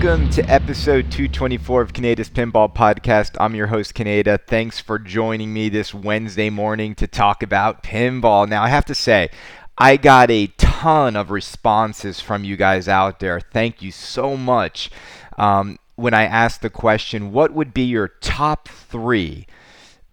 Welcome 0.00 0.30
to 0.30 0.48
episode 0.48 1.10
224 1.10 1.82
of 1.82 1.92
Kaneda's 1.92 2.30
Pinball 2.30 2.72
Podcast. 2.72 3.36
I'm 3.40 3.56
your 3.56 3.66
host, 3.66 3.94
Kaneda. 3.94 4.38
Thanks 4.46 4.78
for 4.78 4.96
joining 4.96 5.52
me 5.52 5.68
this 5.70 5.92
Wednesday 5.92 6.50
morning 6.50 6.94
to 6.94 7.08
talk 7.08 7.42
about 7.42 7.82
pinball. 7.82 8.48
Now, 8.48 8.62
I 8.62 8.68
have 8.68 8.84
to 8.84 8.94
say, 8.94 9.28
I 9.76 9.96
got 9.96 10.30
a 10.30 10.46
ton 10.56 11.16
of 11.16 11.32
responses 11.32 12.20
from 12.20 12.44
you 12.44 12.56
guys 12.56 12.86
out 12.86 13.18
there. 13.18 13.40
Thank 13.40 13.82
you 13.82 13.90
so 13.90 14.36
much. 14.36 14.88
Um, 15.36 15.80
when 15.96 16.14
I 16.14 16.26
asked 16.26 16.62
the 16.62 16.70
question, 16.70 17.32
what 17.32 17.52
would 17.52 17.74
be 17.74 17.82
your 17.82 18.06
top 18.06 18.68
three 18.68 19.48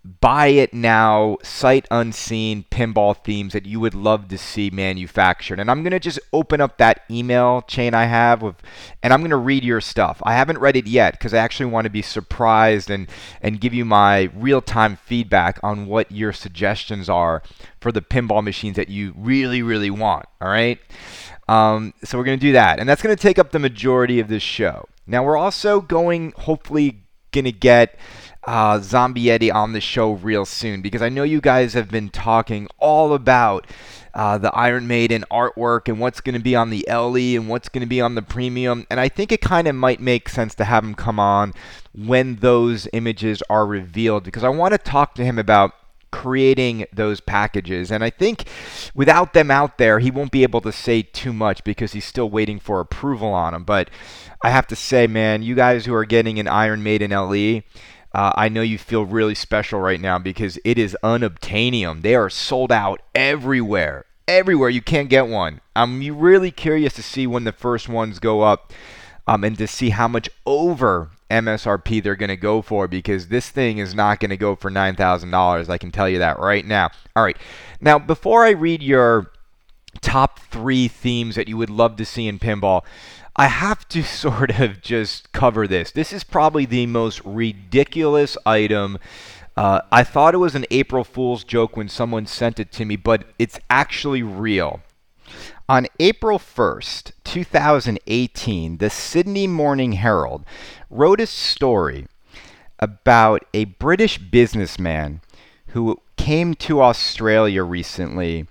buy 0.05 0.47
it 0.47 0.73
now, 0.73 1.37
sight 1.41 1.87
unseen 1.89 2.63
pinball 2.69 3.17
themes 3.23 3.53
that 3.53 3.65
you 3.65 3.79
would 3.79 3.95
love 3.95 4.27
to 4.27 4.37
see 4.37 4.69
manufactured. 4.69 5.59
And 5.59 5.71
I'm 5.71 5.81
going 5.81 5.91
to 5.91 5.99
just 5.99 6.19
open 6.31 6.61
up 6.61 6.77
that 6.77 7.01
email 7.09 7.63
chain 7.63 7.95
I 7.95 8.05
have 8.05 8.43
with, 8.43 8.55
and 9.01 9.11
I'm 9.11 9.21
going 9.21 9.31
to 9.31 9.37
read 9.37 9.63
your 9.63 9.81
stuff. 9.81 10.21
I 10.23 10.33
haven't 10.33 10.59
read 10.59 10.75
it 10.75 10.85
yet 10.85 11.13
because 11.13 11.33
I 11.33 11.39
actually 11.39 11.71
want 11.71 11.85
to 11.85 11.89
be 11.89 12.03
surprised 12.03 12.91
and, 12.91 13.09
and 13.41 13.59
give 13.59 13.73
you 13.73 13.83
my 13.83 14.29
real 14.35 14.61
time 14.61 14.95
feedback 14.95 15.59
on 15.63 15.87
what 15.87 16.11
your 16.11 16.33
suggestions 16.33 17.09
are 17.09 17.41
for 17.81 17.91
the 17.91 18.01
pinball 18.01 18.43
machines 18.43 18.75
that 18.75 18.89
you 18.89 19.13
really, 19.17 19.63
really 19.63 19.89
want. 19.89 20.27
All 20.39 20.49
right. 20.49 20.79
Um, 21.47 21.93
so 22.03 22.17
we're 22.17 22.25
going 22.25 22.39
to 22.39 22.45
do 22.45 22.53
that. 22.53 22.79
And 22.79 22.87
that's 22.87 23.01
going 23.01 23.15
to 23.15 23.21
take 23.21 23.39
up 23.39 23.51
the 23.51 23.59
majority 23.59 24.19
of 24.19 24.27
this 24.27 24.43
show. 24.43 24.87
Now, 25.07 25.23
we're 25.23 25.37
also 25.37 25.81
going, 25.81 26.33
hopefully, 26.37 27.03
going 27.31 27.45
to 27.45 27.51
get 27.51 27.97
uh, 28.45 28.79
Zombie 28.79 29.25
Yeti 29.25 29.53
on 29.53 29.73
the 29.73 29.81
show 29.81 30.11
real 30.11 30.45
soon 30.45 30.81
because 30.81 31.01
I 31.01 31.09
know 31.09 31.23
you 31.23 31.41
guys 31.41 31.73
have 31.73 31.89
been 31.89 32.09
talking 32.09 32.67
all 32.77 33.13
about 33.13 33.67
uh, 34.13 34.37
the 34.37 34.53
Iron 34.53 34.87
Maiden 34.87 35.25
artwork 35.29 35.87
and 35.89 35.99
what's 35.99 36.21
going 36.21 36.35
to 36.35 36.41
be 36.41 36.55
on 36.55 36.69
the 36.69 36.85
LE 36.89 37.35
and 37.35 37.49
what's 37.49 37.69
going 37.69 37.81
to 37.81 37.87
be 37.87 38.01
on 38.01 38.15
the 38.15 38.21
premium. 38.21 38.87
And 38.89 38.99
I 38.99 39.09
think 39.09 39.31
it 39.31 39.41
kind 39.41 39.67
of 39.67 39.75
might 39.75 39.99
make 39.99 40.29
sense 40.29 40.55
to 40.55 40.63
have 40.63 40.83
him 40.83 40.95
come 40.95 41.19
on 41.19 41.53
when 41.93 42.37
those 42.37 42.87
images 42.93 43.43
are 43.49 43.65
revealed 43.65 44.23
because 44.23 44.43
I 44.43 44.49
want 44.49 44.73
to 44.73 44.77
talk 44.77 45.15
to 45.15 45.25
him 45.25 45.37
about 45.37 45.73
creating 46.11 46.85
those 46.93 47.19
packages. 47.19 47.91
And 47.91 48.01
I 48.01 48.09
think 48.09 48.45
without 48.93 49.33
them 49.33 49.51
out 49.51 49.77
there, 49.77 49.99
he 49.99 50.11
won't 50.11 50.31
be 50.31 50.43
able 50.43 50.61
to 50.61 50.71
say 50.71 51.01
too 51.01 51.33
much 51.33 51.61
because 51.65 51.91
he's 51.91 52.05
still 52.05 52.29
waiting 52.29 52.57
for 52.57 52.79
approval 52.79 53.33
on 53.33 53.51
them. 53.51 53.65
But 53.65 53.89
I 54.41 54.49
have 54.49 54.65
to 54.67 54.77
say, 54.77 55.07
man, 55.07 55.43
you 55.43 55.55
guys 55.55 55.85
who 55.85 55.93
are 55.93 56.05
getting 56.05 56.39
an 56.39 56.47
Iron 56.47 56.83
Maiden 56.83 57.11
LE, 57.11 57.63
uh, 58.15 58.31
I 58.33 58.47
know 58.47 58.61
you 58.61 58.77
feel 58.77 59.03
really 59.03 59.35
special 59.35 59.81
right 59.81 59.99
now 59.99 60.17
because 60.17 60.57
it 60.63 60.77
is 60.77 60.95
unobtainium. 61.03 62.01
They 62.01 62.15
are 62.15 62.29
sold 62.29 62.71
out 62.71 63.01
everywhere. 63.13 64.05
Everywhere. 64.25 64.69
You 64.69 64.81
can't 64.81 65.09
get 65.09 65.27
one. 65.27 65.59
I'm 65.75 65.99
really 66.17 66.49
curious 66.49 66.93
to 66.93 67.03
see 67.03 67.27
when 67.27 67.43
the 67.43 67.51
first 67.51 67.89
ones 67.89 68.19
go 68.19 68.41
up 68.41 68.71
um, 69.27 69.43
and 69.43 69.57
to 69.57 69.67
see 69.67 69.89
how 69.89 70.07
much 70.07 70.29
over 70.45 71.09
MSRP 71.29 72.01
they're 72.01 72.15
going 72.15 72.29
to 72.29 72.37
go 72.37 72.61
for 72.61 72.87
because 72.87 73.27
this 73.27 73.49
thing 73.49 73.79
is 73.79 73.93
not 73.93 74.21
going 74.21 74.29
to 74.29 74.37
go 74.37 74.55
for 74.55 74.71
$9,000. 74.71 75.69
I 75.69 75.77
can 75.77 75.91
tell 75.91 76.07
you 76.07 76.19
that 76.19 76.39
right 76.39 76.65
now. 76.65 76.91
All 77.17 77.23
right. 77.23 77.37
Now, 77.81 77.99
before 77.99 78.45
I 78.45 78.51
read 78.51 78.81
your 78.81 79.29
top 79.99 80.39
three 80.39 80.87
themes 80.87 81.35
that 81.35 81.49
you 81.49 81.57
would 81.57 81.69
love 81.69 81.97
to 81.97 82.05
see 82.05 82.29
in 82.29 82.39
pinball, 82.39 82.85
I 83.35 83.47
have 83.47 83.87
to 83.89 84.03
sort 84.23 84.59
of 84.59 84.81
just 84.81 85.31
cover 85.31 85.67
this. 85.67 85.91
This 85.91 86.13
is 86.13 86.23
probably 86.23 86.65
the 86.65 86.85
most 86.85 87.21
ridiculous 87.25 88.37
item. 88.45 88.97
Uh, 89.57 89.81
I 89.91 90.03
thought 90.03 90.33
it 90.33 90.39
was 90.39 90.55
an 90.55 90.65
April 90.71 91.03
Fool's 91.03 91.43
joke 91.43 91.77
when 91.77 91.87
someone 91.87 92.25
sent 92.25 92.59
it 92.59 92.71
to 92.73 92.85
me, 92.85 92.95
but 92.95 93.25
it's 93.39 93.59
actually 93.69 94.21
real. 94.21 94.81
On 95.67 95.87
April 95.99 96.37
1st, 96.37 97.11
2018, 97.23 98.77
the 98.77 98.89
Sydney 98.89 99.47
Morning 99.47 99.93
Herald 99.93 100.45
wrote 100.89 101.19
a 101.19 101.25
story 101.25 102.05
about 102.79 103.43
a 103.53 103.65
British 103.65 104.17
businessman 104.17 105.21
who 105.67 105.99
came 106.17 106.53
to 106.55 106.81
Australia 106.81 107.63
recently 107.63 108.45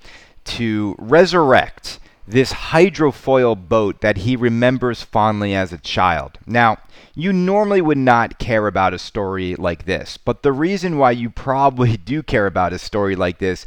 to 0.44 0.96
resurrect 0.98 2.00
this 2.26 2.52
hydrofoil 2.52 3.68
boat 3.68 4.00
that 4.00 4.18
he 4.18 4.36
remembers 4.36 5.02
fondly 5.02 5.54
as 5.54 5.72
a 5.72 5.78
child. 5.78 6.38
Now, 6.46 6.78
you 7.14 7.32
normally 7.32 7.80
would 7.80 7.98
not 7.98 8.38
care 8.38 8.66
about 8.66 8.94
a 8.94 8.98
story 8.98 9.54
like 9.56 9.84
this, 9.84 10.16
but 10.16 10.42
the 10.42 10.52
reason 10.52 10.98
why 10.98 11.12
you 11.12 11.30
probably 11.30 11.96
do 12.04 12.22
care 12.22 12.46
about 12.46 12.72
a 12.72 12.78
story 12.78 13.14
like 13.14 13.38
this 13.38 13.64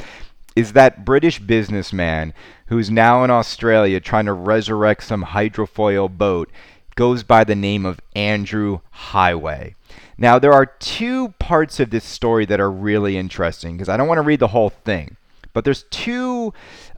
is 0.55 0.73
that 0.73 1.05
British 1.05 1.39
businessman 1.39 2.33
who's 2.67 2.89
now 2.89 3.23
in 3.23 3.29
Australia 3.29 3.99
trying 3.99 4.25
to 4.25 4.33
resurrect 4.33 5.03
some 5.03 5.23
hydrofoil 5.23 6.09
boat 6.09 6.49
goes 6.95 7.21
by 7.21 7.43
the 7.43 7.55
name 7.55 7.85
of 7.85 8.01
Andrew 8.15 8.79
Heighway. 9.11 9.75
Now, 10.17 10.39
there 10.39 10.53
are 10.53 10.65
two 10.65 11.29
parts 11.39 11.79
of 11.79 11.91
this 11.91 12.03
story 12.03 12.45
that 12.47 12.59
are 12.59 12.71
really 12.71 13.17
interesting 13.17 13.77
because 13.77 13.87
I 13.87 13.97
don't 13.97 14.07
want 14.07 14.17
to 14.17 14.23
read 14.23 14.39
the 14.39 14.47
whole 14.47 14.71
thing, 14.71 15.15
but 15.53 15.63
there's 15.63 15.83
two 15.91 16.53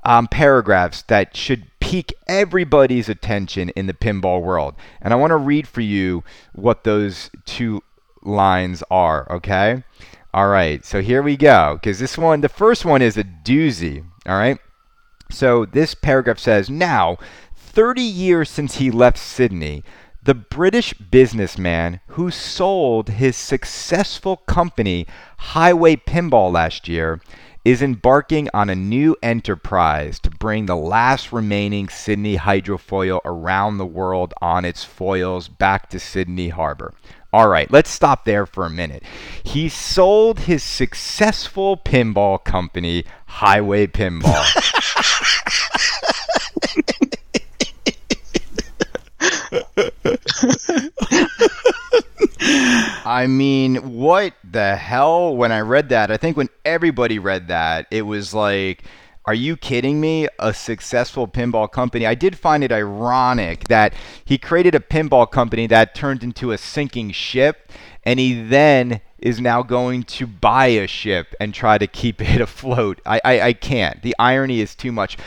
um, 0.09 0.27
paragraphs 0.27 1.03
that 1.03 1.37
should 1.37 1.67
pique 1.79 2.15
everybody's 2.27 3.09
attention 3.09 3.69
in 3.69 3.85
the 3.85 3.93
pinball 3.93 4.41
world. 4.41 4.73
And 5.03 5.13
I 5.13 5.17
want 5.17 5.29
to 5.29 5.37
read 5.37 5.67
for 5.67 5.81
you 5.81 6.23
what 6.53 6.83
those 6.83 7.29
two 7.45 7.83
lines 8.23 8.81
are, 8.89 9.31
okay? 9.31 9.83
All 10.33 10.47
right, 10.47 10.83
so 10.83 11.03
here 11.03 11.21
we 11.21 11.37
go. 11.37 11.77
Because 11.79 11.99
this 11.99 12.17
one, 12.17 12.41
the 12.41 12.49
first 12.49 12.85
one 12.85 13.03
is 13.03 13.17
a 13.17 13.23
doozy, 13.23 14.03
all 14.25 14.35
right? 14.39 14.57
So 15.29 15.63
this 15.63 15.93
paragraph 15.93 16.39
says 16.39 16.71
Now, 16.71 17.19
30 17.55 18.01
years 18.01 18.49
since 18.49 18.77
he 18.77 18.89
left 18.89 19.19
Sydney, 19.19 19.83
the 20.23 20.33
British 20.33 20.93
businessman 20.93 21.99
who 22.07 22.31
sold 22.31 23.09
his 23.09 23.35
successful 23.35 24.37
company, 24.37 25.05
Highway 25.37 25.97
Pinball, 25.97 26.51
last 26.51 26.87
year 26.87 27.21
is 27.65 27.81
embarking 27.81 28.49
on 28.53 28.69
a 28.69 28.75
new 28.75 29.15
enterprise 29.21 30.19
to 30.19 30.29
bring 30.29 30.65
the 30.65 30.75
last 30.75 31.31
remaining 31.31 31.89
Sydney 31.89 32.37
hydrofoil 32.37 33.19
around 33.25 33.77
the 33.77 33.85
world 33.85 34.33
on 34.41 34.65
its 34.65 34.83
foils 34.83 35.47
back 35.47 35.89
to 35.89 35.99
Sydney 35.99 36.49
Harbor. 36.49 36.93
All 37.31 37.47
right, 37.47 37.69
let's 37.69 37.91
stop 37.91 38.25
there 38.25 38.45
for 38.45 38.65
a 38.65 38.71
minute. 38.71 39.03
He 39.43 39.69
sold 39.69 40.41
his 40.41 40.63
successful 40.63 41.77
pinball 41.77 42.43
company, 42.43 43.05
Highway 43.27 43.87
Pinball. 43.87 44.45
I 53.05 53.27
mean, 53.27 53.97
what 53.97 54.33
the 54.43 54.75
hell? 54.75 55.35
When 55.35 55.51
I 55.51 55.59
read 55.61 55.89
that, 55.89 56.09
I 56.11 56.17
think 56.17 56.37
when 56.37 56.49
everybody 56.65 57.19
read 57.19 57.47
that, 57.49 57.87
it 57.91 58.03
was 58.03 58.33
like, 58.33 58.83
are 59.25 59.33
you 59.33 59.57
kidding 59.57 60.01
me? 60.01 60.27
A 60.39 60.53
successful 60.53 61.27
pinball 61.27 61.71
company. 61.71 62.07
I 62.07 62.15
did 62.15 62.38
find 62.38 62.63
it 62.63 62.71
ironic 62.71 63.67
that 63.67 63.93
he 64.25 64.38
created 64.39 64.73
a 64.73 64.79
pinball 64.79 65.29
company 65.29 65.67
that 65.67 65.93
turned 65.93 66.23
into 66.23 66.51
a 66.51 66.57
sinking 66.57 67.11
ship, 67.11 67.71
and 68.03 68.19
he 68.19 68.41
then 68.41 69.01
is 69.19 69.39
now 69.39 69.61
going 69.61 70.03
to 70.03 70.25
buy 70.25 70.67
a 70.67 70.88
ship 70.88 71.35
and 71.39 71.53
try 71.53 71.77
to 71.77 71.85
keep 71.85 72.21
it 72.27 72.41
afloat. 72.41 73.01
I, 73.05 73.21
I, 73.23 73.41
I 73.41 73.53
can't. 73.53 74.01
The 74.01 74.15
irony 74.17 74.61
is 74.61 74.73
too 74.73 74.91
much. 74.91 75.17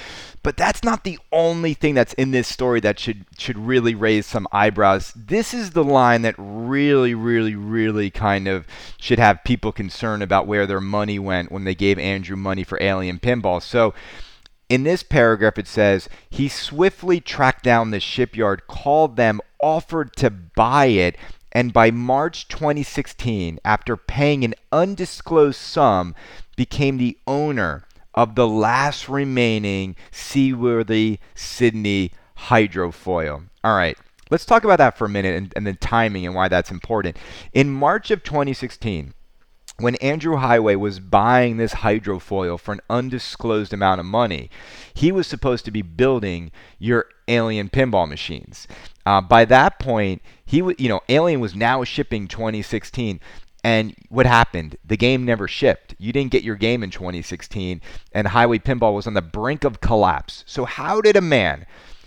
But 0.43 0.57
that's 0.57 0.83
not 0.83 1.05
the 1.05 1.19
only 1.31 1.73
thing 1.73 1.95
that's 1.95 2.15
in 2.15 2.33
this 2.33 2.49
story 2.49 2.81
that 2.81 2.99
should 2.99 3.27
should 3.39 3.59
really 3.59 3.95
raise 3.95 4.27
some 4.27 4.49
eyebrows. 4.51 5.13
This 5.15 5.55
is 5.55 5.71
the 5.71 5.85
line 5.85 6.23
that 6.23 6.35
really, 6.37 7.15
really, 7.15 7.55
really 7.55 8.11
kind 8.11 8.49
of 8.49 8.67
should 8.99 9.21
have 9.21 9.45
people 9.45 9.71
concerned 9.71 10.23
about 10.23 10.49
where 10.49 10.67
their 10.67 10.81
money 10.81 11.19
went 11.19 11.53
when 11.53 11.63
they 11.65 11.77
gave 11.77 11.99
Andrew 11.99 12.37
money 12.37 12.65
for 12.65 12.83
Alien 12.83 13.21
Pinball. 13.21 13.63
So 13.63 13.95
in 14.69 14.83
this 14.83 15.03
paragraph, 15.03 15.59
it 15.59 15.69
says 15.69 16.09
he 16.29 16.49
swiftly 16.49 17.21
tracked 17.21 17.63
down 17.63 17.91
the 17.91 18.01
shipyard, 18.01 18.67
called 18.67 19.17
them, 19.17 19.41
offered 19.63 20.17
to 20.17 20.31
buy 20.31 20.87
it, 20.87 21.17
and 21.53 21.73
by 21.73 21.91
March 21.91 22.49
2016, 22.49 23.61
after 23.65 23.97
paying 23.97 24.43
an 24.43 24.55
undisclosed 24.73 25.61
sum, 25.61 26.15
became 26.57 26.97
the 26.97 27.19
owner 27.27 27.85
of 28.15 28.35
the 28.35 28.47
last 28.47 29.09
remaining 29.09 29.97
seaworthy 30.11 31.19
Sydney 31.35 32.13
hydrofoil. 32.37 33.49
All 33.65 33.77
right, 33.77 33.97
let's 34.31 34.45
talk 34.45 34.65
about 34.65 34.79
that 34.79 34.99
for 34.99 35.05
a 35.07 35.11
minute 35.11 35.37
and, 35.37 35.69
and 35.69 35.81
timing 35.81 36.27
and 36.27 36.35
why 36.35 36.49
that's 36.49 36.71
important. 36.71 37.17
In 37.53 37.71
March 37.71 38.11
of 38.11 38.23
2016, 38.23 39.15
when 39.79 39.95
Andrew 39.97 40.37
Heighway 40.37 40.77
was 40.77 41.01
buying 41.01 41.57
this 41.57 41.75
hydrofoil 41.75 42.59
for 42.59 42.73
an 42.73 42.81
undisclosed 42.89 43.73
amount 43.73 44.01
of 44.01 44.07
money, 44.07 44.51
he 44.95 45.11
was 45.11 45.27
supposed 45.27 45.65
to 45.65 45.71
be 45.71 45.83
building 45.83 46.53
your 46.79 47.07
Alien 47.29 47.69
pinball 47.69 48.09
machines. 48.09 48.67
Uh, 49.07 49.21
by 49.21 49.45
that 49.45 49.79
point, 49.79 50.23
he 50.45 50.59
w- 50.59 50.77
you 50.79 50.89
know 50.89 51.01
Alien 51.09 51.41
was 51.41 51.55
now 51.55 51.83
shipping 51.85 52.29
2016, 52.29 53.21
and 53.65 53.95
what 54.09 54.27
happened? 54.27 54.77
The 54.85 54.97
game 54.97 55.25
never 55.25 55.47
shipped. 55.47 55.95
You 55.99 56.13
didn't 56.13 56.33
get 56.33 56.43
your 56.43 56.57
game 56.57 56.83
in 56.83 56.91
2016, 56.91 57.81
and 58.13 58.29
Highway 58.29 58.59
Pinball 58.59 58.95
was 58.95 59.07
on 59.07 59.15
the 59.15 59.23
brink 59.23 59.65
of 59.65 59.81
collapse. 59.81 60.45
So, 60.47 60.65
how 60.65 61.01
did 61.01 61.17
a 61.17 61.21
man 61.21 61.67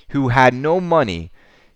who 0.10 0.30
had 0.30 0.54
no 0.54 0.82
money 0.82 1.32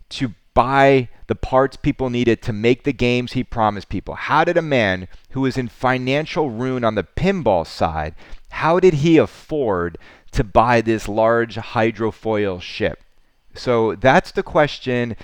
to 0.10 0.34
buy 0.54 1.08
the 1.28 1.36
parts 1.36 1.78
people 1.78 2.10
needed 2.10 2.42
to 2.42 2.52
make 2.52 2.84
the 2.84 2.92
games 2.92 3.32
he 3.32 3.44
promised 3.44 3.88
people? 3.88 4.16
How 4.16 4.44
did 4.44 4.58
a 4.58 4.62
man 4.62 5.08
who 5.32 5.42
was 5.42 5.58
in 5.58 5.70
financial 5.70 6.50
ruin 6.50 6.84
on 6.84 6.96
the 6.96 7.04
pinball 7.04 7.66
side, 7.66 8.16
how 8.50 8.80
did 8.80 8.96
he 8.96 9.18
afford 9.18 9.98
to 10.32 10.44
buy 10.44 10.82
this 10.82 11.08
large 11.08 11.56
hydrofoil 11.56 12.62
ship? 12.62 13.02
So 13.56 13.96
that's 13.96 14.32
the 14.32 14.44
question 14.44 15.16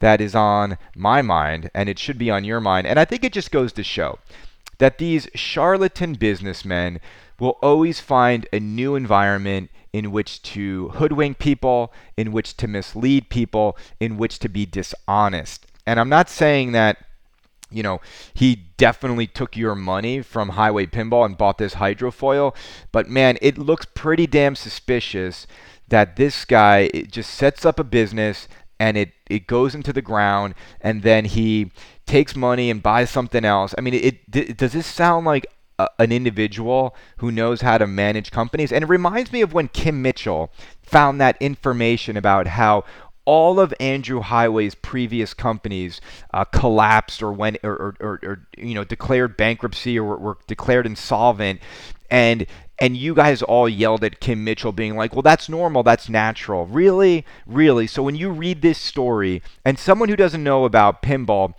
that 0.00 0.20
is 0.20 0.34
on 0.34 0.78
my 0.94 1.22
mind, 1.22 1.70
and 1.74 1.88
it 1.88 1.98
should 1.98 2.18
be 2.18 2.30
on 2.30 2.44
your 2.44 2.60
mind. 2.60 2.86
And 2.86 2.98
I 2.98 3.04
think 3.04 3.24
it 3.24 3.32
just 3.32 3.50
goes 3.50 3.72
to 3.74 3.84
show 3.84 4.18
that 4.78 4.98
these 4.98 5.28
charlatan 5.34 6.14
businessmen 6.14 7.00
will 7.38 7.58
always 7.62 8.00
find 8.00 8.46
a 8.52 8.60
new 8.60 8.94
environment 8.94 9.70
in 9.92 10.10
which 10.10 10.42
to 10.42 10.88
hoodwink 10.90 11.38
people, 11.38 11.92
in 12.16 12.32
which 12.32 12.56
to 12.56 12.66
mislead 12.66 13.28
people, 13.28 13.76
in 14.00 14.16
which 14.16 14.38
to 14.40 14.48
be 14.48 14.66
dishonest. 14.66 15.66
And 15.86 16.00
I'm 16.00 16.08
not 16.08 16.28
saying 16.28 16.72
that 16.72 16.98
you 17.70 17.82
know, 17.82 18.00
he 18.32 18.56
definitely 18.76 19.26
took 19.26 19.56
your 19.56 19.74
money 19.74 20.22
from 20.22 20.50
Highway 20.50 20.86
Pinball 20.86 21.26
and 21.26 21.36
bought 21.36 21.58
this 21.58 21.74
hydrofoil. 21.74 22.54
But 22.92 23.08
man, 23.08 23.36
it 23.42 23.58
looks 23.58 23.86
pretty 23.94 24.26
damn 24.26 24.54
suspicious 24.54 25.46
that 25.88 26.16
this 26.16 26.44
guy 26.44 26.88
just 26.88 27.30
sets 27.30 27.66
up 27.66 27.80
a 27.80 27.84
business 27.84 28.48
and 28.78 28.96
it, 28.96 29.12
it 29.28 29.46
goes 29.46 29.74
into 29.74 29.92
the 29.92 30.02
ground 30.02 30.54
and 30.80 31.02
then 31.02 31.24
he 31.24 31.70
takes 32.06 32.36
money 32.36 32.70
and 32.70 32.82
buys 32.82 33.10
something 33.10 33.44
else. 33.44 33.74
I 33.78 33.80
mean, 33.80 33.94
it, 33.94 34.20
it 34.32 34.56
does 34.56 34.72
this 34.72 34.86
sound 34.86 35.26
like 35.26 35.46
a, 35.78 35.88
an 35.98 36.12
individual 36.12 36.94
who 37.18 37.30
knows 37.30 37.60
how 37.60 37.78
to 37.78 37.86
manage 37.86 38.30
companies? 38.30 38.72
And 38.72 38.82
it 38.82 38.88
reminds 38.88 39.32
me 39.32 39.40
of 39.40 39.52
when 39.52 39.68
Kim 39.68 40.02
Mitchell 40.02 40.52
found 40.82 41.20
that 41.20 41.36
information 41.40 42.16
about 42.16 42.46
how 42.46 42.84
all 43.26 43.58
of 43.58 43.72
Andrew 43.80 44.20
Heighway's 44.20 44.74
previous 44.74 45.32
companies 45.32 46.00
uh, 46.32 46.44
collapsed 46.44 47.22
or 47.22 47.32
went 47.32 47.56
or, 47.62 47.72
or, 47.72 47.96
or, 48.00 48.20
or, 48.22 48.48
you 48.56 48.74
know 48.74 48.84
declared 48.84 49.36
bankruptcy 49.36 49.98
or 49.98 50.04
were, 50.04 50.18
were 50.18 50.38
declared 50.46 50.84
insolvent, 50.86 51.60
and 52.10 52.46
and 52.78 52.96
you 52.96 53.14
guys 53.14 53.42
all 53.42 53.68
yelled 53.68 54.02
at 54.04 54.20
Kim 54.20 54.44
Mitchell, 54.44 54.72
being 54.72 54.96
like, 54.96 55.14
"Well, 55.14 55.22
that's 55.22 55.48
normal, 55.48 55.82
that's 55.82 56.08
natural." 56.08 56.66
Really, 56.66 57.24
really. 57.46 57.86
So 57.86 58.02
when 58.02 58.16
you 58.16 58.30
read 58.30 58.62
this 58.62 58.78
story, 58.78 59.42
and 59.64 59.78
someone 59.78 60.08
who 60.08 60.16
doesn't 60.16 60.42
know 60.42 60.64
about 60.64 61.02
pinball 61.02 61.54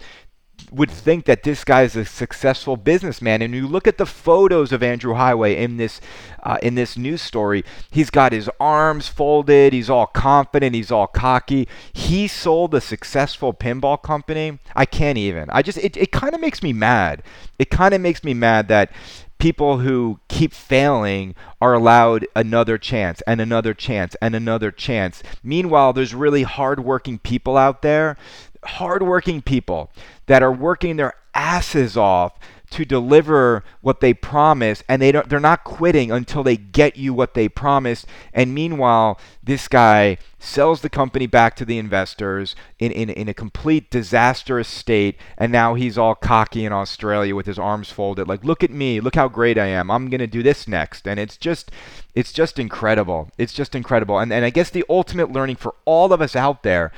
would 0.71 0.91
think 0.91 1.25
that 1.25 1.43
this 1.43 1.63
guy 1.63 1.83
is 1.83 1.95
a 1.95 2.05
successful 2.05 2.75
businessman. 2.75 3.41
And 3.41 3.53
you 3.53 3.67
look 3.67 3.87
at 3.87 3.97
the 3.97 4.05
photos 4.05 4.71
of 4.71 4.81
Andrew 4.83 5.13
Heighway 5.13 5.57
in 5.57 5.77
this 5.77 6.01
uh, 6.43 6.57
in 6.61 6.75
this 6.75 6.97
news 6.97 7.21
story. 7.21 7.63
He's 7.91 8.09
got 8.09 8.31
his 8.31 8.49
arms 8.59 9.07
folded. 9.07 9.73
He's 9.73 9.89
all 9.89 10.07
confident. 10.07 10.75
He's 10.75 10.91
all 10.91 11.07
cocky. 11.07 11.67
He 11.93 12.27
sold 12.27 12.73
a 12.75 12.81
successful 12.81 13.53
pinball 13.53 14.01
company. 14.01 14.59
I 14.75 14.85
can't 14.85 15.17
even. 15.17 15.49
I 15.49 15.61
just 15.61 15.77
it, 15.77 15.97
it 15.97 16.11
kind 16.11 16.33
of 16.33 16.41
makes 16.41 16.61
me 16.61 16.73
mad. 16.73 17.23
It 17.57 17.69
kind 17.69 17.93
of 17.93 18.01
makes 18.01 18.23
me 18.23 18.33
mad 18.33 18.67
that 18.67 18.91
people 19.37 19.79
who 19.79 20.19
keep 20.27 20.53
failing 20.53 21.35
are 21.61 21.73
allowed 21.73 22.25
another 22.35 22.77
chance 22.77 23.21
and 23.27 23.39
another 23.41 23.73
chance 23.73 24.15
and 24.21 24.35
another 24.35 24.71
chance. 24.71 25.21
Meanwhile, 25.43 25.93
there's 25.93 26.13
really 26.13 26.43
hardworking 26.43 27.19
people 27.19 27.57
out 27.57 27.81
there 27.81 28.17
hardworking 28.65 29.41
people 29.41 29.91
that 30.25 30.43
are 30.43 30.51
working 30.51 30.95
their 30.95 31.13
asses 31.33 31.95
off 31.95 32.33
to 32.71 32.85
deliver 32.85 33.63
what 33.81 34.01
they 34.01 34.13
promise 34.13 34.83
and 34.89 35.01
they 35.01 35.11
don't 35.11 35.29
they're 35.29 35.39
not 35.39 35.63
quitting 35.63 36.11
until 36.11 36.43
they 36.43 36.57
get 36.57 36.97
you 36.97 37.13
what 37.13 37.33
they 37.33 37.47
promised. 37.47 38.05
And 38.33 38.53
meanwhile 38.53 39.19
this 39.43 39.67
guy 39.67 40.17
sells 40.39 40.81
the 40.81 40.89
company 40.89 41.25
back 41.25 41.55
to 41.55 41.65
the 41.65 41.77
investors 41.77 42.55
in, 42.77 42.91
in, 42.91 43.09
in 43.09 43.27
a 43.27 43.33
complete 43.33 43.89
disastrous 43.89 44.67
state 44.67 45.17
and 45.37 45.51
now 45.51 45.73
he's 45.73 45.97
all 45.97 46.13
cocky 46.13 46.65
in 46.65 46.71
australia 46.71 47.35
with 47.35 47.47
his 47.47 47.57
arms 47.57 47.89
folded 47.89 48.27
like 48.27 48.43
look 48.43 48.63
at 48.63 48.69
me 48.69 48.99
look 48.99 49.15
how 49.15 49.27
great 49.27 49.57
i 49.57 49.65
am 49.65 49.89
i'm 49.89 50.07
to 50.27 50.27
do 50.27 50.43
this 50.43 50.67
next. 50.67 51.07
And 51.07 51.19
it's 51.19 51.37
just 51.37 51.71
it's 52.13 52.31
just 52.31 52.59
incredible. 52.59 53.29
It's 53.37 53.53
just 53.53 53.75
incredible. 53.75 54.19
And, 54.19 54.31
and 54.31 54.45
i 54.45 54.49
guess 54.49 54.69
the 54.69 54.85
ultimate 54.89 55.31
learning 55.31 55.57
for 55.57 55.75
all 55.85 56.13
of 56.13 56.21
us 56.21 56.35
out 56.35 56.63
there 56.63 56.91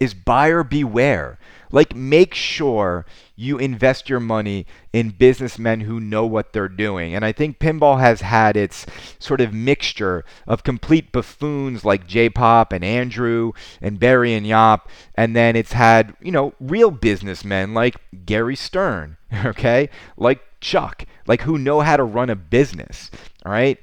is 0.00 0.14
buyer 0.14 0.62
beware. 0.62 1.38
Like, 1.70 1.94
make 1.94 2.34
sure 2.34 3.04
you 3.36 3.58
invest 3.58 4.08
your 4.08 4.20
money 4.20 4.66
in 4.92 5.10
businessmen 5.10 5.80
who 5.80 6.00
know 6.00 6.24
what 6.26 6.52
they're 6.52 6.68
doing. 6.68 7.14
And 7.14 7.24
I 7.24 7.32
think 7.32 7.58
pinball 7.58 8.00
has 8.00 8.22
had 8.22 8.56
its 8.56 8.86
sort 9.18 9.40
of 9.40 9.52
mixture 9.52 10.24
of 10.46 10.64
complete 10.64 11.12
buffoons 11.12 11.84
like 11.84 12.06
J 12.06 12.30
Pop 12.30 12.72
and 12.72 12.84
Andrew 12.84 13.52
and 13.80 14.00
Barry 14.00 14.34
and 14.34 14.46
Yop. 14.46 14.88
And 15.14 15.36
then 15.36 15.56
it's 15.56 15.72
had, 15.72 16.16
you 16.20 16.32
know, 16.32 16.54
real 16.58 16.90
businessmen 16.90 17.74
like 17.74 17.96
Gary 18.24 18.56
Stern, 18.56 19.18
okay? 19.44 19.90
Like 20.16 20.40
Chuck, 20.60 21.04
like 21.26 21.42
who 21.42 21.58
know 21.58 21.80
how 21.80 21.96
to 21.96 22.04
run 22.04 22.30
a 22.30 22.36
business. 22.36 23.10
All 23.44 23.52
right? 23.52 23.78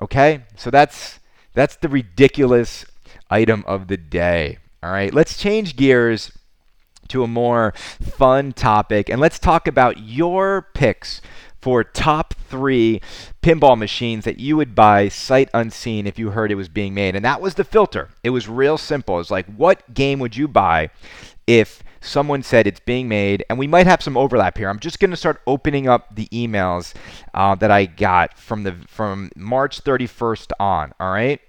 Okay? 0.00 0.44
So 0.56 0.70
that's 0.70 1.20
that's 1.54 1.76
the 1.76 1.88
ridiculous 1.88 2.84
item 3.30 3.64
of 3.66 3.88
the 3.88 3.96
day. 3.96 4.58
All 4.84 4.90
right, 4.90 5.14
let's 5.14 5.38
change 5.38 5.76
gears 5.76 6.30
to 7.08 7.22
a 7.22 7.26
more 7.26 7.72
fun 8.02 8.52
topic 8.52 9.08
and 9.08 9.18
let's 9.18 9.38
talk 9.38 9.66
about 9.66 10.00
your 10.00 10.68
picks 10.74 11.22
for 11.62 11.82
top 11.82 12.34
three 12.34 13.00
pinball 13.42 13.78
machines 13.78 14.26
that 14.26 14.38
you 14.38 14.58
would 14.58 14.74
buy 14.74 15.08
sight 15.08 15.48
unseen 15.54 16.06
if 16.06 16.18
you 16.18 16.32
heard 16.32 16.52
it 16.52 16.56
was 16.56 16.68
being 16.68 16.92
made. 16.92 17.16
And 17.16 17.24
that 17.24 17.40
was 17.40 17.54
the 17.54 17.64
filter. 17.64 18.10
It 18.22 18.28
was 18.28 18.46
real 18.46 18.76
simple. 18.76 19.18
It's 19.20 19.30
like, 19.30 19.46
what 19.46 19.94
game 19.94 20.18
would 20.18 20.36
you 20.36 20.46
buy 20.46 20.90
if 21.46 21.82
someone 22.02 22.42
said 22.42 22.66
it's 22.66 22.80
being 22.80 23.08
made? 23.08 23.42
And 23.48 23.58
we 23.58 23.66
might 23.66 23.86
have 23.86 24.02
some 24.02 24.18
overlap 24.18 24.58
here. 24.58 24.68
I'm 24.68 24.80
just 24.80 25.00
going 25.00 25.12
to 25.12 25.16
start 25.16 25.40
opening 25.46 25.88
up 25.88 26.14
the 26.14 26.26
emails 26.26 26.92
uh, 27.32 27.54
that 27.54 27.70
I 27.70 27.86
got 27.86 28.36
from 28.36 28.64
the 28.64 28.74
from 28.86 29.30
March 29.34 29.82
31st 29.82 30.52
on. 30.60 30.92
All 31.00 31.10
right. 31.10 31.40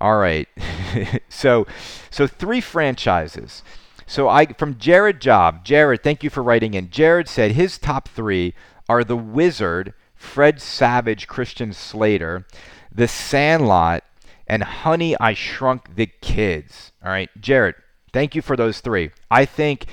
All 0.00 0.18
right. 0.18 0.48
so, 1.28 1.66
so 2.10 2.26
three 2.26 2.60
franchises. 2.60 3.62
So 4.06 4.28
I 4.28 4.46
from 4.46 4.78
Jared 4.78 5.20
Job. 5.20 5.64
Jared, 5.64 6.02
thank 6.02 6.24
you 6.24 6.30
for 6.30 6.42
writing 6.42 6.74
in. 6.74 6.90
Jared 6.90 7.28
said 7.28 7.52
his 7.52 7.78
top 7.78 8.08
three 8.08 8.54
are 8.88 9.04
the 9.04 9.16
Wizard, 9.16 9.92
Fred 10.14 10.60
Savage, 10.62 11.26
Christian 11.26 11.72
Slater, 11.72 12.46
The 12.90 13.06
Sandlot, 13.06 14.02
and 14.46 14.62
Honey 14.62 15.14
I 15.20 15.34
Shrunk 15.34 15.94
the 15.94 16.06
Kids. 16.06 16.92
All 17.04 17.10
right, 17.10 17.28
Jared, 17.38 17.74
thank 18.12 18.34
you 18.34 18.40
for 18.40 18.56
those 18.56 18.80
three. 18.80 19.10
I 19.30 19.44
think 19.44 19.86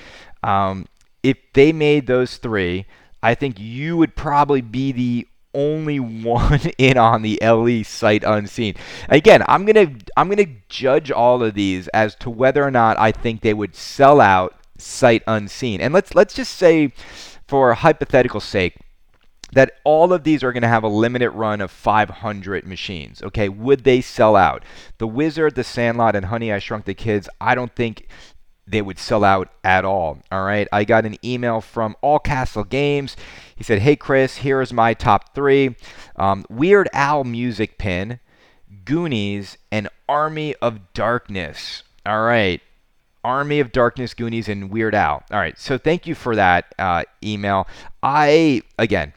um, 0.44 0.86
if 1.22 1.38
they 1.54 1.74
made 1.74 2.08
those 2.08 2.38
three, 2.38 2.86
I 3.22 3.36
think 3.36 3.60
you 3.60 3.98
would 3.98 4.16
probably 4.16 4.62
be 4.62 4.92
the 4.94 5.28
only 5.56 6.00
one 6.00 6.62
in 6.78 6.98
on 6.98 7.24
the 7.24 7.40
LE 7.42 7.84
sight 7.84 8.24
unseen. 8.24 8.76
Again, 9.10 9.44
I'm 9.48 9.66
gonna 9.66 9.92
I'm 10.16 10.30
gonna 10.30 10.46
judge 10.70 11.10
all 11.10 11.42
of 11.42 11.56
these 11.56 11.88
as 11.88 12.16
to 12.16 12.30
whether 12.30 12.64
or 12.64 12.72
not 12.72 13.00
I 13.00 13.12
think 13.12 13.42
they 13.42 13.54
would 13.54 13.76
sell 13.76 14.22
out 14.22 14.54
sight 14.78 15.24
unseen. 15.26 15.82
And 15.82 15.94
let's 15.94 16.14
let's 16.14 16.34
just 16.34 16.56
say, 16.56 16.94
for 17.48 17.74
hypothetical 17.74 18.40
sake, 18.40 18.78
that 19.54 19.74
all 19.84 20.14
of 20.14 20.24
these 20.24 20.44
are 20.44 20.52
going 20.52 20.64
to 20.64 20.68
have 20.68 20.84
a 20.84 20.90
limited 20.90 21.32
run 21.32 21.62
of 21.62 21.72
500 21.72 22.68
machines. 22.68 23.24
Okay, 23.24 23.50
would 23.50 23.84
they 23.84 24.02
sell 24.02 24.36
out? 24.36 24.64
The 24.98 25.08
Wizard, 25.08 25.56
the 25.56 25.64
Sandlot, 25.64 26.16
and 26.16 26.26
Honey 26.26 26.52
I 26.52 26.60
Shrunk 26.60 26.86
the 26.86 26.94
Kids. 26.94 27.30
I 27.40 27.56
don't 27.56 27.74
think 27.76 28.08
they 28.68 28.82
would 28.82 28.98
sell 28.98 29.24
out 29.24 29.50
at 29.64 29.86
all. 29.86 30.20
All 30.32 30.44
right. 30.44 30.68
I 30.72 30.84
got 30.84 31.06
an 31.06 31.18
email 31.24 31.62
from 31.62 31.96
All 32.02 32.20
Castle 32.20 32.64
Games. 32.64 33.16
He 33.56 33.64
said, 33.64 33.80
Hey, 33.80 33.96
Chris, 33.96 34.38
here 34.38 34.62
is 34.62 34.74
my 34.74 34.94
top 34.94 35.36
three 35.36 35.76
um, 36.16 36.46
Weird 36.50 36.90
Al 36.94 37.24
music 37.24 37.78
pin, 37.78 38.20
Goonies, 38.84 39.58
and 39.72 39.88
Army 40.10 40.56
of 40.62 40.94
Darkness. 40.94 41.84
All 42.06 42.24
right. 42.24 42.62
Army 43.24 43.60
of 43.60 43.72
Darkness, 43.72 44.14
Goonies, 44.14 44.48
and 44.48 44.70
Weird 44.70 44.94
Al. 44.94 45.24
All 45.32 45.40
right. 45.40 45.58
So 45.58 45.78
thank 45.78 46.06
you 46.06 46.14
for 46.14 46.36
that 46.36 46.74
uh, 46.78 47.04
email. 47.24 47.68
I, 48.04 48.62
again, 48.78 49.14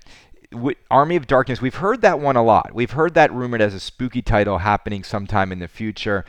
Army 0.90 1.16
of 1.16 1.26
Darkness, 1.26 1.60
we've 1.60 1.74
heard 1.74 2.00
that 2.00 2.18
one 2.18 2.36
a 2.36 2.42
lot. 2.42 2.74
We've 2.74 2.92
heard 2.92 3.12
that 3.14 3.32
rumored 3.32 3.60
as 3.60 3.74
a 3.74 3.80
spooky 3.80 4.22
title 4.22 4.58
happening 4.58 5.04
sometime 5.04 5.52
in 5.52 5.58
the 5.58 5.68
future. 5.68 6.24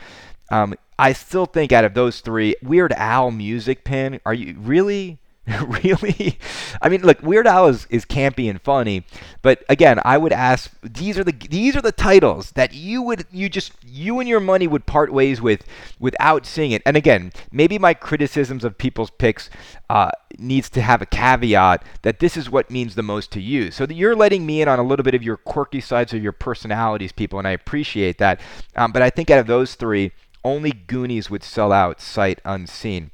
Um, 0.50 0.74
I 0.98 1.12
still 1.12 1.46
think 1.46 1.72
out 1.72 1.84
of 1.84 1.94
those 1.94 2.20
three, 2.20 2.54
Weird 2.62 2.92
Al 2.92 3.30
music 3.30 3.84
pin. 3.84 4.20
Are 4.26 4.34
you 4.34 4.56
really? 4.58 5.18
really? 5.66 6.38
I 6.82 6.88
mean, 6.88 7.02
look, 7.02 7.22
Weird 7.22 7.46
Al 7.46 7.66
is, 7.68 7.86
is 7.90 8.04
campy 8.04 8.48
and 8.48 8.60
funny, 8.60 9.04
but 9.42 9.64
again, 9.68 9.98
I 10.04 10.18
would 10.18 10.32
ask 10.32 10.70
these 10.82 11.18
are 11.18 11.24
the 11.24 11.32
these 11.32 11.74
are 11.76 11.80
the 11.80 11.92
titles 11.92 12.52
that 12.52 12.74
you 12.74 13.02
would 13.02 13.26
you 13.32 13.48
just 13.48 13.72
you 13.84 14.20
and 14.20 14.28
your 14.28 14.40
money 14.40 14.66
would 14.66 14.86
part 14.86 15.12
ways 15.12 15.40
with 15.40 15.64
without 15.98 16.46
seeing 16.46 16.72
it. 16.72 16.82
And 16.84 16.96
again, 16.96 17.32
maybe 17.50 17.78
my 17.78 17.94
criticisms 17.94 18.64
of 18.64 18.78
people's 18.78 19.10
picks 19.10 19.48
uh, 19.88 20.10
needs 20.38 20.68
to 20.70 20.82
have 20.82 21.02
a 21.02 21.06
caveat 21.06 21.82
that 22.02 22.20
this 22.20 22.36
is 22.36 22.50
what 22.50 22.70
means 22.70 22.94
the 22.94 23.02
most 23.02 23.32
to 23.32 23.40
you. 23.40 23.70
So 23.70 23.86
that 23.86 23.94
you're 23.94 24.14
letting 24.14 24.46
me 24.46 24.62
in 24.62 24.68
on 24.68 24.78
a 24.78 24.84
little 24.84 25.04
bit 25.04 25.14
of 25.14 25.22
your 25.22 25.38
quirky 25.38 25.80
sides 25.80 26.12
of 26.12 26.22
your 26.22 26.32
personalities, 26.32 27.12
people, 27.12 27.38
and 27.38 27.48
I 27.48 27.52
appreciate 27.52 28.18
that. 28.18 28.40
Um, 28.76 28.92
but 28.92 29.02
I 29.02 29.10
think 29.10 29.30
out 29.30 29.38
of 29.38 29.46
those 29.46 29.74
three 29.74 30.12
only 30.44 30.70
Goonies 30.72 31.30
would 31.30 31.42
sell 31.42 31.72
out 31.72 32.00
sight 32.00 32.40
unseen. 32.44 33.10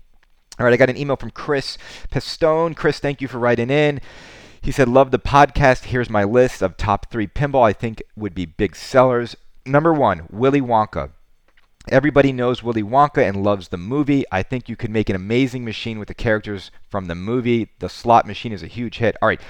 All 0.59 0.65
right, 0.65 0.73
I 0.73 0.77
got 0.77 0.91
an 0.91 0.97
email 0.97 1.17
from 1.17 1.31
Chris 1.31 1.77
Pistone. 2.11 2.75
Chris, 2.75 2.99
thank 2.99 3.21
you 3.21 3.29
for 3.29 3.39
writing 3.39 3.71
in. 3.71 4.01
He 4.63 4.73
said, 4.73 4.89
Love 4.89 5.11
the 5.11 5.19
podcast. 5.19 5.85
Here's 5.85 6.11
my 6.11 6.25
list 6.25 6.63
of 6.63 6.77
top 6.77 7.11
three 7.11 7.27
pinball 7.27 7.67
I 7.67 7.73
think 7.73 8.03
would 8.17 8.35
be 8.35 8.47
big 8.47 8.75
sellers. 8.75 9.37
Number 9.65 9.93
one, 9.93 10.27
Willy 10.31 10.61
Wonka. 10.61 11.11
Everybody 11.89 12.33
knows 12.33 12.65
Willy 12.65 12.83
Wonka 12.83 13.19
and 13.19 13.45
loves 13.45 13.69
the 13.69 13.77
movie. 13.77 14.25
I 14.33 14.43
think 14.43 14.69
you 14.69 14.75
could 14.75 14.91
make 14.91 15.09
an 15.09 15.15
amazing 15.15 15.65
machine 15.65 16.01
with 16.01 16.09
the 16.09 16.15
characters 16.15 16.73
from 16.91 17.07
the 17.07 17.15
movie. 17.15 17.69
The 17.79 17.89
slot 17.89 18.27
machine 18.27 18.51
is 18.51 18.65
a 18.65 18.67
huge 18.67 18.99
hit. 18.99 19.17
All 19.23 19.29
right, 19.29 19.41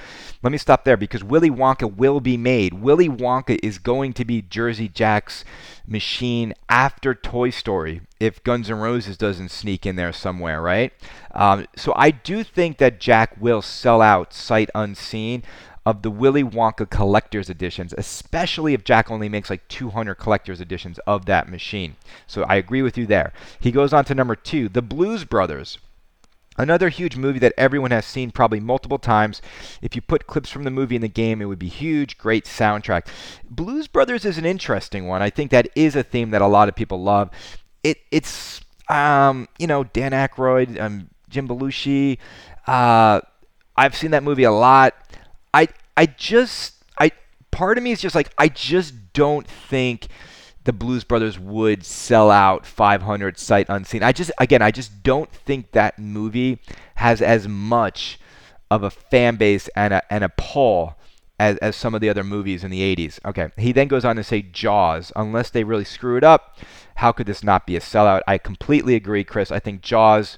let 0.43 0.51
me 0.51 0.59
stop 0.59 0.83
there 0.83 0.97
because 0.97 1.23
Willy 1.23 1.49
Wonka 1.49 1.91
will 1.91 2.19
be 2.19 2.37
made. 2.37 2.75
Willy 2.75 3.09
Wonka 3.09 3.57
is 3.63 3.79
going 3.79 4.13
to 4.13 4.23
be 4.23 4.43
Jersey 4.43 4.87
Jack's 4.87 5.43
machine 5.87 6.53
after 6.69 7.15
Toy 7.15 7.49
Story 7.49 8.01
if 8.19 8.43
Guns 8.43 8.69
N' 8.69 8.77
Roses 8.77 9.17
doesn't 9.17 9.49
sneak 9.49 9.87
in 9.87 9.95
there 9.95 10.13
somewhere, 10.13 10.61
right? 10.61 10.93
Um, 11.33 11.65
so 11.75 11.91
I 11.95 12.11
do 12.11 12.43
think 12.43 12.77
that 12.77 12.99
Jack 12.99 13.35
will 13.39 13.63
sell 13.63 13.99
out 13.99 14.31
sight 14.31 14.69
unseen 14.75 15.41
of 15.87 16.01
the 16.01 16.11
Willy 16.11 16.43
Wonka 16.43 16.89
collector's 16.89 17.49
editions, 17.49 17.93
especially 17.97 18.73
if 18.73 18.83
Jack 18.83 19.09
only 19.09 19.29
makes 19.29 19.49
like 19.49 19.65
200 19.69 20.15
collector's 20.15 20.59
editions 20.59 20.99
of 21.07 21.27
that 21.27 21.47
machine. 21.47 21.95
So 22.27 22.43
I 22.43 22.55
agree 22.55 22.81
with 22.81 22.97
you 22.97 23.05
there. 23.05 23.31
He 23.61 23.71
goes 23.71 23.93
on 23.93 24.03
to 24.05 24.13
number 24.13 24.35
two, 24.35 24.67
The 24.67 24.81
Blues 24.81 25.23
Brothers. 25.23 25.77
Another 26.57 26.89
huge 26.89 27.15
movie 27.15 27.39
that 27.39 27.53
everyone 27.57 27.91
has 27.91 28.05
seen 28.05 28.31
probably 28.31 28.59
multiple 28.59 28.99
times. 28.99 29.41
If 29.81 29.95
you 29.95 30.01
put 30.01 30.27
clips 30.27 30.49
from 30.49 30.63
the 30.63 30.71
movie 30.71 30.97
in 30.97 31.01
the 31.01 31.07
game, 31.07 31.41
it 31.41 31.45
would 31.45 31.57
be 31.57 31.69
huge, 31.69 32.17
great 32.17 32.43
soundtrack. 32.43 33.07
Blues 33.49 33.87
Brothers 33.87 34.25
is 34.25 34.37
an 34.37 34.45
interesting 34.45 35.07
one. 35.07 35.21
I 35.21 35.29
think 35.29 35.51
that 35.51 35.69
is 35.73 35.95
a 35.95 36.03
theme 36.03 36.31
that 36.31 36.41
a 36.41 36.47
lot 36.47 36.67
of 36.67 36.75
people 36.75 37.01
love. 37.01 37.29
It 37.81 37.99
it's 38.11 38.59
um, 38.89 39.47
you 39.57 39.67
know 39.67 39.85
Dan 39.85 40.11
Aykroyd, 40.11 40.81
um, 40.81 41.07
Jim 41.29 41.47
Belushi. 41.47 42.17
Uh, 42.65 43.21
I've 43.77 43.95
seen 43.95 44.11
that 44.11 44.23
movie 44.23 44.43
a 44.43 44.51
lot. 44.51 44.93
I 45.53 45.67
I 45.95 46.05
just 46.05 46.83
I 46.99 47.11
part 47.51 47.77
of 47.77 47.83
me 47.83 47.91
is 47.91 48.01
just 48.01 48.15
like 48.15 48.31
I 48.37 48.49
just 48.49 49.13
don't 49.13 49.47
think 49.47 50.07
the 50.63 50.73
Blues 50.73 51.03
Brothers 51.03 51.39
would 51.39 51.85
sell 51.85 52.29
out 52.29 52.65
500 52.65 53.37
sight 53.37 53.67
unseen. 53.69 54.03
I 54.03 54.11
just 54.11 54.31
again 54.39 54.61
I 54.61 54.71
just 54.71 55.03
don't 55.03 55.31
think 55.31 55.71
that 55.71 55.97
movie 55.97 56.59
has 56.95 57.21
as 57.21 57.47
much 57.47 58.19
of 58.69 58.83
a 58.83 58.89
fan 58.89 59.37
base 59.37 59.69
and 59.75 59.93
a 59.93 60.13
and 60.13 60.23
a 60.23 60.29
pull 60.29 60.97
as, 61.39 61.57
as 61.57 61.75
some 61.75 61.93
of 61.93 62.01
the 62.01 62.09
other 62.09 62.23
movies 62.23 62.63
in 62.63 62.71
the 62.71 62.95
80s. 62.95 63.19
Okay. 63.25 63.49
He 63.57 63.71
then 63.71 63.87
goes 63.87 64.05
on 64.05 64.15
to 64.15 64.23
say 64.23 64.41
Jaws. 64.41 65.11
Unless 65.15 65.51
they 65.51 65.63
really 65.63 65.85
screw 65.85 66.17
it 66.17 66.23
up, 66.23 66.57
how 66.95 67.11
could 67.11 67.27
this 67.27 67.43
not 67.43 67.67
be 67.67 67.75
a 67.75 67.79
sellout? 67.79 68.21
I 68.27 68.37
completely 68.37 68.95
agree, 68.95 69.23
Chris. 69.23 69.51
I 69.51 69.59
think 69.59 69.81
Jaws 69.81 70.37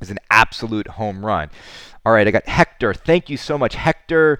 is 0.00 0.10
an 0.10 0.18
absolute 0.30 0.88
home 0.88 1.24
run. 1.24 1.50
All 2.06 2.12
right, 2.12 2.28
I 2.28 2.30
got 2.30 2.46
Hector. 2.46 2.94
Thank 2.94 3.28
you 3.28 3.36
so 3.36 3.58
much, 3.58 3.74
Hector 3.74 4.38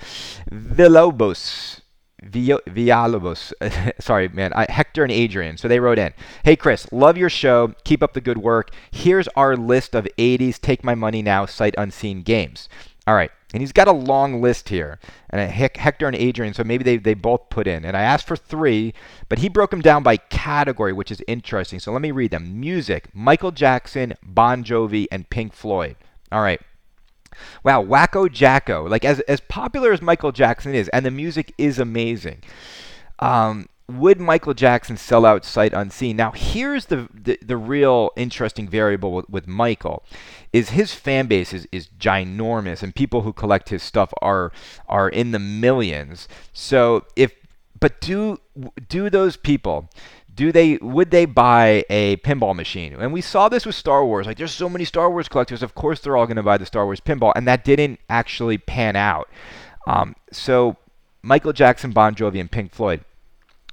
Villalobos. 0.53 1.81
Villalobos. 2.23 3.53
Sorry, 4.01 4.29
man. 4.29 4.53
I, 4.53 4.71
Hector 4.71 5.03
and 5.03 5.11
Adrian. 5.11 5.57
So 5.57 5.67
they 5.67 5.81
wrote 5.81 5.99
in 5.99 6.15
Hey, 6.45 6.55
Chris, 6.55 6.87
love 6.93 7.19
your 7.19 7.29
show. 7.29 7.75
Keep 7.83 8.05
up 8.05 8.13
the 8.13 8.21
good 8.21 8.39
work. 8.39 8.71
Here's 8.93 9.27
our 9.35 9.57
list 9.57 9.97
of 9.97 10.07
80s 10.17 10.61
Take 10.61 10.85
My 10.85 10.95
Money 10.95 11.23
Now 11.23 11.45
sight 11.45 11.75
unseen 11.77 12.23
games. 12.23 12.69
All 13.05 13.17
right. 13.17 13.33
And 13.53 13.61
he's 13.61 13.73
got 13.73 13.89
a 13.89 13.93
long 13.93 14.41
list 14.41 14.69
here. 14.69 15.01
And 15.31 15.51
Hector 15.51 16.07
and 16.07 16.15
Adrian, 16.15 16.55
so 16.55 16.63
maybe 16.63 16.85
they, 16.85 16.99
they 16.99 17.15
both 17.15 17.51
put 17.51 17.67
in. 17.67 17.85
And 17.85 17.97
I 17.97 18.03
asked 18.03 18.29
for 18.29 18.37
three, 18.37 18.95
but 19.29 19.41
he 19.41 19.49
broke 19.49 19.73
them 19.73 19.83
down 19.83 20.05
by 20.05 20.19
category, 20.19 20.93
which 20.93 21.11
is 21.11 21.21
interesting. 21.27 21.81
So 21.81 21.91
let 21.91 22.03
me 22.03 22.13
read 22.13 22.31
them 22.31 22.61
Music, 22.61 23.09
Michael 23.13 23.51
Jackson, 23.51 24.15
Bon 24.23 24.63
Jovi, 24.63 25.09
and 25.11 25.29
Pink 25.31 25.53
Floyd. 25.53 25.97
All 26.31 26.43
right. 26.43 26.61
Wow, 27.65 27.85
Wacko 27.85 28.31
Jacko. 28.31 28.87
Like 28.89 29.05
as 29.05 29.21
as 29.21 29.41
popular 29.41 29.93
as 29.93 30.03
Michael 30.03 30.33
Jackson 30.33 30.75
is, 30.75 30.89
and 30.91 31.05
the 31.05 31.11
music 31.11 31.55
is 31.59 31.79
amazing. 31.79 32.43
Um, 33.19 33.69
would 33.89 34.21
Michael 34.21 34.55
Jackson 34.55 34.97
sell 34.97 35.25
out 35.25 35.45
sight 35.45 35.73
unseen? 35.73 36.17
Now, 36.17 36.33
here's 36.33 36.87
the, 36.87 37.09
the, 37.15 37.39
the 37.41 37.57
real 37.57 38.11
interesting 38.17 38.69
variable 38.69 39.13
with, 39.13 39.31
with, 39.31 39.47
Michael 39.47 40.03
is 40.53 40.71
his 40.71 40.93
fan 40.93 41.27
base 41.27 41.53
is, 41.53 41.69
is 41.71 41.89
ginormous 41.99 42.83
and 42.83 42.95
people 42.95 43.23
who 43.23 43.33
collect 43.33 43.69
his 43.69 43.83
stuff 43.83 44.13
are 44.21 44.51
are 44.89 45.09
in 45.09 45.31
the 45.31 45.39
millions. 45.39 46.27
So 46.53 47.05
if 47.15 47.33
but 47.79 48.01
do 48.01 48.39
do 48.89 49.09
those 49.09 49.37
people 49.37 49.89
do 50.37 50.53
they 50.53 50.77
would 50.77 51.11
they 51.11 51.25
buy 51.25 51.85
a 51.89 52.19
pinball 52.19 52.55
machine? 52.55 52.95
And 52.95 53.13
we 53.13 53.23
saw 53.23 53.49
this 53.49 53.65
with 53.65 53.75
Star 53.75 54.05
Wars. 54.05 54.27
Like 54.27 54.37
there's 54.37 54.53
so 54.53 54.69
many 54.69 54.85
Star 54.85 55.11
Wars 55.11 55.29
collectors, 55.29 55.63
of 55.63 55.75
course 55.75 56.01
they're 56.01 56.17
all 56.17 56.27
going 56.27 56.37
to 56.37 56.43
buy 56.43 56.59
the 56.59 56.67
Star 56.67 56.85
Wars 56.85 57.01
pinball, 57.01 57.33
and 57.35 57.49
that 57.49 57.65
didn't 57.65 57.99
actually 58.09 58.59
pan 58.59 58.95
out. 58.97 59.29
Um, 59.87 60.15
so 60.31 60.77
Michael 61.23 61.53
Jackson, 61.53 61.91
Bon 61.91 62.15
Jovi, 62.15 62.39
and 62.39 62.51
Pink 62.51 62.73
Floyd 62.73 63.03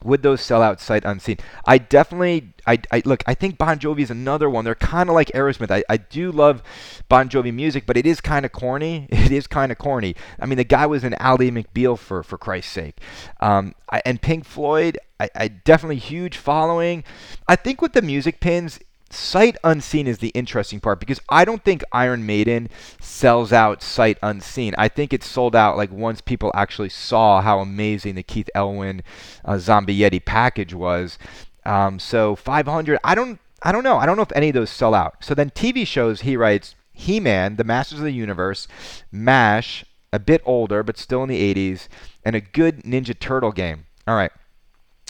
would 0.03 0.23
those 0.23 0.41
sell 0.41 0.61
out 0.61 0.79
sight 0.79 1.05
unseen? 1.05 1.37
I 1.65 1.77
definitely, 1.77 2.53
I, 2.67 2.79
I 2.91 3.01
look, 3.05 3.23
I 3.25 3.33
think 3.33 3.57
Bon 3.57 3.79
Jovi 3.79 4.01
is 4.01 4.11
another 4.11 4.49
one. 4.49 4.65
They're 4.65 4.75
kind 4.75 5.09
of 5.09 5.15
like 5.15 5.29
Aerosmith. 5.29 5.71
I, 5.71 5.83
I 5.89 5.97
do 5.97 6.31
love 6.31 6.61
Bon 7.09 7.29
Jovi 7.29 7.53
music, 7.53 7.85
but 7.85 7.97
it 7.97 8.05
is 8.05 8.21
kind 8.21 8.45
of 8.45 8.51
corny. 8.51 9.07
It 9.23 9.31
is 9.31 9.47
kind 9.47 9.71
of 9.71 9.77
corny. 9.77 10.15
I 10.37 10.45
mean, 10.45 10.57
the 10.57 10.65
guy 10.65 10.85
was 10.85 11.05
an 11.05 11.13
Ally 11.13 11.49
McBeal 11.49 11.97
for 11.97 12.23
for 12.23 12.37
Christ's 12.37 12.73
sake. 12.73 12.99
Um, 13.39 13.73
I, 13.89 14.01
and 14.05 14.21
Pink 14.21 14.43
Floyd, 14.43 14.97
I, 15.19 15.29
I 15.33 15.47
definitely 15.47 15.97
huge 15.97 16.35
following. 16.35 17.05
I 17.47 17.55
think 17.55 17.81
with 17.81 17.93
the 17.93 18.01
music 18.01 18.41
pins, 18.41 18.79
sight 19.13 19.57
unseen 19.63 20.07
is 20.07 20.17
the 20.17 20.29
interesting 20.29 20.79
part 20.79 20.99
because 20.99 21.21
I 21.29 21.45
don't 21.45 21.63
think 21.63 21.83
Iron 21.91 22.25
Maiden 22.25 22.69
sells 22.99 23.53
out 23.53 23.81
sight 23.81 24.17
unseen. 24.21 24.73
I 24.77 24.87
think 24.87 25.13
it 25.13 25.23
sold 25.23 25.55
out 25.55 25.77
like 25.77 25.91
once 25.91 26.21
people 26.21 26.51
actually 26.55 26.89
saw 26.89 27.41
how 27.41 27.59
amazing 27.59 28.15
the 28.15 28.23
Keith 28.23 28.49
Elwin 28.55 29.03
uh, 29.45 29.57
Zombie 29.57 29.97
Yeti 29.97 30.23
package 30.23 30.73
was. 30.73 31.17
Um, 31.65 31.99
so 31.99 32.35
500, 32.35 32.99
I 33.03 33.15
don't, 33.15 33.39
I 33.61 33.71
don't 33.71 33.83
know. 33.83 33.97
I 33.97 34.05
don't 34.05 34.17
know 34.17 34.23
if 34.23 34.35
any 34.35 34.49
of 34.49 34.55
those 34.55 34.69
sell 34.69 34.93
out. 34.93 35.23
So 35.23 35.33
then 35.33 35.49
TV 35.49 35.87
shows, 35.87 36.21
he 36.21 36.35
writes 36.35 36.75
He-Man, 36.91 37.55
The 37.55 37.63
Masters 37.63 37.99
of 37.99 38.05
the 38.05 38.11
Universe, 38.11 38.67
MASH, 39.11 39.85
a 40.11 40.19
bit 40.19 40.41
older 40.45 40.83
but 40.83 40.97
still 40.97 41.23
in 41.23 41.29
the 41.29 41.53
80s, 41.53 41.87
and 42.25 42.35
a 42.35 42.41
good 42.41 42.83
Ninja 42.83 43.17
Turtle 43.17 43.51
game. 43.51 43.85
All 44.07 44.15
right. 44.15 44.31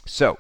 So 0.05 0.37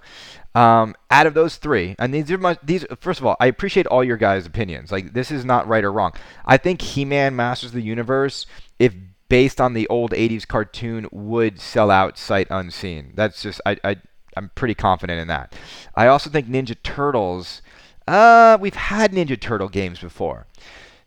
um, 0.55 0.95
out 1.09 1.25
of 1.25 1.33
those 1.33 1.55
three, 1.55 1.95
and 1.97 2.13
these 2.13 2.29
are 2.31 2.37
my 2.37 2.57
these. 2.63 2.85
First 2.99 3.19
of 3.19 3.25
all, 3.25 3.35
I 3.39 3.47
appreciate 3.47 3.87
all 3.87 4.03
your 4.03 4.17
guys' 4.17 4.45
opinions. 4.45 4.91
Like 4.91 5.13
this 5.13 5.31
is 5.31 5.43
not 5.43 5.67
right 5.67 5.83
or 5.83 5.91
wrong. 5.91 6.13
I 6.45 6.57
think 6.57 6.81
He-Man 6.81 7.35
Masters 7.35 7.69
of 7.69 7.75
the 7.75 7.81
Universe, 7.81 8.45
if 8.77 8.93
based 9.29 9.59
on 9.59 9.73
the 9.73 9.87
old 9.87 10.11
'80s 10.11 10.47
cartoon, 10.47 11.07
would 11.11 11.59
sell 11.59 11.89
out 11.89 12.17
sight 12.17 12.47
unseen. 12.49 13.13
That's 13.15 13.41
just 13.41 13.61
I 13.65 13.77
I 13.83 13.95
I'm 14.37 14.51
pretty 14.55 14.75
confident 14.75 15.19
in 15.19 15.27
that. 15.27 15.55
I 15.95 16.07
also 16.07 16.29
think 16.29 16.47
Ninja 16.47 16.75
Turtles. 16.83 17.61
Uh, 18.07 18.57
we've 18.59 18.75
had 18.75 19.11
Ninja 19.13 19.39
Turtle 19.39 19.69
games 19.69 19.99
before. 19.99 20.45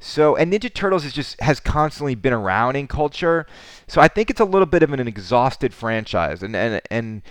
So, 0.07 0.37
and 0.37 0.53
Ninja 0.53 0.73
Turtles 0.73 1.05
is 1.05 1.13
just 1.13 1.39
has 1.41 1.59
constantly 1.59 2.15
been 2.15 2.33
around 2.33 2.77
in 2.77 2.87
culture. 2.87 3.45
So 3.89 4.01
I 4.01 4.07
think 4.07 4.31
it's 4.31 4.41
a 4.41 4.45
little 4.45 4.67
bit 4.67 4.85
of 4.85 4.93
an, 4.93 5.01
an 5.01 5.09
exhausted 5.09 5.75
franchise, 5.75 6.45
and 6.45 6.55
and 6.55 6.81
and 6.93 7.23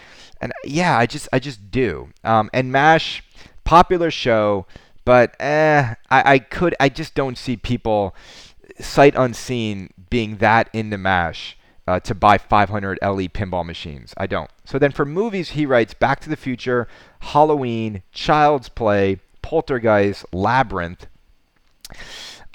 and 0.42 0.52
yeah, 0.66 0.98
I 0.98 1.06
just 1.06 1.30
I 1.32 1.40
just 1.40 1.72
do. 1.72 2.10
Um, 2.26 2.50
and 2.54 2.74
Mash, 2.74 3.24
popular 3.64 4.12
show, 4.12 4.66
but 5.06 5.36
eh, 5.40 5.96
I 6.10 6.34
I 6.34 6.40
could 6.40 6.76
I 6.80 6.90
just 6.90 7.16
don't 7.16 7.38
see 7.38 7.56
people 7.56 8.14
sight 8.80 9.16
unseen 9.16 9.92
being 10.10 10.38
that 10.38 10.70
into 10.74 10.98
Mash. 10.98 11.58
Uh, 11.88 12.00
to 12.00 12.16
buy 12.16 12.36
500 12.36 12.98
LE 13.04 13.28
pinball 13.28 13.64
machines. 13.64 14.12
I 14.18 14.26
don't. 14.26 14.50
So 14.66 14.80
then 14.80 14.92
for 14.92 15.06
movies, 15.06 15.52
he 15.52 15.68
writes 15.68 15.94
Back 15.94 16.20
to 16.22 16.30
the 16.30 16.36
Future, 16.36 16.88
Halloween, 17.20 18.02
Child's 18.12 18.70
Play, 18.70 19.20
Poltergeist, 19.44 20.26
Labyrinth. 20.34 21.06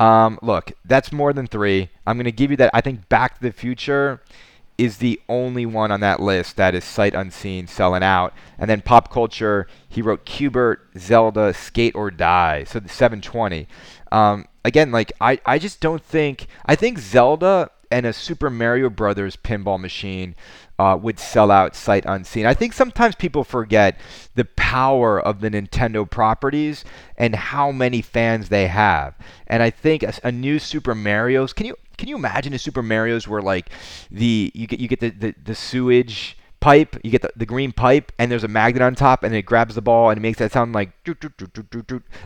Um, 0.00 0.38
look, 0.40 0.72
that's 0.84 1.12
more 1.12 1.32
than 1.32 1.46
three. 1.46 1.90
I'm 2.06 2.16
going 2.16 2.24
to 2.24 2.32
give 2.32 2.50
you 2.50 2.56
that. 2.56 2.70
I 2.72 2.80
think 2.80 3.08
Back 3.08 3.36
to 3.36 3.42
the 3.42 3.52
Future 3.52 4.20
is 4.78 4.96
the 4.96 5.20
only 5.28 5.66
one 5.66 5.92
on 5.92 6.00
that 6.00 6.20
list 6.20 6.56
that 6.56 6.74
is 6.74 6.84
sight 6.84 7.14
unseen, 7.14 7.66
selling 7.66 8.02
out. 8.02 8.32
And 8.58 8.68
then 8.70 8.80
pop 8.80 9.12
culture, 9.12 9.68
he 9.86 10.00
wrote 10.00 10.24
Q*bert, 10.24 10.88
Zelda, 10.96 11.52
Skate 11.52 11.94
or 11.94 12.10
Die. 12.10 12.64
So 12.64 12.80
the 12.80 12.88
720. 12.88 13.68
Um, 14.10 14.46
again, 14.64 14.90
like 14.90 15.12
I, 15.20 15.38
I 15.44 15.58
just 15.58 15.80
don't 15.80 16.02
think. 16.02 16.46
I 16.64 16.76
think 16.76 16.98
Zelda 16.98 17.70
and 17.90 18.06
a 18.06 18.14
Super 18.14 18.48
Mario 18.48 18.88
Brothers 18.88 19.36
pinball 19.36 19.78
machine 19.78 20.34
uh, 20.80 20.96
would 20.96 21.18
sell 21.18 21.50
out 21.50 21.76
sight 21.76 22.04
unseen. 22.06 22.46
I 22.46 22.54
think 22.54 22.72
sometimes 22.72 23.14
people 23.14 23.44
forget 23.44 24.00
the 24.34 24.46
power 24.46 25.20
of 25.20 25.40
the 25.40 25.50
Nintendo 25.50 26.08
properties 26.08 26.84
and 27.18 27.34
how 27.34 27.70
many 27.70 28.00
fans 28.02 28.48
they 28.48 28.66
have. 28.66 29.14
And 29.46 29.62
I 29.62 29.70
think 29.70 30.02
a, 30.02 30.14
a 30.24 30.32
new 30.32 30.58
Super 30.58 30.94
Mario's. 30.94 31.52
Can 31.52 31.66
you 31.66 31.76
can 31.98 32.08
you 32.08 32.16
imagine 32.16 32.54
a 32.54 32.58
Super 32.58 32.82
Mario's 32.82 33.28
where 33.28 33.42
like 33.42 33.68
the 34.10 34.50
you 34.54 34.66
get 34.66 34.80
you 34.80 34.88
get 34.88 35.00
the 35.00 35.10
the, 35.10 35.34
the 35.44 35.54
sewage 35.54 36.36
pipe, 36.60 36.96
you 37.04 37.10
get 37.10 37.22
the, 37.22 37.32
the 37.36 37.46
green 37.46 37.72
pipe, 37.72 38.12
and 38.18 38.30
there's 38.30 38.44
a 38.44 38.48
magnet 38.48 38.82
on 38.82 38.94
top, 38.94 39.22
and 39.22 39.34
it 39.34 39.42
grabs 39.42 39.74
the 39.74 39.82
ball 39.82 40.10
and 40.10 40.18
it 40.18 40.22
makes 40.22 40.38
that 40.38 40.52
sound 40.52 40.72
like 40.72 40.92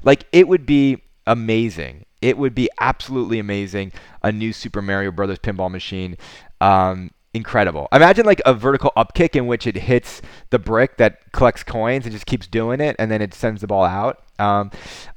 like 0.04 0.24
it 0.32 0.46
would 0.48 0.66
be 0.66 1.02
amazing 1.26 2.04
It 2.20 2.38
would 2.38 2.54
be 2.54 2.68
absolutely 2.80 3.38
amazing. 3.38 3.92
A 4.22 4.30
new 4.30 4.52
Super 4.52 4.82
Mario 4.82 5.10
Brothers 5.10 5.40
pinball 5.40 5.70
machine. 5.70 6.16
Um, 6.60 7.10
incredible. 7.34 7.88
Imagine 7.92 8.24
like 8.24 8.40
a 8.46 8.54
vertical 8.54 8.92
upkick 8.96 9.36
in 9.36 9.46
which 9.46 9.66
it 9.66 9.76
hits 9.76 10.22
the 10.50 10.58
brick 10.58 10.96
that 10.96 11.32
collects 11.32 11.62
coins 11.62 12.06
and 12.06 12.12
just 12.12 12.26
keeps 12.26 12.46
doing 12.46 12.80
it, 12.80 12.96
and 12.98 13.10
then 13.10 13.20
it 13.20 13.34
sends 13.34 13.60
the 13.60 13.66
ball 13.66 13.84
out. 13.84 14.22
Um, 14.38 14.70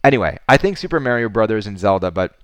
anyway, 0.04 0.38
I 0.50 0.58
think 0.58 0.78
Super 0.78 1.00
Mario 1.00 1.30
Brothers 1.30 1.68
and 1.68 1.80
Zelda, 1.80 2.12
but 2.12 2.36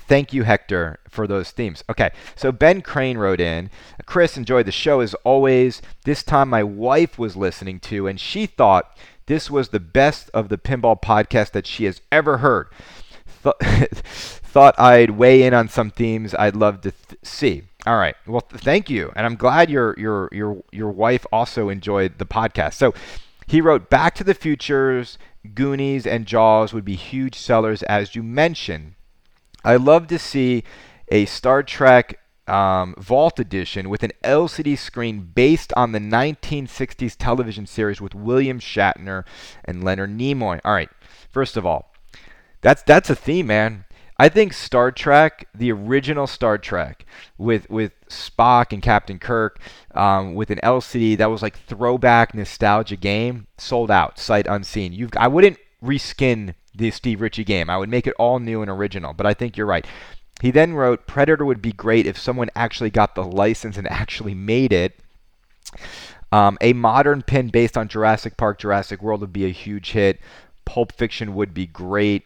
Thank 0.00 0.32
you, 0.32 0.42
Hector, 0.44 0.98
for 1.08 1.26
those 1.26 1.50
themes. 1.50 1.84
Okay, 1.90 2.10
so 2.34 2.50
Ben 2.50 2.80
Crane 2.80 3.18
wrote 3.18 3.40
in 3.40 3.70
Chris, 4.06 4.36
enjoyed 4.36 4.66
the 4.66 4.72
show 4.72 5.00
as 5.00 5.14
always. 5.22 5.82
This 6.04 6.22
time 6.22 6.48
my 6.48 6.62
wife 6.62 7.18
was 7.18 7.36
listening 7.36 7.78
to, 7.80 8.06
and 8.06 8.18
she 8.18 8.46
thought 8.46 8.96
this 9.26 9.50
was 9.50 9.68
the 9.68 9.80
best 9.80 10.30
of 10.32 10.48
the 10.48 10.58
pinball 10.58 11.00
podcast 11.00 11.52
that 11.52 11.66
she 11.66 11.84
has 11.84 12.00
ever 12.10 12.38
heard. 12.38 12.68
Th- 13.42 13.54
thought 14.02 14.78
I'd 14.78 15.10
weigh 15.10 15.42
in 15.42 15.54
on 15.54 15.68
some 15.68 15.90
themes 15.90 16.34
I'd 16.34 16.56
love 16.56 16.80
to 16.82 16.92
th- 16.92 17.20
see. 17.22 17.64
All 17.86 17.96
right. 17.96 18.14
Well, 18.26 18.42
th- 18.42 18.62
thank 18.62 18.88
you, 18.88 19.10
and 19.16 19.26
I'm 19.26 19.36
glad 19.36 19.68
your 19.68 19.94
your 19.98 20.28
your 20.30 20.62
your 20.70 20.90
wife 20.90 21.26
also 21.32 21.68
enjoyed 21.68 22.18
the 22.18 22.26
podcast. 22.26 22.74
So 22.74 22.94
he 23.46 23.60
wrote, 23.60 23.90
"Back 23.90 24.14
to 24.16 24.24
the 24.24 24.34
Futures, 24.34 25.18
Goonies, 25.54 26.06
and 26.06 26.26
Jaws 26.26 26.72
would 26.72 26.84
be 26.84 26.94
huge 26.94 27.34
sellers, 27.34 27.82
as 27.84 28.14
you 28.14 28.22
mentioned." 28.22 28.94
I 29.64 29.76
love 29.76 30.06
to 30.08 30.18
see 30.18 30.64
a 31.08 31.24
Star 31.24 31.62
Trek 31.62 32.18
um, 32.46 32.94
Vault 32.98 33.38
Edition 33.38 33.88
with 33.88 34.02
an 34.02 34.12
LCD 34.24 34.76
screen 34.78 35.30
based 35.34 35.72
on 35.76 35.92
the 35.92 35.98
1960s 35.98 37.16
television 37.16 37.66
series 37.66 38.00
with 38.00 38.14
William 38.14 38.58
Shatner 38.58 39.24
and 39.64 39.82
Leonard 39.84 40.10
Nimoy. 40.10 40.60
All 40.64 40.74
right, 40.74 40.90
first 41.30 41.56
of 41.56 41.66
all, 41.66 41.92
that's 42.60 42.82
that's 42.82 43.10
a 43.10 43.16
theme, 43.16 43.48
man. 43.48 43.84
I 44.22 44.28
think 44.28 44.52
Star 44.52 44.92
Trek, 44.92 45.48
the 45.52 45.72
original 45.72 46.28
Star 46.28 46.56
Trek, 46.56 47.04
with 47.38 47.68
with 47.68 47.90
Spock 48.06 48.72
and 48.72 48.80
Captain 48.80 49.18
Kirk, 49.18 49.58
um, 49.96 50.36
with 50.36 50.50
an 50.50 50.60
LCD 50.62 51.18
that 51.18 51.26
was 51.26 51.42
like 51.42 51.58
throwback 51.58 52.32
nostalgia 52.32 52.94
game, 52.94 53.48
sold 53.58 53.90
out, 53.90 54.20
sight 54.20 54.46
unseen. 54.46 54.92
You've 54.92 55.10
I 55.16 55.26
wouldn't 55.26 55.58
reskin 55.84 56.54
the 56.72 56.92
Steve 56.92 57.20
Ritchie 57.20 57.42
game. 57.42 57.68
I 57.68 57.76
would 57.76 57.88
make 57.88 58.06
it 58.06 58.14
all 58.16 58.38
new 58.38 58.62
and 58.62 58.70
original, 58.70 59.12
but 59.12 59.26
I 59.26 59.34
think 59.34 59.56
you're 59.56 59.66
right. 59.66 59.84
He 60.40 60.52
then 60.52 60.74
wrote 60.74 61.08
Predator 61.08 61.44
would 61.44 61.60
be 61.60 61.72
great 61.72 62.06
if 62.06 62.16
someone 62.16 62.48
actually 62.54 62.90
got 62.90 63.16
the 63.16 63.24
license 63.24 63.76
and 63.76 63.90
actually 63.90 64.36
made 64.36 64.72
it. 64.72 65.00
Um, 66.30 66.58
a 66.60 66.74
modern 66.74 67.22
pin 67.22 67.48
based 67.48 67.76
on 67.76 67.88
Jurassic 67.88 68.36
Park, 68.36 68.60
Jurassic 68.60 69.02
World 69.02 69.20
would 69.20 69.32
be 69.32 69.46
a 69.46 69.48
huge 69.48 69.90
hit. 69.90 70.20
Pulp 70.64 70.92
Fiction 70.92 71.34
would 71.34 71.52
be 71.52 71.66
great. 71.66 72.22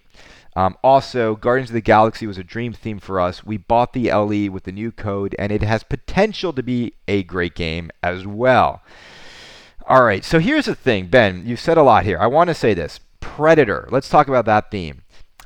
Um, 0.57 0.77
also, 0.83 1.37
Guardians 1.37 1.69
of 1.71 1.75
the 1.75 1.83
Galaxy 1.83 2.27
was 2.27 2.39
a 2.39 2.45
dream 2.45 2.73
theme 2.73 2.99
for 2.99 3.21
us. 3.21 3.45
We 3.45 3.59
bought 3.59 3.93
the 3.93 4.11
LE 4.11 4.51
with 4.51 4.65
the 4.65 4.73
new 4.73 4.91
code, 4.91 5.37
and 5.39 5.53
it 5.53 5.63
has 5.63 5.83
potential 5.83 6.55
to 6.55 6.63
be 6.63 6.95
a 7.07 7.23
great 7.25 7.55
game 7.55 7.91
as 8.03 8.27
well. 8.27 8.83
All 9.87 10.03
right, 10.03 10.25
so 10.25 10.39
here's 10.39 10.65
the 10.65 10.75
thing, 10.75 11.09
Ben. 11.09 11.47
You 11.47 11.57
said 11.57 11.77
a 11.77 11.83
lot 11.83 12.05
here. 12.05 12.19
I 12.19 12.27
want 12.27 12.49
to 12.49 12.55
say 12.55 12.73
this. 12.73 13.01
Predator. 13.21 13.87
Let's 13.91 14.09
talk 14.09 14.29
about 14.29 14.47
that 14.47 14.71
theme. 14.71 15.03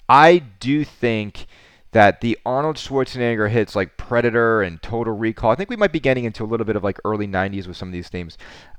I 0.09 0.39
do 0.39 0.85
think 0.85 1.47
that 1.93 2.21
the 2.21 2.39
Arnold 2.47 2.77
Schwarzenegger 2.77 3.51
hits 3.51 3.75
like 3.75 3.97
Predator 3.97 4.63
and 4.63 4.81
Total 4.81 5.13
Recall, 5.13 5.51
I 5.51 5.57
think 5.57 5.71
we 5.71 5.77
might 5.77 5.93
be 5.93 5.99
getting 5.99 6.25
into 6.25 6.45
a 6.45 6.47
little 6.47 6.65
bit 6.65 6.77
of 6.77 6.85
like 6.85 7.01
early 7.05 7.27
90s 7.27 7.67
with 7.67 7.77
some 7.77 7.89
of 7.89 7.93
these 7.93 8.09
themes. 8.09 8.39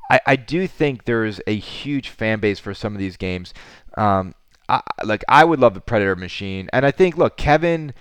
I, 0.10 0.22
I 0.26 0.36
do 0.38 0.66
think 0.66 1.04
there's 1.04 1.42
a 1.46 1.58
huge 1.58 2.08
fan 2.08 2.40
base 2.40 2.60
for 2.60 2.74
some 2.74 2.94
of 2.94 3.00
these 3.00 3.18
games. 3.18 3.54
Um, 3.98 4.34
I, 4.72 4.82
like 5.04 5.24
I 5.28 5.44
would 5.44 5.60
love 5.60 5.74
the 5.74 5.82
Predator 5.82 6.16
machine, 6.16 6.70
and 6.72 6.86
I 6.86 6.92
think 6.92 7.18
look, 7.18 7.36
Kevin, 7.36 7.94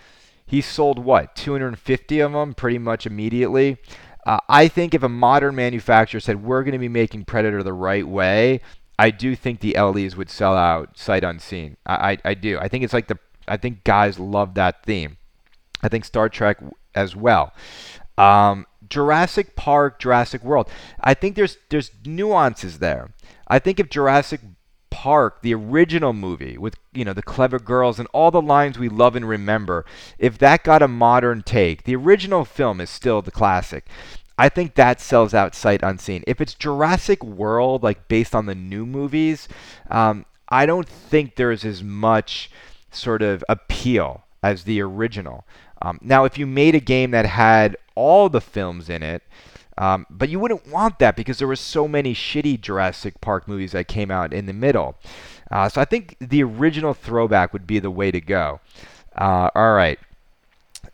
he 0.47 0.61
sold 0.61 0.99
what 0.99 1.35
250 1.35 2.21
of 2.21 2.33
them 2.33 2.55
pretty 2.55 2.79
much 2.79 3.07
immediately. 3.07 3.79
Uh, 4.25 4.39
I 4.49 4.69
think 4.69 4.95
if 4.95 5.03
a 5.03 5.09
modern 5.09 5.57
manufacturer 5.57 6.21
said 6.21 6.45
we're 6.45 6.63
going 6.63 6.73
to 6.73 6.79
be 6.79 6.89
making 6.89 7.25
Predator 7.25 7.63
the 7.63 7.73
right 7.73 8.07
way, 8.07 8.61
I 8.99 9.11
do 9.11 9.35
think 9.35 9.61
the 9.61 9.77
LEs 9.81 10.15
would 10.15 10.31
sell 10.31 10.55
out 10.55 10.97
sight 10.97 11.25
unseen. 11.25 11.77
I, 11.87 12.13
I, 12.13 12.19
I 12.27 12.35
do. 12.35 12.59
I 12.59 12.69
think 12.69 12.85
it's 12.85 12.93
like 12.93 13.09
the 13.09 13.19
I 13.49 13.57
think 13.57 13.83
guys 13.83 14.19
love 14.19 14.55
that 14.55 14.85
theme. 14.85 15.17
I 15.83 15.89
think 15.89 16.05
Star 16.05 16.29
Trek 16.29 16.59
as 16.95 17.17
well. 17.17 17.53
Um, 18.17 18.67
Jurassic 18.89 19.57
Park, 19.57 19.99
Jurassic 19.99 20.45
World. 20.45 20.69
I 21.01 21.15
think 21.15 21.35
there's 21.35 21.59
there's 21.71 21.91
nuances 22.05 22.79
there. 22.79 23.13
I 23.49 23.59
think 23.59 23.81
if 23.81 23.89
Jurassic 23.89 24.41
Park, 24.91 25.43
the 25.43 25.55
original 25.55 26.13
movie 26.13 26.59
with 26.59 26.77
you 26.93 27.05
know 27.05 27.13
the 27.13 27.23
clever 27.23 27.59
girls 27.59 27.99
and 27.99 28.09
all 28.13 28.31
the 28.31 28.43
lines 28.43 28.79
we 28.79 28.89
love 28.89 29.17
and 29.17 29.29
remember, 29.29 29.85
if 30.19 30.39
that 30.39 30.65
got 30.65 30.83
a 30.83 30.89
modern 30.89 31.43
take, 31.43 31.85
the 31.85 31.97
original 31.97 32.45
film 32.45 32.81
is 32.81 32.91
still 32.91 33.23
the 33.23 33.31
classic. 33.31 33.87
I 34.37 34.49
think 34.49 34.75
that 34.75 35.01
sells 35.01 35.35
out 35.35 35.55
sight 35.55 35.83
unseen. 35.83 36.25
If 36.27 36.41
it's 36.41 36.55
Jurassic 36.55 37.23
World, 37.23 37.83
like 37.83 38.09
based 38.09 38.35
on 38.35 38.47
the 38.47 38.55
new 38.55 38.87
movies, 38.87 39.49
um, 39.91 40.25
I 40.49 40.65
don't 40.67 40.89
think 40.89 41.37
there's 41.37 41.65
as 41.65 41.83
much 41.83 42.51
sort 42.91 43.23
of 43.23 43.45
appeal 43.49 44.25
as 44.43 44.65
the 44.65 44.81
original. 44.81 45.45
Um, 45.83 45.99
now, 46.03 46.25
if 46.25 46.39
you 46.39 46.47
made 46.47 46.75
a 46.75 46.81
game 46.81 47.11
that 47.13 47.27
had 47.27 47.77
all 47.95 48.29
the 48.29 48.41
films 48.41 48.89
in 48.89 49.03
it, 49.03 49.23
um, 49.81 50.07
but 50.11 50.29
you 50.29 50.39
wouldn't 50.39 50.69
want 50.69 50.99
that 50.99 51.17
because 51.17 51.39
there 51.39 51.49
were 51.49 51.57
so 51.57 51.89
many 51.89 52.15
shitty 52.15 52.61
Jurassic 52.61 53.19
Park 53.23 53.49
movies 53.49 53.73
that 53.73 53.89
came 53.89 54.11
out 54.11 54.31
in 54.31 54.45
the 54.45 54.53
middle. 54.53 54.95
Uh, 55.51 55.71
so 55.71 55.81
I 55.81 55.87
think 55.87 56.17
the 56.21 56.43
original 56.43 56.93
throwback 56.93 57.55
would 57.55 57.67
be 57.67 57.79
the 57.79 57.91
way 57.91 58.11
to 58.11 58.21
go. 58.21 58.61
Uh, 59.17 59.49
all 59.55 59.73
right. 59.73 59.99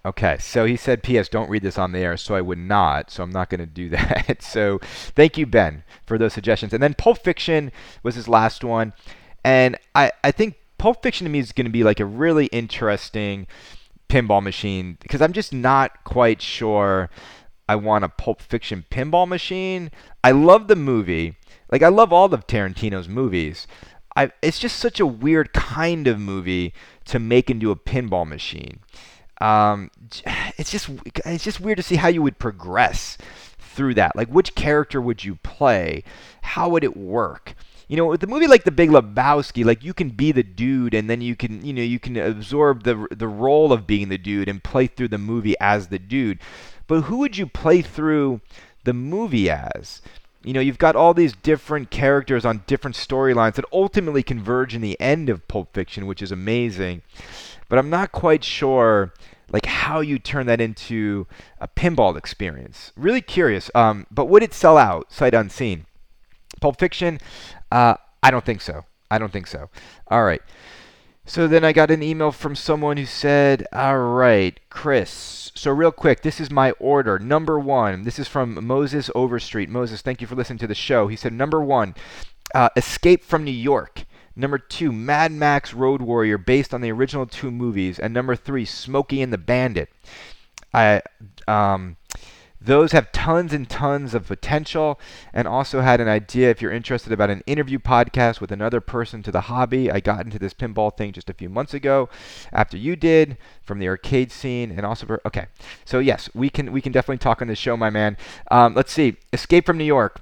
Okay, 0.05 0.37
so 0.39 0.67
he 0.67 0.77
said, 0.77 1.03
P.S. 1.03 1.29
Don't 1.29 1.51
read 1.51 1.63
this 1.63 1.79
on 1.79 1.91
the 1.91 1.99
air, 1.99 2.17
so 2.17 2.37
I 2.37 2.41
would 2.41 2.59
not. 2.59 3.11
So 3.11 3.25
I'm 3.25 3.33
not 3.33 3.51
going 3.51 3.59
to 3.59 3.67
do 3.67 3.89
that. 3.91 4.41
so 4.41 4.79
thank 5.17 5.37
you, 5.37 5.47
Ben, 5.47 5.83
for 6.07 6.17
those 6.17 6.33
suggestions. 6.33 6.73
And 6.73 6.81
then 6.81 6.95
Pulp 6.95 7.19
Fiction 7.19 7.73
was 8.05 8.15
his 8.15 8.29
last 8.29 8.63
one, 8.63 8.93
and 9.43 9.77
I 9.97 10.13
I 10.23 10.31
think 10.31 10.55
Pulp 10.79 11.03
Fiction 11.03 11.25
to 11.25 11.31
me 11.31 11.41
is 11.41 11.51
going 11.51 11.65
to 11.67 11.73
be 11.73 11.83
like 11.83 11.99
a 11.99 12.05
really 12.05 12.47
interesting 12.47 13.49
pinball 14.09 14.43
machine 14.43 14.97
because 15.01 15.21
I'm 15.21 15.33
just 15.33 15.53
not 15.53 16.05
quite 16.05 16.41
sure 16.41 17.11
I 17.69 17.77
want 17.77 18.05
a 18.05 18.09
Pulp 18.09 18.41
Fiction 18.41 18.85
pinball 18.91 19.27
machine. 19.27 19.91
I 20.23 20.31
love 20.33 20.69
the 20.69 20.77
movie. 20.77 21.37
Like 21.71 21.83
I 21.83 21.89
love 21.89 22.13
all 22.13 22.33
of 22.33 22.47
Tarantino's 22.47 23.09
movies. 23.09 23.67
I, 24.17 24.31
it's 24.41 24.59
just 24.59 24.79
such 24.79 24.99
a 24.99 25.07
weird 25.07 25.53
kind 25.53 26.07
of 26.07 26.19
movie 26.19 26.73
to 27.05 27.19
make 27.19 27.51
into 27.51 27.71
a 27.71 27.77
pinball 27.77 28.27
machine. 28.27 28.81
Um, 29.41 29.91
it's 30.57 30.71
just 30.71 30.89
it's 31.25 31.45
just 31.45 31.61
weird 31.61 31.77
to 31.77 31.83
see 31.83 31.97
how 31.97 32.09
you 32.09 32.23
would 32.23 32.39
progress 32.39 33.19
through 33.59 33.95
that. 33.95 34.17
Like, 34.17 34.29
which 34.29 34.55
character 34.55 35.01
would 35.01 35.25
you 35.25 35.37
play? 35.37 36.03
How 36.43 36.69
would 36.71 36.83
it 36.83 36.97
work? 36.97 37.55
You 37.89 37.97
know, 37.97 38.07
with 38.07 38.23
a 38.25 38.27
movie 38.27 38.49
like 38.49 38.65
The 38.65 38.73
Big 38.73 38.91
Lebowski, 38.91 39.65
like 39.65 39.85
you 39.85 39.95
can 39.95 40.09
be 40.09 40.33
the 40.33 40.43
dude, 40.43 40.93
and 40.93 41.09
then 41.09 41.21
you 41.21 41.37
can, 41.37 41.65
you 41.65 41.73
know, 41.73 41.83
you 41.83 42.01
can 42.01 42.17
absorb 42.17 42.83
the 42.83 43.07
the 43.11 43.29
role 43.29 43.73
of 43.73 43.87
being 43.87 44.09
the 44.09 44.19
dude 44.19 44.49
and 44.49 44.65
play 44.65 44.89
through 44.89 45.09
the 45.09 45.19
movie 45.19 45.55
as 45.61 45.89
the 45.89 45.99
dude. 45.99 46.41
But 46.87 47.03
who 47.03 47.19
would 47.19 47.37
you 47.37 47.47
play 47.47 47.83
through 47.83 48.41
the 48.85 48.93
movie 48.93 49.51
as? 49.51 50.03
You 50.45 50.53
know, 50.53 50.61
you've 50.61 50.79
got 50.79 50.95
all 50.95 51.13
these 51.13 51.33
different 51.33 51.91
characters 51.91 52.45
on 52.45 52.63
different 52.69 52.97
storylines 52.97 53.55
that 53.55 53.65
ultimately 53.73 54.23
converge 54.23 54.75
in 54.75 54.81
the 54.81 54.99
end 55.01 55.29
of 55.29 55.49
Pulp 55.49 55.75
Fiction, 55.75 56.07
which 56.07 56.23
is 56.23 56.31
amazing 56.31 57.03
but 57.69 57.79
I'm 57.79 57.91
not 57.91 58.13
quite 58.13 58.45
sure 58.45 59.13
like 59.51 59.67
how 59.67 60.01
you 60.01 60.19
turn 60.19 60.47
that 60.47 60.61
into 60.61 61.27
a 61.61 61.69
pinball 61.69 62.17
experience. 62.17 62.93
Really 62.97 63.21
curious. 63.21 63.71
Um, 63.75 64.07
but 64.11 64.27
would 64.27 64.43
it 64.43 64.53
sell 64.53 64.77
out 64.77 65.13
sight 65.13 65.35
unseen? 65.35 65.87
Pulp 66.61 66.79
Fiction? 66.79 67.21
Uh, 67.71 67.95
I 68.23 68.31
don't 68.31 68.45
think 68.45 68.61
so. 68.61 68.85
I 69.11 69.19
don't 69.19 69.33
think 69.33 69.47
so. 69.47 69.71
All 70.09 70.25
right. 70.25 70.43
So 71.29 71.49
then 71.49 71.65
I 71.65 71.73
got 71.73 71.91
an 71.91 72.05
email 72.05 72.31
from 72.31 72.55
someone 72.55 72.97
who 72.97 73.05
said, 73.05 73.67
All 73.73 73.99
right, 73.99 74.59
Chris. 74.71 75.51
So, 75.57 75.73
real 75.73 75.91
quick, 75.91 76.23
this 76.23 76.41
is 76.41 76.53
my 76.53 76.71
order. 76.73 77.19
Number 77.19 77.59
one, 77.59 78.05
this 78.05 78.21
is 78.21 78.29
from 78.29 78.65
Moses 78.65 79.11
Overstreet. 79.13 79.69
Moses, 79.69 80.03
thank 80.03 80.21
you 80.21 80.29
for 80.29 80.37
listening 80.37 80.61
to 80.61 80.69
the 80.69 80.75
show. 80.75 81.09
He 81.09 81.17
said, 81.17 81.33
Number 81.33 81.61
one, 81.61 81.97
uh, 82.55 82.69
Escape 82.77 83.25
from 83.25 83.43
New 83.43 83.51
York. 83.51 84.05
Number 84.37 84.59
two, 84.59 84.93
Mad 84.93 85.33
Max 85.33 85.75
Road 85.75 86.01
Warrior, 86.01 86.39
based 86.39 86.73
on 86.73 86.81
the 86.81 86.93
original 86.93 87.27
two 87.27 87.51
movies. 87.51 87.99
And 87.99 88.15
number 88.15 88.37
three, 88.37 88.65
Smokey 88.65 89.21
and 89.21 89.33
the 89.33 89.39
Bandit. 89.39 89.89
I, 90.73 91.03
um, 91.49 91.97
those 92.67 92.93
have 92.93 93.11
tons 93.13 93.53
and 93.53 93.69
tons 93.71 94.13
of 94.13 94.27
potential 94.27 95.01
and 95.33 95.49
also 95.49 95.81
had 95.81 96.01
an 96.01 96.09
idea 96.09 96.51
if 96.51 96.61
you're 96.61 96.73
interested 96.73 97.13
about 97.13 97.31
an 97.31 97.43
interview 97.47 97.79
podcast 97.79 98.41
with 98.41 98.53
another 98.53 98.81
person 98.81 99.23
to 99.23 99.33
the 99.33 99.43
hobby 99.43 99.91
i 99.91 100.01
got 100.01 100.25
into 100.25 100.39
this 100.39 100.53
pinball 100.53 100.95
thing 100.95 101.13
just 101.13 101.31
a 101.31 101.35
few 101.35 101.49
months 101.49 101.73
ago 101.73 102.09
after 102.53 102.77
you 102.77 102.97
did 102.97 103.39
from 103.63 103.79
the 103.79 103.89
arcade 103.89 104.31
scene 104.31 104.71
and 104.71 104.85
also 104.85 105.07
for, 105.07 105.21
okay 105.25 105.47
so 105.85 105.99
yes 105.99 106.29
we 106.35 106.51
can 106.51 106.73
we 106.73 106.81
can 106.81 106.93
definitely 106.93 107.19
talk 107.19 107.41
on 107.41 107.49
this 107.49 107.59
show 107.59 107.77
my 107.77 107.91
man 107.91 108.17
um, 108.51 108.75
let's 108.75 108.93
see 108.93 109.17
escape 109.33 109.65
from 109.65 109.79
new 109.79 109.85
york 109.85 110.21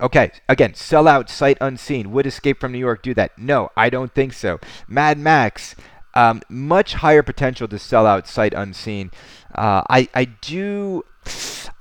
Okay, 0.00 0.32
again, 0.48 0.74
sell 0.74 1.06
out 1.06 1.30
sight 1.30 1.56
unseen. 1.60 2.10
Would 2.10 2.26
Escape 2.26 2.58
from 2.58 2.72
New 2.72 2.78
York 2.78 3.00
do 3.00 3.14
that? 3.14 3.38
No, 3.38 3.70
I 3.76 3.90
don't 3.90 4.12
think 4.12 4.32
so. 4.32 4.58
Mad 4.88 5.18
Max, 5.18 5.76
Um, 6.16 6.42
much 6.48 6.94
higher 6.94 7.22
potential 7.22 7.66
to 7.68 7.78
sell 7.78 8.06
out 8.06 8.28
sight 8.28 8.54
unseen. 8.54 9.10
Uh, 9.54 9.82
I 9.90 10.08
I 10.14 10.24
do. 10.26 11.04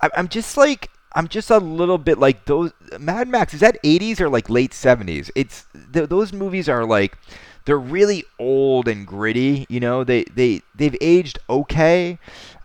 I, 0.02 0.10
I'm 0.16 0.28
just 0.28 0.58
like 0.58 0.90
I'm 1.16 1.28
just 1.28 1.50
a 1.50 1.58
little 1.58 1.98
bit 1.98 2.18
like 2.18 2.46
those 2.46 2.72
Mad 3.00 3.28
Max. 3.28 3.54
Is 3.54 3.60
that 3.60 3.82
80s 3.84 4.20
or 4.20 4.30
like 4.30 4.50
late 4.50 4.72
70s? 4.72 5.30
It's 5.36 5.66
th- 5.94 6.10
those 6.10 6.34
movies 6.34 6.68
are 6.68 6.86
like 6.86 7.18
they're 7.66 7.80
really 7.80 8.24
old 8.40 8.88
and 8.88 9.06
gritty. 9.08 9.66
You 9.70 9.80
know, 9.80 10.04
they 10.04 10.24
they 10.26 10.62
they've 10.76 10.98
aged 11.02 11.40
okay. 11.50 12.20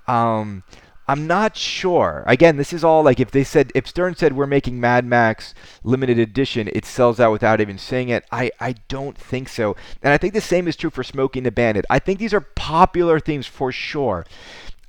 Um, 0.06 0.62
I'm 1.10 1.26
not 1.26 1.56
sure. 1.56 2.22
Again, 2.26 2.56
this 2.58 2.72
is 2.72 2.84
all 2.84 3.02
like 3.02 3.20
if 3.20 3.30
they 3.30 3.44
said 3.44 3.72
if 3.74 3.86
Stern 3.86 4.14
said 4.14 4.34
we're 4.34 4.46
making 4.46 4.80
Mad 4.80 5.04
Max 5.04 5.54
limited 5.82 6.18
edition, 6.18 6.68
it 6.72 6.84
sells 6.84 7.20
out 7.20 7.32
without 7.32 7.60
even 7.60 7.78
saying 7.78 8.08
it. 8.10 8.24
I 8.32 8.50
I 8.60 8.74
don't 8.88 9.16
think 9.16 9.48
so. 9.48 9.76
And 10.02 10.12
I 10.12 10.18
think 10.18 10.34
the 10.34 10.40
same 10.40 10.68
is 10.68 10.76
true 10.76 10.90
for 10.90 11.02
Smoking 11.02 11.44
the 11.44 11.50
Bandit. 11.50 11.86
I 11.88 11.98
think 11.98 12.18
these 12.18 12.34
are 12.34 12.40
popular 12.40 13.20
themes 13.20 13.46
for 13.46 13.72
sure. 13.72 14.26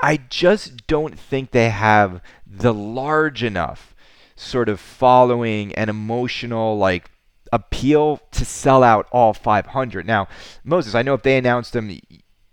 I 0.02 0.18
just 0.30 0.88
don't 0.88 1.20
think 1.20 1.52
they 1.52 1.70
have 1.70 2.22
the 2.46 2.74
large 2.74 3.44
enough 3.44 3.96
sort 4.36 4.70
of 4.70 4.80
following 4.80 5.74
and 5.76 5.90
emotional 5.90 6.78
like 6.78 7.12
appeal 7.52 8.22
to 8.32 8.46
sell 8.46 8.84
out 8.84 9.08
all 9.12 9.34
500. 9.34 10.06
Now, 10.06 10.28
Moses, 10.64 10.96
I 10.96 11.02
know 11.02 11.14
if 11.14 11.24
they 11.24 11.38
announced 11.38 11.74
them 11.74 12.00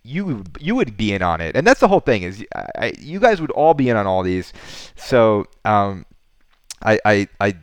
you 0.07 0.45
you 0.61 0.75
would 0.75 0.97
be 0.97 1.13
in 1.13 1.21
on 1.23 1.41
it, 1.41 1.57
and 1.57 1.67
that's 1.67 1.81
the 1.81 1.89
whole 1.89 2.01
thing. 2.01 2.23
Is 2.23 2.45
I, 2.55 2.93
you 2.99 3.19
guys 3.19 3.41
would 3.41 3.51
all 3.51 3.75
be 3.75 3.89
in 3.89 3.97
on 3.97 4.07
all 4.07 4.23
these, 4.23 4.53
so 4.95 5.47
um, 5.65 6.07
I, 6.83 6.99
I 7.05 7.29
I 7.41 7.55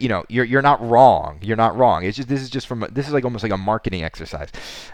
you 0.00 0.08
know 0.08 0.24
you're 0.28 0.44
you're 0.44 0.62
not 0.62 0.80
wrong. 0.86 1.38
You're 1.42 1.56
not 1.56 1.76
wrong. 1.76 2.04
It's 2.04 2.16
just 2.16 2.28
this 2.28 2.40
is 2.40 2.50
just 2.50 2.66
from 2.66 2.86
this 2.90 3.06
is 3.06 3.12
like 3.12 3.24
almost 3.24 3.42
like 3.42 3.52
a 3.52 3.56
marketing 3.56 4.02
exercise. 4.02 4.48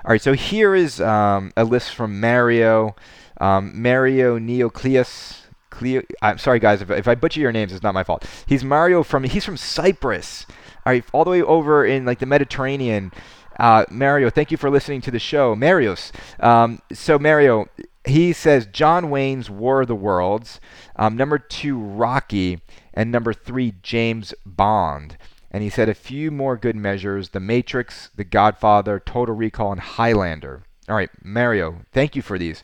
All 0.05 0.11
right, 0.11 0.23
so 0.23 0.33
here 0.33 0.75
is 0.75 1.01
um, 1.01 1.53
a 1.57 1.65
list 1.65 1.95
from 1.95 2.21
Mario, 2.21 2.95
um, 3.41 3.81
Mario 3.81 4.39
Neocleus. 4.39 5.37
Cleo, 5.71 6.03
I'm 6.21 6.37
sorry 6.37 6.59
guys 6.59 6.83
if, 6.83 6.91
if 6.91 7.07
I 7.07 7.15
butcher 7.15 7.41
your 7.41 7.53
names, 7.53 7.73
it's 7.73 7.83
not 7.83 7.95
my 7.95 8.03
fault. 8.03 8.27
He's 8.47 8.65
Mario 8.65 9.03
from 9.03 9.25
he's 9.25 9.45
from 9.45 9.57
Cyprus. 9.57 10.47
All 10.85 10.93
right, 10.93 11.05
all 11.13 11.25
the 11.25 11.31
way 11.31 11.43
over 11.43 11.85
in 11.85 12.05
like 12.05 12.19
the 12.19 12.27
Mediterranean. 12.27 13.13
Uh, 13.59 13.85
Mario, 13.91 14.31
thank 14.31 14.51
you 14.51 14.57
for 14.57 14.71
listening 14.71 15.03
to 15.03 15.11
the 15.11 15.19
show. 15.19 15.55
Marios. 15.55 16.13
Um, 16.43 16.81
so, 16.93 17.19
Mario, 17.19 17.69
he 18.05 18.33
says 18.33 18.67
John 18.67 19.11
Wayne's 19.11 19.51
War 19.51 19.83
of 19.83 19.89
the 19.89 19.95
Worlds. 19.95 20.61
Um, 20.97 21.17
number 21.17 21.39
two, 21.39 21.79
Rocky. 21.79 22.61
And 22.95 23.13
number 23.13 23.33
three, 23.33 23.75
James 23.83 24.35
Bond. 24.45 25.17
And 25.51 25.63
he 25.63 25.71
said 25.71 25.89
a 25.89 25.95
few 25.95 26.31
more 26.31 26.57
good 26.57 26.77
measures 26.77 27.31
The 27.31 27.41
Matrix, 27.41 28.11
The 28.15 28.25
Godfather, 28.25 29.01
Total 29.01 29.35
Recall, 29.35 29.73
and 29.73 29.81
Highlander. 29.81 30.63
All 30.89 30.97
right, 30.97 31.11
Mario, 31.23 31.83
thank 31.93 32.17
you 32.17 32.23
for 32.23 32.39
these. 32.39 32.63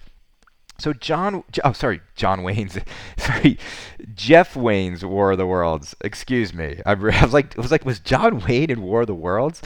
So 0.78 0.92
John, 0.92 1.42
oh 1.64 1.72
sorry, 1.72 2.00
John 2.16 2.42
Wayne's, 2.42 2.78
sorry, 3.16 3.58
Jeff 4.14 4.56
Wayne's 4.56 5.04
War 5.04 5.32
of 5.32 5.38
the 5.38 5.46
Worlds. 5.46 5.94
Excuse 6.02 6.52
me. 6.52 6.80
I, 6.86 6.94
was 6.94 7.32
like, 7.32 7.58
I 7.58 7.60
was 7.60 7.70
like, 7.70 7.84
was 7.84 8.00
John 8.00 8.40
Wayne 8.40 8.70
in 8.70 8.82
War 8.82 9.02
of 9.02 9.06
the 9.06 9.14
Worlds? 9.14 9.62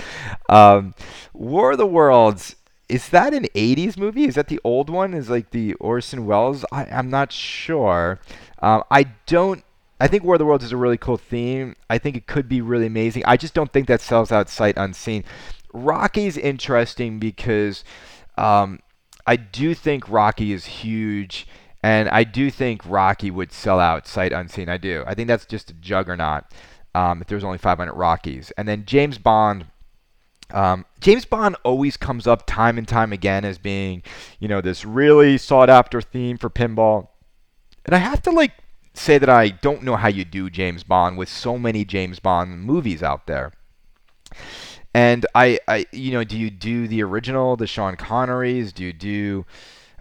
Um, 0.49 0.95
War 1.33 1.73
of 1.73 1.79
the 1.79 1.87
Worlds. 1.87 2.57
Is 2.91 3.09
that 3.11 3.33
an 3.33 3.45
'80s 3.55 3.97
movie? 3.97 4.25
Is 4.25 4.35
that 4.35 4.49
the 4.49 4.61
old 4.65 4.91
one? 4.91 5.15
Is 5.15 5.31
like 5.31 5.51
the 5.51 5.75
Orson 5.75 6.27
Welles? 6.27 6.65
I, 6.73 6.85
am 6.85 7.09
not 7.09 7.33
sure. 7.33 8.19
Um, 8.61 8.83
I 8.91 9.05
don't. 9.27 9.65
I 10.01 10.09
think 10.09 10.25
War 10.25 10.35
of 10.35 10.39
the 10.39 10.47
Worlds 10.47 10.65
is 10.65 10.73
a 10.73 10.77
really 10.77 10.97
cool 10.97 11.19
theme. 11.19 11.77
I 11.89 11.99
think 11.99 12.17
it 12.17 12.27
could 12.27 12.49
be 12.49 12.61
really 12.61 12.87
amazing. 12.87 13.23
I 13.27 13.37
just 13.37 13.55
don't 13.55 13.73
think 13.73 13.87
that 13.89 14.01
sells 14.01 14.33
out 14.33 14.49
sight 14.49 14.77
unseen. 14.77 15.25
Rocky's 15.73 16.37
interesting 16.37 17.19
because. 17.19 17.85
Um, 18.37 18.81
I 19.27 19.37
do 19.37 19.75
think 19.75 20.09
Rocky 20.09 20.53
is 20.53 20.65
huge, 20.65 21.47
and 21.85 22.09
I 22.09 22.25
do 22.25 22.51
think 22.51 22.83
Rocky 22.85 23.31
would 23.31 23.53
sell 23.53 23.79
out 23.79 24.09
sight 24.09 24.33
unseen. 24.33 24.69
I 24.69 24.77
do. 24.77 25.05
I 25.07 25.15
think 25.15 25.29
that's 25.29 25.47
just 25.47 25.71
a 25.71 25.75
juggernaut. 25.75 26.45
Um, 26.95 27.21
if 27.21 27.29
there's 27.29 27.45
only 27.45 27.59
500 27.59 27.93
Rockies, 27.93 28.51
and 28.59 28.67
then 28.67 28.85
James 28.85 29.19
Bond. 29.19 29.67
Um, 30.53 30.85
James 31.01 31.25
Bond 31.25 31.57
always 31.65 31.97
comes 31.97 32.27
up 32.27 32.47
time 32.47 32.79
and 32.79 32.87
time 32.87 33.13
again 33.13 33.45
as 33.45 33.59
being, 33.59 34.03
you 34.39 34.49
know, 34.49 34.61
this 34.61 34.85
really 34.85 35.39
sought 35.39 35.71
after 35.71 36.01
theme 36.01 36.39
for 36.39 36.51
pinball. 36.51 37.09
And 37.85 37.95
I 37.95 37.99
have 37.99 38.23
to 38.23 38.31
like 38.31 38.53
say 38.95 39.19
that 39.19 39.29
I 39.29 39.49
don't 39.49 39.83
know 39.83 39.97
how 39.97 40.09
you 40.09 40.25
do 40.25 40.51
James 40.51 40.83
Bond 40.85 41.17
with 41.17 41.29
so 41.29 41.59
many 41.59 41.85
James 41.85 42.19
Bond 42.19 42.63
movies 42.63 43.03
out 43.03 43.27
there. 43.27 43.53
And 44.93 45.25
I, 45.35 45.61
I, 45.69 45.87
you 45.93 46.13
know, 46.13 46.25
do 46.25 46.37
you 46.37 46.51
do 46.51 46.89
the 46.89 47.03
original, 47.03 47.57
the 47.57 47.67
Sean 47.67 47.97
Connerys? 47.97 48.75
Do 48.75 48.85
you 48.85 48.93
do, 48.93 49.47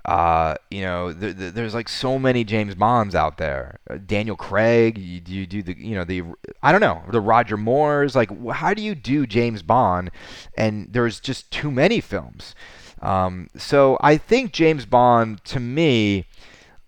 uh, 0.10 0.56
you 0.72 0.82
know, 0.82 1.14
the, 1.14 1.32
the, 1.34 1.52
there's 1.52 1.76
like 1.76 1.88
so 1.88 2.18
many 2.18 2.44
James 2.44 2.74
Bonds 2.74 3.14
out 3.14 3.38
there. 3.38 3.78
Uh, 3.88 4.00
Daniel 4.04 4.36
Craig. 4.36 4.98
You, 4.98 5.20
do 5.20 5.32
you 5.32 5.46
do 5.46 5.62
the, 5.62 5.78
you 5.78 5.94
know, 5.94 6.04
the, 6.04 6.24
I 6.64 6.72
don't 6.72 6.82
know, 6.82 7.04
the 7.12 7.22
Roger 7.22 7.58
Moores. 7.58 8.16
Like, 8.16 8.32
how 8.50 8.74
do 8.74 8.82
you 8.82 8.96
do 8.96 9.28
James 9.28 9.62
Bond? 9.62 10.10
And 10.58 10.92
there's 10.92 11.20
just 11.20 11.52
too 11.52 11.70
many 11.70 12.02
films. 12.02 12.56
Um, 13.04 13.50
so 13.56 14.00
I 14.02 14.18
think 14.18 14.52
James 14.52 14.88
Bond, 14.88 15.44
to 15.46 15.60
me, 15.60 16.26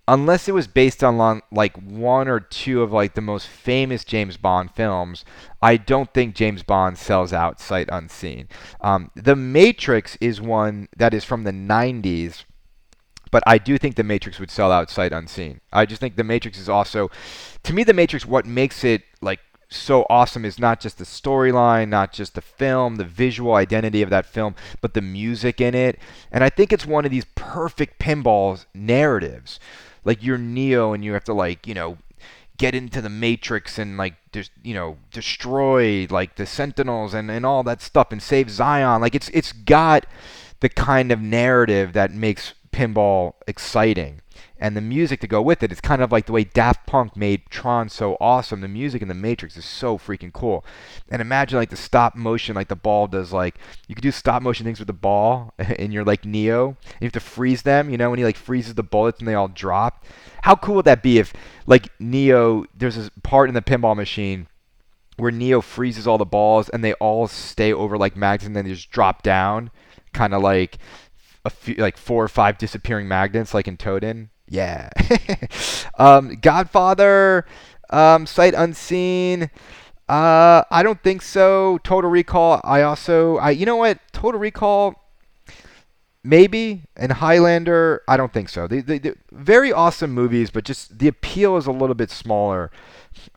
unless 0.07 0.47
it 0.47 0.55
was 0.55 0.65
based 0.65 1.03
on 1.03 1.41
like 1.51 1.77
one 1.77 2.27
or 2.27 2.39
two 2.39 2.81
of 2.81 2.91
like 2.91 3.13
the 3.13 3.21
most 3.21 3.45
famous 3.45 4.03
James 4.03 4.35
Bond 4.35 4.71
films, 4.71 5.23
I 5.61 5.77
don't 5.77 6.11
think 6.11 6.33
James 6.33 6.63
Bond 6.63 6.97
sells 6.97 7.33
out 7.33 7.59
sight 7.59 7.87
unseen. 7.91 8.49
Um, 8.81 9.11
the 9.15 9.35
Matrix 9.35 10.17
is 10.19 10.41
one 10.41 10.89
that 10.97 11.13
is 11.13 11.23
from 11.23 11.43
the 11.43 11.51
90s, 11.51 12.45
but 13.31 13.43
I 13.47 13.57
do 13.57 13.77
think 13.77 13.95
The 13.95 14.03
Matrix 14.03 14.39
would 14.39 14.51
sell 14.51 14.71
out 14.71 14.89
sight 14.89 15.11
unseen. 15.11 15.61
I 15.71 15.85
just 15.85 15.99
think 15.99 16.15
The 16.15 16.23
Matrix 16.23 16.59
is 16.59 16.69
also, 16.69 17.09
to 17.63 17.73
me, 17.73 17.83
The 17.83 17.93
Matrix, 17.93 18.25
what 18.25 18.45
makes 18.45 18.83
it 18.83 19.03
like 19.21 19.39
so 19.69 20.05
awesome 20.09 20.43
is 20.43 20.59
not 20.59 20.81
just 20.81 20.97
the 20.97 21.05
storyline, 21.05 21.87
not 21.87 22.11
just 22.11 22.35
the 22.35 22.41
film, 22.41 22.97
the 22.97 23.05
visual 23.05 23.55
identity 23.55 24.01
of 24.01 24.09
that 24.09 24.25
film, 24.25 24.53
but 24.81 24.93
the 24.93 25.01
music 25.01 25.61
in 25.61 25.73
it. 25.73 25.97
And 26.29 26.43
I 26.43 26.49
think 26.49 26.73
it's 26.73 26.85
one 26.85 27.05
of 27.05 27.11
these 27.11 27.25
perfect 27.35 27.97
pinball 27.97 28.65
narratives 28.73 29.59
like 30.03 30.23
you're 30.23 30.37
Neo 30.37 30.93
and 30.93 31.03
you 31.03 31.13
have 31.13 31.23
to 31.25 31.33
like 31.33 31.67
you 31.67 31.73
know 31.73 31.97
get 32.57 32.75
into 32.75 33.01
the 33.01 33.09
matrix 33.09 33.79
and 33.79 33.97
like 33.97 34.13
just 34.31 34.51
you 34.63 34.73
know 34.73 34.97
destroy 35.11 36.05
like 36.09 36.35
the 36.35 36.45
sentinels 36.45 37.13
and, 37.13 37.31
and 37.31 37.45
all 37.45 37.63
that 37.63 37.81
stuff 37.81 38.11
and 38.11 38.21
save 38.21 38.49
zion 38.49 39.01
like 39.01 39.15
it's 39.15 39.29
it's 39.29 39.51
got 39.51 40.05
the 40.59 40.69
kind 40.69 41.11
of 41.11 41.19
narrative 41.19 41.93
that 41.93 42.11
makes 42.13 42.53
pinball 42.71 43.33
exciting 43.47 44.21
and 44.61 44.77
the 44.77 44.81
music 44.81 45.19
to 45.19 45.27
go 45.27 45.41
with 45.41 45.63
it. 45.63 45.71
It's 45.71 45.81
kind 45.81 46.01
of 46.01 46.11
like 46.11 46.27
the 46.27 46.31
way 46.31 46.43
Daft 46.43 46.85
Punk 46.85 47.17
made 47.17 47.49
Tron 47.49 47.89
so 47.89 48.15
awesome. 48.21 48.61
The 48.61 48.67
music 48.67 49.01
in 49.01 49.07
the 49.07 49.13
Matrix 49.13 49.57
is 49.57 49.65
so 49.65 49.97
freaking 49.97 50.31
cool. 50.31 50.63
And 51.09 51.21
imagine 51.21 51.57
like 51.57 51.71
the 51.71 51.75
stop 51.75 52.15
motion, 52.15 52.55
like 52.55 52.67
the 52.67 52.75
ball 52.75 53.07
does. 53.07 53.33
Like 53.33 53.57
you 53.87 53.95
could 53.95 54.03
do 54.03 54.11
stop 54.11 54.41
motion 54.41 54.65
things 54.65 54.79
with 54.79 54.87
the 54.87 54.93
ball, 54.93 55.53
and 55.57 55.91
you're 55.91 56.05
like 56.05 56.25
Neo. 56.25 56.67
And 56.67 57.01
you 57.01 57.05
have 57.05 57.13
to 57.13 57.19
freeze 57.19 57.63
them. 57.63 57.89
You 57.89 57.97
know 57.97 58.09
when 58.11 58.19
he 58.19 58.25
like 58.25 58.37
freezes 58.37 58.75
the 58.75 58.83
bullets 58.83 59.19
and 59.19 59.27
they 59.27 59.33
all 59.33 59.47
drop. 59.47 60.05
How 60.43 60.55
cool 60.55 60.75
would 60.75 60.85
that 60.85 61.03
be 61.03 61.17
if 61.17 61.33
like 61.65 61.89
Neo? 61.99 62.65
There's 62.75 62.97
a 62.97 63.09
part 63.23 63.49
in 63.49 63.55
the 63.55 63.61
pinball 63.61 63.95
machine 63.95 64.47
where 65.17 65.31
Neo 65.31 65.61
freezes 65.61 66.07
all 66.07 66.17
the 66.17 66.25
balls 66.25 66.69
and 66.69 66.83
they 66.83 66.93
all 66.93 67.27
stay 67.27 67.73
over 67.73 67.97
like 67.97 68.15
magnets 68.15 68.45
and 68.45 68.55
then 68.55 68.65
they 68.65 68.71
just 68.71 68.91
drop 68.91 69.23
down, 69.23 69.71
kind 70.13 70.33
of 70.33 70.41
like 70.41 70.77
a 71.45 71.49
few 71.49 71.75
like 71.75 71.97
four 71.97 72.23
or 72.23 72.27
five 72.27 72.57
disappearing 72.57 73.07
magnets 73.07 73.53
like 73.53 73.67
in 73.67 73.77
TOTAN. 73.77 74.29
Yeah. 74.47 74.89
um, 75.97 76.35
Godfather, 76.41 77.45
um, 77.89 78.25
Sight 78.25 78.53
Unseen. 78.53 79.49
Uh, 80.09 80.63
I 80.69 80.83
don't 80.83 81.01
think 81.01 81.21
so. 81.21 81.79
Total 81.83 82.09
Recall. 82.09 82.59
I 82.63 82.81
also, 82.81 83.37
I, 83.37 83.51
you 83.51 83.65
know 83.65 83.77
what? 83.77 83.99
Total 84.11 84.39
Recall. 84.39 84.95
Maybe 86.23 86.83
and 86.95 87.13
Highlander, 87.13 88.03
I 88.07 88.15
don't 88.15 88.31
think 88.31 88.49
so. 88.49 88.67
They, 88.67 88.81
they 88.81 89.13
very 89.31 89.73
awesome 89.73 90.11
movies, 90.11 90.51
but 90.51 90.65
just 90.65 90.99
the 90.99 91.07
appeal 91.07 91.57
is 91.57 91.65
a 91.65 91.71
little 91.71 91.95
bit 91.95 92.11
smaller 92.11 92.69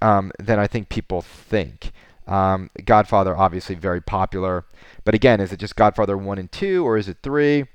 um, 0.03 0.33
than 0.39 0.59
I 0.59 0.67
think 0.67 0.91
people 0.91 1.23
think. 1.23 1.93
Um, 2.27 2.71
Godfather, 2.85 3.37
obviously 3.37 3.75
very 3.75 4.01
popular, 4.01 4.65
but 5.05 5.15
again, 5.15 5.41
is 5.41 5.53
it 5.53 5.59
just 5.59 5.77
Godfather 5.77 6.17
one 6.17 6.39
and 6.39 6.51
two, 6.51 6.87
or 6.87 6.97
is 6.97 7.09
it 7.09 7.19
three? 7.23 7.67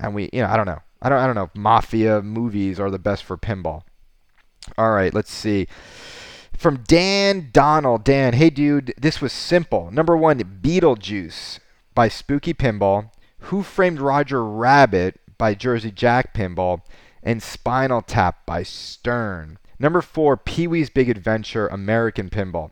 And 0.00 0.14
we, 0.14 0.28
you 0.32 0.42
know, 0.42 0.48
I 0.48 0.56
don't 0.56 0.66
know. 0.66 0.80
I 1.00 1.08
don't 1.08 1.18
I 1.18 1.26
don't 1.26 1.36
know. 1.36 1.50
Mafia 1.54 2.22
movies 2.22 2.80
are 2.80 2.90
the 2.90 2.98
best 2.98 3.24
for 3.24 3.36
pinball. 3.36 3.82
All 4.78 4.92
right, 4.92 5.12
let's 5.12 5.32
see. 5.32 5.66
From 6.56 6.84
Dan 6.86 7.50
Donald. 7.52 8.04
Dan, 8.04 8.34
hey 8.34 8.50
dude, 8.50 8.94
this 8.96 9.20
was 9.20 9.32
simple. 9.32 9.90
Number 9.90 10.16
one, 10.16 10.38
Beetlejuice 10.38 11.58
by 11.94 12.08
Spooky 12.08 12.54
Pinball. 12.54 13.10
Who 13.46 13.64
Framed 13.64 14.00
Roger 14.00 14.44
Rabbit 14.44 15.20
by 15.36 15.54
Jersey 15.54 15.90
Jack 15.90 16.34
Pinball. 16.34 16.82
And 17.22 17.42
Spinal 17.42 18.02
Tap 18.02 18.46
by 18.46 18.62
Stern. 18.62 19.58
Number 19.82 20.00
four, 20.00 20.36
Pee 20.36 20.68
Wee's 20.68 20.90
Big 20.90 21.10
Adventure 21.10 21.66
American 21.66 22.30
Pinball. 22.30 22.70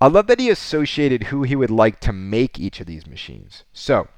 I 0.00 0.06
love 0.08 0.26
that 0.26 0.40
he 0.40 0.48
associated 0.48 1.24
who 1.24 1.42
he 1.42 1.54
would 1.54 1.70
like 1.70 2.00
to 2.00 2.12
make 2.14 2.58
each 2.58 2.80
of 2.80 2.86
these 2.86 3.06
machines. 3.06 3.64
So, 3.74 4.08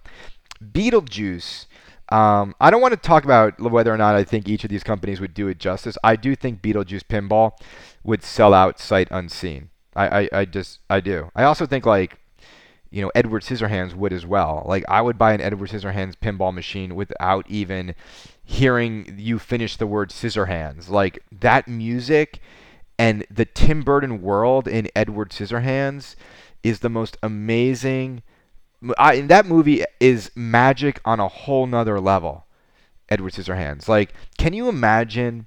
Beetlejuice 0.62 1.66
Um, 2.10 2.54
I 2.60 2.70
don't 2.70 2.80
want 2.80 2.92
to 2.94 3.08
talk 3.08 3.24
about 3.24 3.60
whether 3.60 3.92
or 3.92 3.98
not 3.98 4.14
I 4.14 4.24
think 4.24 4.48
each 4.48 4.64
of 4.64 4.70
these 4.70 4.82
companies 4.84 5.20
would 5.20 5.34
do 5.34 5.48
it 5.48 5.58
justice. 5.58 5.98
I 6.02 6.16
do 6.16 6.34
think 6.34 6.62
Beetlejuice 6.62 7.02
Pinball 7.04 7.52
would 8.02 8.22
sell 8.22 8.54
out 8.54 8.78
sight 8.78 9.08
unseen. 9.10 9.70
I, 9.94 10.20
I, 10.22 10.28
I 10.32 10.44
just 10.46 10.78
I 10.88 11.00
do. 11.00 11.30
I 11.34 11.42
also 11.44 11.66
think 11.66 11.84
like 11.84 12.18
you 12.90 13.02
know 13.02 13.10
Edward 13.14 13.42
Scissorhands 13.42 13.94
would 13.94 14.12
as 14.12 14.24
well. 14.24 14.64
Like 14.66 14.84
I 14.88 15.02
would 15.02 15.18
buy 15.18 15.32
an 15.34 15.42
Edward 15.42 15.70
Scissorhands 15.70 16.14
pinball 16.16 16.54
machine 16.54 16.94
without 16.94 17.44
even 17.50 17.94
hearing 18.48 19.14
you 19.18 19.38
finish 19.38 19.76
the 19.76 19.86
word 19.86 20.08
Scissorhands. 20.08 20.88
Like 20.88 21.22
that 21.30 21.68
music 21.68 22.40
and 22.98 23.26
the 23.30 23.44
Tim 23.44 23.82
Burton 23.82 24.22
world 24.22 24.66
in 24.66 24.88
Edward 24.96 25.30
Scissorhands 25.30 26.16
is 26.62 26.80
the 26.80 26.88
most 26.88 27.18
amazing. 27.22 28.22
I, 28.96 29.20
that 29.20 29.44
movie 29.44 29.84
is 30.00 30.30
magic 30.34 30.98
on 31.04 31.20
a 31.20 31.28
whole 31.28 31.66
nother 31.66 32.00
level. 32.00 32.46
Edward 33.10 33.34
Scissorhands. 33.34 33.86
Like, 33.86 34.14
can 34.38 34.54
you 34.54 34.70
imagine 34.70 35.46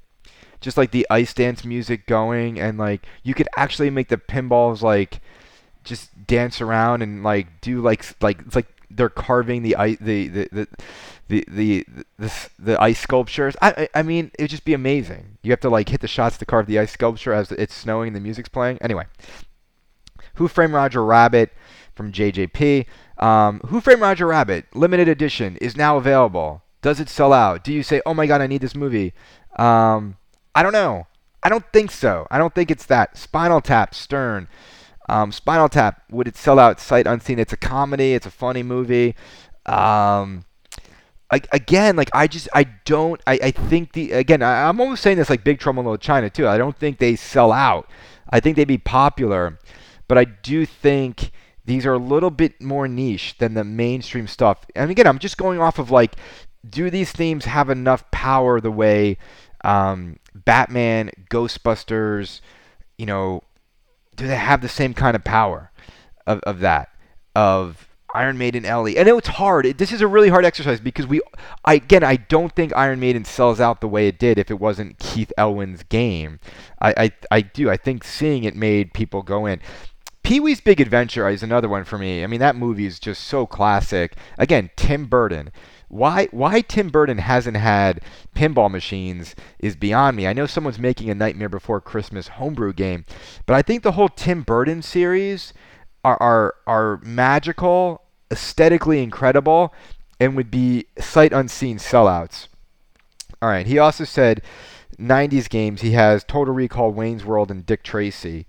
just 0.59 0.77
like 0.77 0.91
the 0.91 1.07
ice 1.09 1.33
dance 1.33 1.65
music 1.65 2.05
going 2.05 2.59
and 2.59 2.77
like 2.77 3.07
you 3.23 3.33
could 3.33 3.47
actually 3.57 3.89
make 3.89 4.09
the 4.09 4.17
pinballs 4.17 4.83
like 4.83 5.21
just 5.83 6.27
dance 6.27 6.61
around 6.61 7.01
and 7.01 7.23
like 7.23 7.61
do 7.61 7.81
like 7.81 8.05
like 8.21 8.41
it's 8.45 8.55
like 8.55 8.67
they're 8.91 9.09
carving 9.09 9.63
the 9.63 9.75
ice 9.75 9.97
the 9.99 10.27
the 10.27 10.49
the 10.51 10.67
the 11.31 11.45
the, 11.47 11.85
the, 12.19 12.49
the 12.59 12.81
ice 12.81 12.99
sculptures. 12.99 13.55
I, 13.61 13.87
I 13.95 14.03
mean, 14.03 14.31
it 14.37 14.43
would 14.43 14.51
just 14.51 14.65
be 14.65 14.73
amazing. 14.73 15.37
You 15.41 15.51
have 15.51 15.61
to 15.61 15.69
like 15.69 15.89
hit 15.89 16.01
the 16.01 16.07
shots 16.07 16.37
to 16.37 16.45
carve 16.45 16.67
the 16.67 16.77
ice 16.77 16.91
sculpture 16.91 17.33
as 17.33 17.51
it's 17.53 17.73
snowing 17.73 18.07
and 18.07 18.15
the 18.15 18.19
music's 18.19 18.49
playing. 18.49 18.77
Anyway, 18.81 19.05
Who 20.35 20.47
Framed 20.47 20.73
Roger 20.73 21.03
Rabbit 21.03 21.53
from 21.95 22.11
JJP. 22.11 22.85
Um, 23.17 23.61
Who 23.67 23.79
Framed 23.79 24.01
Roger 24.01 24.27
Rabbit 24.27 24.65
limited 24.75 25.07
edition 25.07 25.57
is 25.57 25.77
now 25.77 25.97
available. 25.97 26.63
Does 26.81 26.99
it 26.99 27.09
sell 27.09 27.31
out? 27.31 27.63
Do 27.63 27.71
you 27.71 27.83
say, 27.83 28.01
"Oh 28.05 28.13
my 28.13 28.25
God, 28.27 28.41
I 28.41 28.47
need 28.47 28.61
this 28.61 28.75
movie"? 28.75 29.13
Um, 29.57 30.17
I 30.53 30.63
don't 30.63 30.73
know. 30.73 31.07
I 31.43 31.49
don't 31.49 31.65
think 31.71 31.91
so. 31.91 32.27
I 32.29 32.37
don't 32.37 32.53
think 32.53 32.69
it's 32.69 32.85
that. 32.87 33.17
Spinal 33.17 33.61
Tap, 33.61 33.95
Stern. 33.95 34.47
Um, 35.07 35.31
Spinal 35.31 35.69
Tap, 35.69 36.03
would 36.11 36.27
it 36.27 36.35
sell 36.35 36.59
out 36.59 36.79
sight 36.79 37.07
unseen? 37.07 37.39
It's 37.39 37.53
a 37.53 37.57
comedy. 37.57 38.13
It's 38.13 38.25
a 38.25 38.31
funny 38.31 38.63
movie. 38.63 39.15
Um, 39.65 40.45
I, 41.31 41.41
again, 41.51 41.95
like 41.95 42.09
I 42.13 42.27
just 42.27 42.49
I 42.53 42.63
don't 42.63 43.21
I, 43.25 43.39
I 43.41 43.51
think 43.51 43.93
the 43.93 44.11
again 44.11 44.41
I, 44.41 44.67
am 44.67 44.81
almost 44.81 45.01
saying 45.01 45.17
this 45.17 45.29
like 45.29 45.43
Big 45.43 45.59
Trouble 45.59 45.79
in 45.79 45.85
Little 45.85 45.97
China 45.97 46.29
too. 46.29 46.47
I 46.47 46.57
don't 46.57 46.77
think 46.77 46.97
they 46.97 47.15
sell 47.15 47.51
out. 47.51 47.89
I 48.29 48.39
think 48.39 48.55
they'd 48.55 48.65
be 48.65 48.77
popular, 48.77 49.57
but 50.07 50.17
I 50.17 50.25
do 50.25 50.65
think 50.65 51.31
these 51.65 51.85
are 51.85 51.93
a 51.93 51.99
little 51.99 52.31
bit 52.31 52.61
more 52.61 52.87
niche 52.87 53.37
than 53.37 53.53
the 53.53 53.63
mainstream 53.63 54.27
stuff. 54.27 54.65
And 54.75 54.91
again, 54.91 55.07
I'm 55.07 55.19
just 55.19 55.37
going 55.37 55.59
off 55.59 55.79
of 55.79 55.91
like, 55.91 56.15
do 56.67 56.89
these 56.89 57.11
themes 57.11 57.45
have 57.45 57.69
enough 57.69 58.09
power 58.11 58.59
the 58.59 58.71
way 58.71 59.17
um, 59.63 60.17
Batman, 60.33 61.11
Ghostbusters, 61.29 62.41
you 62.97 63.05
know, 63.05 63.43
do 64.15 64.27
they 64.27 64.35
have 64.35 64.61
the 64.61 64.69
same 64.69 64.93
kind 64.93 65.15
of 65.15 65.23
power 65.23 65.71
of, 66.27 66.39
of 66.41 66.59
that 66.59 66.89
of 67.35 67.87
Iron 68.13 68.37
Maiden 68.37 68.65
Ellie? 68.65 68.99
I 68.99 69.03
know 69.03 69.17
it's 69.17 69.27
hard. 69.27 69.65
It, 69.65 69.77
this 69.77 69.91
is 69.91 70.01
a 70.01 70.07
really 70.07 70.29
hard 70.29 70.45
exercise 70.45 70.79
because 70.79 71.07
we, 71.07 71.21
I, 71.65 71.75
again, 71.75 72.03
I 72.03 72.17
don't 72.17 72.53
think 72.55 72.75
Iron 72.75 72.99
Maiden 72.99 73.25
sells 73.25 73.59
out 73.59 73.81
the 73.81 73.87
way 73.87 74.07
it 74.07 74.19
did 74.19 74.37
if 74.37 74.51
it 74.51 74.59
wasn't 74.59 74.99
Keith 74.99 75.31
Elwin's 75.37 75.83
game. 75.83 76.39
I, 76.81 76.93
I, 76.97 77.11
I 77.31 77.41
do. 77.41 77.69
I 77.69 77.77
think 77.77 78.03
seeing 78.03 78.43
it 78.43 78.55
made 78.55 78.93
people 78.93 79.21
go 79.21 79.45
in. 79.45 79.59
Pee 80.23 80.39
Wee's 80.39 80.61
Big 80.61 80.79
Adventure 80.79 81.27
is 81.27 81.43
another 81.43 81.67
one 81.67 81.83
for 81.83 81.97
me. 81.97 82.23
I 82.23 82.27
mean, 82.27 82.39
that 82.39 82.55
movie 82.55 82.85
is 82.85 82.99
just 82.99 83.23
so 83.23 83.45
classic. 83.45 84.15
Again, 84.37 84.69
Tim 84.75 85.05
Burton. 85.05 85.51
Why 85.87 86.27
why 86.31 86.61
Tim 86.61 86.87
Burton 86.87 87.17
hasn't 87.17 87.57
had 87.57 88.01
pinball 88.33 88.71
machines 88.71 89.35
is 89.59 89.75
beyond 89.75 90.15
me. 90.15 90.25
I 90.27 90.31
know 90.31 90.45
someone's 90.45 90.79
making 90.79 91.09
a 91.09 91.15
Nightmare 91.15 91.49
Before 91.49 91.81
Christmas 91.81 92.29
homebrew 92.29 92.71
game, 92.71 93.03
but 93.45 93.55
I 93.55 93.61
think 93.61 93.83
the 93.83 93.91
whole 93.91 94.07
Tim 94.07 94.43
Burton 94.43 94.81
series 94.81 95.53
are 96.03 96.17
are, 96.21 96.55
are 96.67 96.99
magical, 97.03 98.01
aesthetically 98.31 99.01
incredible, 99.01 99.73
and 100.19 100.35
would 100.35 100.51
be 100.51 100.85
sight 100.99 101.33
unseen 101.33 101.77
sellouts. 101.77 102.47
All 103.41 103.49
right. 103.49 103.65
He 103.65 103.79
also 103.79 104.03
said 104.03 104.41
90s 104.99 105.49
games 105.49 105.81
he 105.81 105.91
has 105.91 106.23
Total 106.23 106.53
Recall, 106.53 106.91
Wayne's 106.91 107.25
World, 107.25 107.49
and 107.49 107.65
Dick 107.65 107.83
Tracy. 107.83 108.45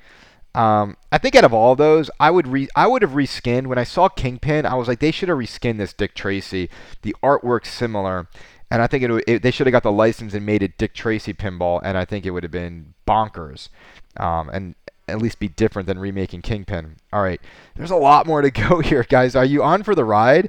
Um, 0.55 0.99
I 1.11 1.17
think 1.17 1.35
out 1.35 1.45
of 1.45 1.55
all 1.55 1.75
those, 1.75 2.11
I 2.21 2.31
would 2.31 2.47
re 2.47 2.69
I 2.77 2.87
would 2.87 3.01
have 3.01 3.13
reskinned 3.13 3.69
when 3.69 3.79
I 3.79 3.85
saw 3.85 4.09
Kingpin. 4.09 4.67
I 4.67 4.75
was 4.75 4.87
like, 4.87 5.01
they 5.01 5.11
should 5.11 5.31
have 5.31 5.39
reskinned 5.39 5.79
this 5.79 5.95
Dick 5.95 6.15
Tracy. 6.15 6.69
The 7.01 7.17
artwork's 7.23 7.71
similar, 7.71 8.29
and 8.71 8.83
I 8.83 8.87
think 8.87 9.03
it, 9.03 9.25
it 9.27 9.43
they 9.43 9.51
should 9.51 9.67
have 9.67 9.73
got 9.73 9.83
the 9.83 9.93
license 9.93 10.35
and 10.35 10.45
made 10.45 10.63
it 10.63 10.77
Dick 10.77 10.93
Tracy 10.93 11.33
pinball, 11.33 11.81
and 11.83 11.97
I 11.97 12.05
think 12.05 12.27
it 12.27 12.33
would 12.33 12.43
have 12.43 12.53
been 12.53 12.93
bonkers, 13.09 13.71
um, 14.19 14.51
and 14.51 14.75
at 15.13 15.23
least 15.23 15.39
be 15.39 15.49
different 15.49 15.87
than 15.87 15.99
remaking 15.99 16.43
Kingpin. 16.43 16.97
All 17.13 17.23
right, 17.23 17.41
there's 17.77 17.91
a 17.91 17.97
lot 17.97 18.27
more 18.27 18.43
to 18.43 18.51
go 18.69 18.81
here, 18.81 19.05
guys. 19.09 19.37
Are 19.37 19.45
you 19.45 19.63
on 19.63 19.83
for 19.83 19.95
the 19.95 20.05
ride? 20.05 20.49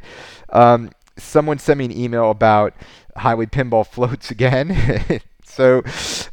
Um, 0.50 0.92
someone 1.18 1.60
sent 1.60 1.78
me 1.78 1.86
an 1.86 1.92
email 1.92 2.32
about 2.32 2.74
Highway 3.18 3.46
Pinball 3.46 3.86
floats 3.92 4.32
again. 4.32 5.22
so 5.46 5.84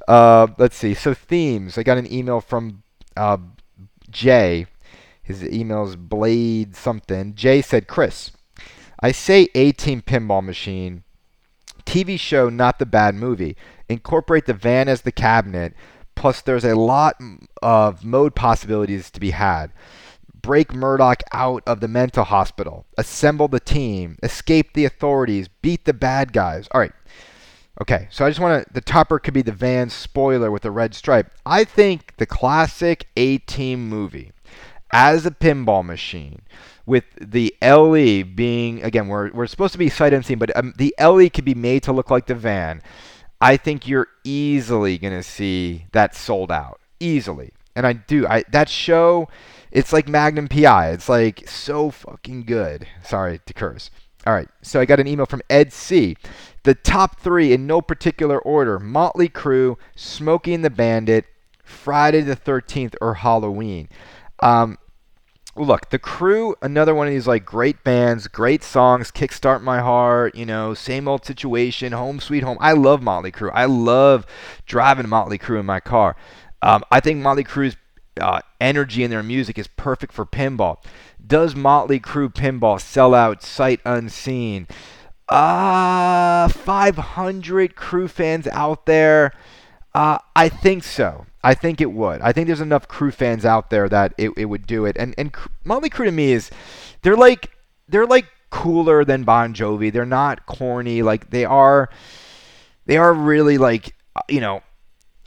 uh, 0.08 0.46
let's 0.58 0.76
see. 0.76 0.94
So 0.94 1.12
themes. 1.12 1.76
I 1.76 1.82
got 1.82 1.98
an 1.98 2.10
email 2.12 2.40
from. 2.40 2.82
Uh, 3.16 3.38
Jay, 4.10 4.66
his 5.22 5.44
email's 5.44 5.96
Blade 5.96 6.76
something. 6.76 7.34
Jay 7.34 7.62
said, 7.62 7.86
Chris, 7.86 8.32
I 9.00 9.12
say 9.12 9.48
A 9.54 9.72
Team 9.72 10.02
Pinball 10.02 10.44
Machine. 10.44 11.04
TV 11.86 12.18
show, 12.18 12.48
not 12.48 12.78
the 12.78 12.86
bad 12.86 13.14
movie. 13.14 13.56
Incorporate 13.88 14.46
the 14.46 14.54
van 14.54 14.88
as 14.88 15.02
the 15.02 15.12
cabinet. 15.12 15.74
Plus, 16.20 16.42
there's 16.42 16.66
a 16.66 16.74
lot 16.74 17.18
of 17.62 18.04
mode 18.04 18.34
possibilities 18.34 19.10
to 19.10 19.18
be 19.18 19.30
had. 19.30 19.72
Break 20.42 20.74
Murdock 20.74 21.22
out 21.32 21.62
of 21.66 21.80
the 21.80 21.88
mental 21.88 22.24
hospital. 22.24 22.84
Assemble 22.98 23.48
the 23.48 23.58
team. 23.58 24.18
Escape 24.22 24.74
the 24.74 24.84
authorities. 24.84 25.48
Beat 25.48 25.86
the 25.86 25.94
bad 25.94 26.34
guys. 26.34 26.68
All 26.72 26.80
right. 26.82 26.92
Okay, 27.80 28.06
so 28.10 28.26
I 28.26 28.28
just 28.28 28.38
want 28.38 28.66
to. 28.66 28.74
The 28.74 28.82
topper 28.82 29.18
could 29.18 29.32
be 29.32 29.40
the 29.40 29.50
van 29.50 29.88
spoiler 29.88 30.50
with 30.50 30.66
a 30.66 30.70
red 30.70 30.94
stripe. 30.94 31.32
I 31.46 31.64
think 31.64 32.14
the 32.18 32.26
classic 32.26 33.06
A 33.16 33.38
Team 33.38 33.88
movie 33.88 34.32
as 34.92 35.24
a 35.24 35.30
pinball 35.30 35.82
machine 35.82 36.42
with 36.84 37.04
the 37.18 37.54
LE 37.62 38.24
being 38.24 38.82
again 38.82 39.08
we're 39.08 39.30
we're 39.30 39.46
supposed 39.46 39.72
to 39.72 39.78
be 39.78 39.88
sight 39.88 40.12
unseen, 40.12 40.38
but 40.38 40.54
um, 40.54 40.74
the 40.76 40.94
LE 41.00 41.30
could 41.30 41.46
be 41.46 41.54
made 41.54 41.82
to 41.84 41.92
look 41.92 42.10
like 42.10 42.26
the 42.26 42.34
van. 42.34 42.82
I 43.40 43.56
think 43.56 43.88
you're 43.88 44.08
easily 44.24 44.98
gonna 44.98 45.22
see 45.22 45.86
that 45.92 46.14
sold 46.14 46.52
out 46.52 46.80
easily, 46.98 47.52
and 47.74 47.86
I 47.86 47.94
do. 47.94 48.26
I 48.26 48.44
that 48.50 48.68
show, 48.68 49.28
it's 49.70 49.92
like 49.92 50.08
Magnum 50.08 50.48
PI. 50.48 50.90
It's 50.90 51.08
like 51.08 51.48
so 51.48 51.90
fucking 51.90 52.44
good. 52.44 52.86
Sorry 53.02 53.40
to 53.44 53.54
curse. 53.54 53.90
All 54.26 54.34
right, 54.34 54.48
so 54.60 54.78
I 54.80 54.84
got 54.84 55.00
an 55.00 55.08
email 55.08 55.24
from 55.24 55.40
Ed 55.48 55.72
C. 55.72 56.16
The 56.64 56.74
top 56.74 57.18
three 57.20 57.54
in 57.54 57.66
no 57.66 57.80
particular 57.80 58.38
order 58.38 58.78
Motley 58.78 59.30
Crue, 59.30 59.76
Smokey 59.96 60.52
and 60.52 60.62
the 60.62 60.68
Bandit, 60.68 61.24
Friday 61.64 62.20
the 62.20 62.36
13th, 62.36 62.94
or 63.00 63.14
Halloween. 63.14 63.88
Um, 64.40 64.76
look, 65.56 65.90
The 65.90 65.98
Crue, 65.98 66.54
another 66.62 66.94
one 66.94 67.06
of 67.06 67.12
these 67.12 67.26
like 67.26 67.44
great 67.44 67.82
bands, 67.84 68.28
great 68.28 68.62
songs, 68.62 69.10
Kickstart 69.10 69.62
My 69.62 69.80
Heart, 69.80 70.34
you 70.34 70.46
know, 70.46 70.74
same 70.74 71.08
old 71.08 71.24
situation, 71.24 71.92
Home 71.92 72.20
Sweet 72.20 72.42
Home. 72.42 72.58
I 72.60 72.72
love 72.72 73.02
Motley 73.02 73.32
Crue. 73.32 73.50
I 73.52 73.64
love 73.64 74.26
driving 74.66 75.08
Motley 75.08 75.38
Crue 75.38 75.60
in 75.60 75.66
my 75.66 75.80
car. 75.80 76.16
Um, 76.62 76.84
I 76.90 77.00
think 77.00 77.20
Motley 77.20 77.44
Crue's 77.44 77.76
uh, 78.20 78.40
energy 78.60 79.02
in 79.02 79.10
their 79.10 79.22
music 79.22 79.58
is 79.58 79.66
perfect 79.66 80.12
for 80.12 80.26
pinball. 80.26 80.78
Does 81.24 81.54
Motley 81.54 82.00
Crue 82.00 82.32
pinball 82.32 82.80
sell 82.80 83.14
out 83.14 83.42
sight 83.42 83.80
unseen? 83.84 84.66
Uh, 85.28 86.48
500 86.48 87.76
Crue 87.76 88.10
fans 88.10 88.46
out 88.48 88.86
there. 88.86 89.32
Uh, 89.94 90.18
I 90.34 90.48
think 90.48 90.84
so. 90.84 91.26
I 91.42 91.54
think 91.54 91.80
it 91.80 91.92
would. 91.92 92.20
I 92.20 92.32
think 92.32 92.46
there's 92.46 92.60
enough 92.60 92.88
Crue 92.88 93.12
fans 93.12 93.44
out 93.44 93.70
there 93.70 93.88
that 93.88 94.14
it, 94.18 94.30
it 94.36 94.46
would 94.46 94.66
do 94.66 94.84
it. 94.84 94.96
And 94.98 95.14
and 95.16 95.34
Motley 95.64 95.90
Crue 95.90 96.04
to 96.04 96.10
me 96.10 96.32
is 96.32 96.50
they're 97.02 97.16
like 97.16 97.50
they're 97.88 98.06
like 98.06 98.26
cooler 98.50 99.04
than 99.04 99.24
Bon 99.24 99.54
Jovi. 99.54 99.92
They're 99.92 100.04
not 100.04 100.46
corny. 100.46 101.02
Like 101.02 101.30
they 101.30 101.44
are 101.44 101.88
they 102.86 102.96
are 102.96 103.14
really 103.14 103.58
like 103.58 103.94
you 104.28 104.40
know 104.40 104.62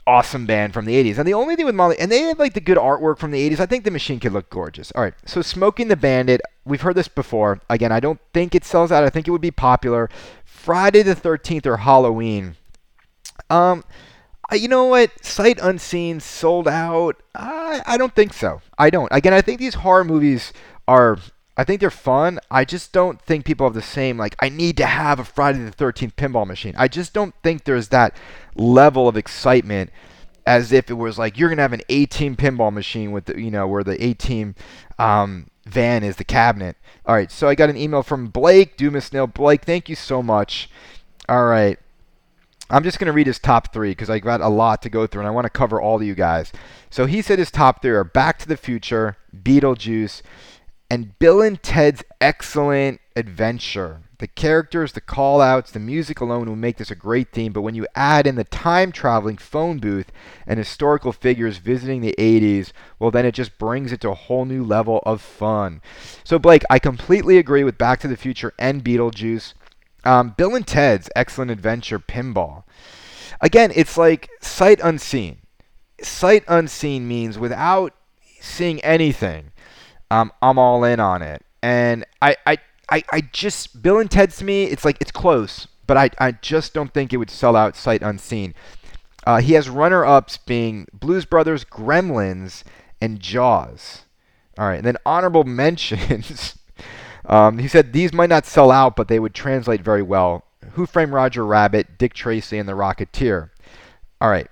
awesome 0.06 0.46
band 0.46 0.74
from 0.74 0.84
the 0.84 1.02
80s. 1.02 1.18
And 1.18 1.26
the 1.26 1.34
only 1.34 1.56
thing 1.56 1.66
with 1.66 1.74
Molly, 1.74 1.98
and 1.98 2.10
they 2.10 2.20
have 2.20 2.38
like 2.38 2.54
the 2.54 2.60
good 2.60 2.76
artwork 2.76 3.18
from 3.18 3.30
the 3.30 3.50
80s. 3.50 3.60
I 3.60 3.66
think 3.66 3.84
the 3.84 3.90
machine 3.90 4.20
could 4.20 4.32
look 4.32 4.50
gorgeous. 4.50 4.92
All 4.92 5.02
right, 5.02 5.14
so 5.24 5.42
Smoking 5.42 5.88
the 5.88 5.96
Bandit, 5.96 6.40
we've 6.64 6.82
heard 6.82 6.96
this 6.96 7.08
before. 7.08 7.60
Again, 7.70 7.92
I 7.92 8.00
don't 8.00 8.20
think 8.32 8.54
it 8.54 8.64
sells 8.64 8.92
out. 8.92 9.04
I 9.04 9.10
think 9.10 9.26
it 9.26 9.30
would 9.30 9.40
be 9.40 9.50
popular. 9.50 10.10
Friday 10.44 11.02
the 11.02 11.16
13th 11.16 11.66
or 11.66 11.78
Halloween. 11.78 12.56
Um, 13.50 13.84
you 14.52 14.68
know 14.68 14.84
what? 14.84 15.24
Sight 15.24 15.58
Unseen 15.62 16.20
sold 16.20 16.68
out. 16.68 17.22
I, 17.34 17.82
I 17.86 17.96
don't 17.96 18.14
think 18.14 18.32
so. 18.32 18.60
I 18.78 18.90
don't. 18.90 19.08
Again, 19.10 19.32
I 19.32 19.40
think 19.40 19.58
these 19.58 19.74
horror 19.74 20.04
movies 20.04 20.52
are 20.86 21.18
I 21.56 21.64
think 21.64 21.80
they're 21.80 21.90
fun. 21.90 22.40
I 22.50 22.64
just 22.64 22.92
don't 22.92 23.20
think 23.22 23.44
people 23.44 23.66
have 23.66 23.74
the 23.74 23.82
same 23.82 24.18
like 24.18 24.34
I 24.40 24.48
need 24.48 24.76
to 24.78 24.86
have 24.86 25.20
a 25.20 25.24
Friday 25.24 25.60
the 25.60 25.70
13th 25.70 26.14
pinball 26.14 26.46
machine. 26.46 26.74
I 26.76 26.88
just 26.88 27.12
don't 27.12 27.34
think 27.42 27.64
there's 27.64 27.88
that 27.88 28.16
level 28.56 29.06
of 29.06 29.16
excitement 29.16 29.90
as 30.46 30.72
if 30.72 30.90
it 30.90 30.94
was 30.94 31.18
like 31.18 31.38
you're 31.38 31.48
gonna 31.48 31.62
have 31.62 31.72
an 31.72 31.82
A 31.88 32.06
Team 32.06 32.36
pinball 32.36 32.72
machine 32.72 33.12
with 33.12 33.26
the 33.26 33.40
you 33.40 33.50
know 33.50 33.66
where 33.66 33.84
the 33.84 34.02
A 34.04 34.14
Team 34.14 34.54
um, 34.98 35.46
van 35.64 36.02
is 36.02 36.16
the 36.16 36.24
cabinet. 36.24 36.76
All 37.06 37.14
right, 37.14 37.30
so 37.30 37.48
I 37.48 37.54
got 37.54 37.70
an 37.70 37.76
email 37.76 38.02
from 38.02 38.26
Blake 38.26 38.76
Dumas 38.76 39.12
Nail. 39.12 39.26
Blake, 39.26 39.64
thank 39.64 39.88
you 39.88 39.94
so 39.94 40.22
much. 40.22 40.68
All 41.28 41.44
right, 41.46 41.78
I'm 42.70 42.82
just 42.82 42.98
gonna 42.98 43.12
read 43.12 43.26
his 43.26 43.38
top 43.38 43.72
three 43.72 43.90
because 43.90 44.10
I 44.10 44.18
got 44.18 44.40
a 44.40 44.48
lot 44.48 44.82
to 44.82 44.88
go 44.88 45.06
through 45.06 45.20
and 45.20 45.28
I 45.28 45.32
want 45.32 45.44
to 45.44 45.50
cover 45.50 45.80
all 45.80 45.96
of 45.96 46.02
you 46.02 46.14
guys. 46.14 46.52
So 46.90 47.06
he 47.06 47.20
said 47.22 47.38
his 47.38 47.50
top 47.50 47.82
three 47.82 47.90
are 47.90 48.04
Back 48.04 48.38
to 48.40 48.48
the 48.48 48.56
Future, 48.56 49.16
Beetlejuice, 49.36 50.22
and 50.90 51.18
Bill 51.18 51.42
and 51.42 51.62
Ted's 51.62 52.02
Excellent 52.20 53.00
Adventure. 53.16 54.00
The 54.18 54.28
characters, 54.28 54.92
the 54.92 55.00
call 55.00 55.40
outs, 55.40 55.72
the 55.72 55.80
music 55.80 56.20
alone 56.20 56.48
will 56.48 56.56
make 56.56 56.76
this 56.78 56.90
a 56.90 56.94
great 56.94 57.32
theme, 57.32 57.52
but 57.52 57.62
when 57.62 57.74
you 57.74 57.86
add 57.94 58.26
in 58.26 58.36
the 58.36 58.44
time 58.44 58.92
traveling 58.92 59.36
phone 59.36 59.78
booth 59.78 60.10
and 60.46 60.58
historical 60.58 61.12
figures 61.12 61.58
visiting 61.58 62.00
the 62.00 62.14
80s, 62.16 62.72
well, 62.98 63.10
then 63.10 63.26
it 63.26 63.34
just 63.34 63.58
brings 63.58 63.92
it 63.92 64.00
to 64.02 64.10
a 64.10 64.14
whole 64.14 64.44
new 64.44 64.64
level 64.64 65.02
of 65.04 65.20
fun. 65.20 65.82
So, 66.22 66.38
Blake, 66.38 66.62
I 66.70 66.78
completely 66.78 67.38
agree 67.38 67.64
with 67.64 67.76
Back 67.76 68.00
to 68.00 68.08
the 68.08 68.16
Future 68.16 68.54
and 68.58 68.84
Beetlejuice. 68.84 69.52
Um, 70.04 70.34
Bill 70.36 70.54
and 70.54 70.66
Ted's 70.66 71.08
Excellent 71.16 71.50
Adventure 71.50 71.98
Pinball. 71.98 72.64
Again, 73.40 73.72
it's 73.74 73.96
like 73.96 74.28
sight 74.40 74.80
unseen. 74.82 75.38
Sight 76.00 76.44
unseen 76.48 77.08
means 77.08 77.38
without 77.38 77.94
seeing 78.40 78.80
anything, 78.80 79.52
um, 80.10 80.32
I'm 80.42 80.58
all 80.58 80.84
in 80.84 81.00
on 81.00 81.22
it. 81.22 81.42
And 81.62 82.04
I, 82.20 82.36
I, 82.46 82.58
I, 82.90 83.02
I 83.10 83.20
just 83.32 83.82
Bill 83.82 83.98
and 83.98 84.10
Ted's 84.10 84.36
to 84.38 84.44
me, 84.44 84.64
it's 84.64 84.84
like 84.84 84.98
it's 85.00 85.10
close, 85.10 85.66
but 85.86 85.96
I, 85.96 86.10
I 86.18 86.32
just 86.32 86.74
don't 86.74 86.92
think 86.92 87.12
it 87.12 87.16
would 87.16 87.30
sell 87.30 87.56
out 87.56 87.76
sight 87.76 88.02
unseen. 88.02 88.54
Uh, 89.26 89.40
he 89.40 89.54
has 89.54 89.70
runner-ups 89.70 90.36
being 90.38 90.86
Blues 90.92 91.24
Brothers, 91.24 91.64
Gremlins, 91.64 92.62
and 93.00 93.20
Jaws. 93.20 94.02
All 94.58 94.66
right, 94.66 94.76
and 94.76 94.86
then 94.86 94.98
honorable 95.06 95.44
mentions. 95.62 96.58
Um, 97.26 97.58
he 97.58 97.68
said 97.68 97.92
these 97.92 98.12
might 98.12 98.28
not 98.30 98.46
sell 98.46 98.70
out, 98.70 98.96
but 98.96 99.08
they 99.08 99.18
would 99.18 99.34
translate 99.34 99.80
very 99.80 100.02
well. 100.02 100.44
Who 100.72 100.86
Framed 100.86 101.12
Roger 101.12 101.44
Rabbit, 101.44 101.98
Dick 101.98 102.14
Tracy, 102.14 102.58
and 102.58 102.68
The 102.68 102.72
Rocketeer. 102.72 103.50
All 104.20 104.30
right, 104.30 104.48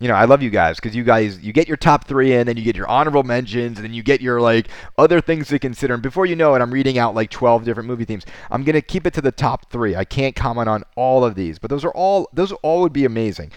you 0.00 0.08
know, 0.08 0.14
I 0.14 0.24
love 0.24 0.42
you 0.42 0.50
guys 0.50 0.76
because 0.76 0.94
you 0.94 1.04
guys 1.04 1.40
you 1.40 1.52
get 1.52 1.68
your 1.68 1.76
top 1.76 2.06
three 2.06 2.34
in, 2.34 2.46
then 2.46 2.56
you 2.56 2.62
get 2.62 2.76
your 2.76 2.88
honorable 2.88 3.22
mentions, 3.22 3.78
and 3.78 3.84
then 3.84 3.94
you 3.94 4.02
get 4.02 4.20
your 4.20 4.40
like 4.40 4.68
other 4.98 5.20
things 5.20 5.48
to 5.48 5.58
consider. 5.58 5.94
And 5.94 6.02
before 6.02 6.26
you 6.26 6.36
know 6.36 6.54
it, 6.54 6.60
I'm 6.60 6.72
reading 6.72 6.98
out 6.98 7.14
like 7.14 7.30
12 7.30 7.64
different 7.64 7.86
movie 7.86 8.04
themes. 8.04 8.26
I'm 8.50 8.64
gonna 8.64 8.82
keep 8.82 9.06
it 9.06 9.14
to 9.14 9.20
the 9.20 9.32
top 9.32 9.70
three. 9.70 9.96
I 9.96 10.04
can't 10.04 10.36
comment 10.36 10.68
on 10.68 10.82
all 10.96 11.24
of 11.24 11.36
these, 11.36 11.58
but 11.58 11.70
those 11.70 11.84
are 11.84 11.92
all 11.92 12.28
those 12.32 12.52
all 12.62 12.82
would 12.82 12.92
be 12.92 13.04
amazing. 13.04 13.52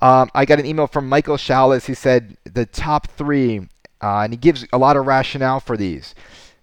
Um, 0.00 0.30
I 0.34 0.44
got 0.46 0.58
an 0.58 0.66
email 0.66 0.86
from 0.88 1.08
Michael 1.08 1.36
Shalis. 1.36 1.86
He 1.86 1.94
said 1.94 2.36
the 2.44 2.66
top 2.66 3.08
three, 3.10 3.68
uh, 4.02 4.22
and 4.22 4.32
he 4.32 4.38
gives 4.38 4.66
a 4.72 4.78
lot 4.78 4.96
of 4.96 5.06
rationale 5.06 5.60
for 5.60 5.76
these. 5.76 6.14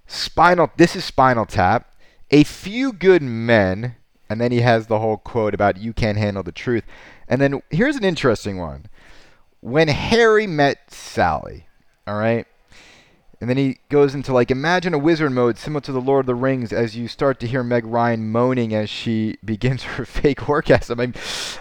Spinal. 0.10 0.72
This 0.76 0.96
is 0.96 1.06
Spinal 1.06 1.46
Tap. 1.46 1.94
A 2.32 2.44
few 2.44 2.92
good 2.92 3.22
men, 3.22 3.96
and 4.30 4.42
then 4.42 4.52
he 4.52 4.62
has 4.62 4.88
the 4.88 5.00
whole 5.00 5.18
quote 5.18 5.54
about 5.54 5.78
you 5.78 5.94
can't 5.94 6.18
handle 6.18 6.44
the 6.44 6.52
truth. 6.52 6.84
And 7.28 7.40
then 7.40 7.62
here's 7.70 7.96
an 7.96 8.04
interesting 8.04 8.58
one 8.58 8.88
when 9.62 9.88
Harry 9.88 10.48
met 10.48 10.92
Sally, 10.92 11.68
all 12.08 12.18
right? 12.18 12.46
And 13.42 13.50
then 13.50 13.58
he 13.58 13.80
goes 13.90 14.16
into 14.16 14.34
like 14.34 14.52
imagine 14.52 14.94
a 14.94 15.00
wizard 15.00 15.32
mode 15.32 15.58
similar 15.58 15.82
to 15.82 15.92
the 15.92 16.02
Lord 16.02 16.22
of 16.22 16.26
the 16.28 16.36
Rings 16.36 16.74
as 16.74 16.98
you 16.98 17.08
start 17.08 17.40
to 17.40 17.48
hear 17.48 17.64
Meg 17.64 17.86
Ryan 17.86 18.32
moaning 18.32 18.74
as 18.74 18.90
she 18.90 19.38
begins 19.46 19.84
her 19.84 20.06
fake 20.06 20.50
orgasm. 20.50 21.00
I'm, 21.00 21.14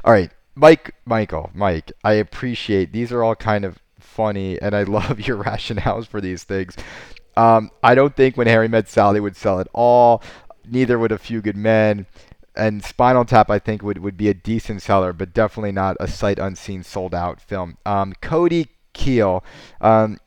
all 0.04 0.12
right, 0.12 0.30
Mike, 0.54 0.94
Michael, 1.04 1.50
Mike, 1.54 1.92
I 2.02 2.14
appreciate 2.14 2.92
these 2.92 3.12
are 3.12 3.22
all 3.22 3.36
kind 3.36 3.64
of 3.64 3.78
funny 4.00 4.60
and 4.60 4.74
I 4.74 4.82
love 4.84 5.20
your 5.20 5.42
rationales 5.42 6.06
for 6.06 6.20
these 6.20 6.44
things. 6.44 6.76
Um, 7.38 7.70
I 7.82 7.94
don't 7.94 8.14
think 8.16 8.36
when 8.36 8.46
Harry 8.46 8.68
met 8.68 8.88
Sally 8.88 9.20
would 9.20 9.36
sell 9.36 9.60
at 9.60 9.68
all. 9.72 10.22
Neither 10.66 10.98
would 10.98 11.12
a 11.12 11.18
few 11.18 11.40
good 11.40 11.56
men 11.56 12.06
and 12.58 12.84
Spinal 12.84 13.24
Tap, 13.24 13.50
I 13.50 13.60
think, 13.60 13.82
would, 13.82 13.98
would 13.98 14.16
be 14.16 14.28
a 14.28 14.34
decent 14.34 14.82
seller, 14.82 15.12
but 15.12 15.32
definitely 15.32 15.72
not 15.72 15.96
a 16.00 16.08
sight 16.08 16.40
unseen 16.40 16.82
sold 16.82 17.14
out 17.14 17.40
film. 17.40 17.78
Um, 17.86 18.14
Cody 18.20 18.66
Keel. 18.92 19.44
Um, 19.80 20.18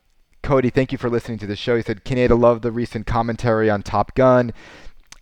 Cody, 0.42 0.70
thank 0.70 0.90
you 0.90 0.98
for 0.98 1.10
listening 1.10 1.38
to 1.38 1.46
the 1.46 1.54
show. 1.54 1.76
He 1.76 1.82
said, 1.82 2.04
Kaneda 2.04 2.38
loved 2.38 2.62
the 2.62 2.72
recent 2.72 3.06
commentary 3.06 3.68
on 3.68 3.82
Top 3.82 4.14
Gun. 4.14 4.52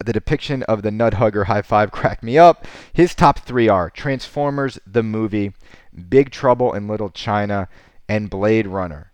The 0.03 0.13
depiction 0.13 0.63
of 0.63 0.83
the 0.83 0.93
nut 0.93 1.15
hugger 1.15 1.45
high 1.45 1.63
five 1.63 1.91
cracked 1.93 2.23
me 2.23 2.39
up. 2.39 2.65
His 2.93 3.15
top 3.15 3.41
three 3.41 3.69
are 3.69 3.91
Transformers, 3.91 4.79
the 4.87 5.03
movie, 5.03 5.53
Big 6.09 6.31
Trouble 6.31 6.73
in 6.73 6.87
Little 6.87 7.11
China, 7.11 7.69
and 8.09 8.31
Blade 8.31 8.69
Runner. 8.69 9.11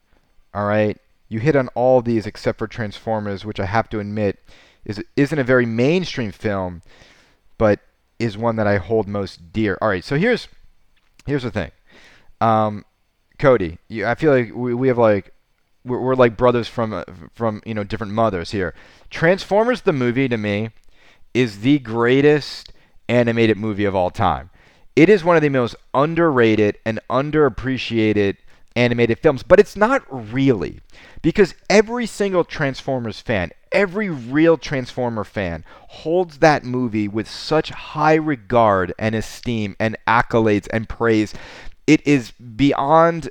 All 0.52 0.66
right? 0.66 0.98
You 1.28 1.40
hit 1.40 1.56
on 1.56 1.68
all 1.68 2.02
these 2.02 2.26
except 2.26 2.58
for 2.58 2.66
Transformers, 2.66 3.44
which 3.44 3.60
I 3.60 3.66
have 3.66 3.88
to 3.90 4.00
admit 4.00 4.38
is, 4.84 5.02
isn't 5.16 5.38
a 5.38 5.44
very 5.44 5.66
mainstream 5.66 6.30
film, 6.30 6.82
but 7.58 7.80
is 8.18 8.38
one 8.38 8.56
that 8.56 8.66
I 8.66 8.78
hold 8.78 9.08
most 9.08 9.52
dear. 9.52 9.76
All 9.80 9.88
right, 9.88 10.04
so 10.04 10.16
here's 10.16 10.48
here's 11.26 11.42
the 11.42 11.50
thing, 11.50 11.72
um, 12.40 12.84
Cody. 13.38 13.78
You, 13.88 14.06
I 14.06 14.14
feel 14.14 14.32
like 14.32 14.54
we, 14.54 14.74
we 14.74 14.88
have 14.88 14.98
like 14.98 15.34
we're, 15.84 16.00
we're 16.00 16.14
like 16.14 16.36
brothers 16.36 16.68
from 16.68 16.92
uh, 16.92 17.04
from 17.34 17.62
you 17.66 17.74
know 17.74 17.84
different 17.84 18.12
mothers 18.12 18.52
here. 18.52 18.74
Transformers 19.10 19.82
the 19.82 19.92
movie 19.92 20.28
to 20.28 20.36
me 20.36 20.70
is 21.34 21.60
the 21.60 21.78
greatest 21.80 22.72
animated 23.08 23.56
movie 23.56 23.84
of 23.84 23.94
all 23.94 24.10
time. 24.10 24.50
It 24.94 25.08
is 25.08 25.22
one 25.22 25.36
of 25.36 25.42
the 25.42 25.50
most 25.50 25.76
underrated 25.92 26.78
and 26.86 27.00
underappreciated 27.10 28.38
animated 28.76 29.18
films, 29.18 29.42
but 29.42 29.58
it's 29.58 29.74
not 29.76 30.04
really 30.10 30.80
because 31.22 31.54
every 31.68 32.06
single 32.06 32.44
Transformers 32.44 33.20
fan, 33.20 33.50
every 33.72 34.08
real 34.08 34.56
Transformer 34.56 35.24
fan 35.24 35.64
holds 35.88 36.38
that 36.38 36.64
movie 36.64 37.08
with 37.08 37.28
such 37.28 37.70
high 37.70 38.14
regard 38.14 38.92
and 38.98 39.14
esteem 39.14 39.74
and 39.80 39.96
accolades 40.06 40.68
and 40.72 40.88
praise. 40.88 41.34
It 41.86 42.06
is 42.06 42.32
beyond 42.32 43.30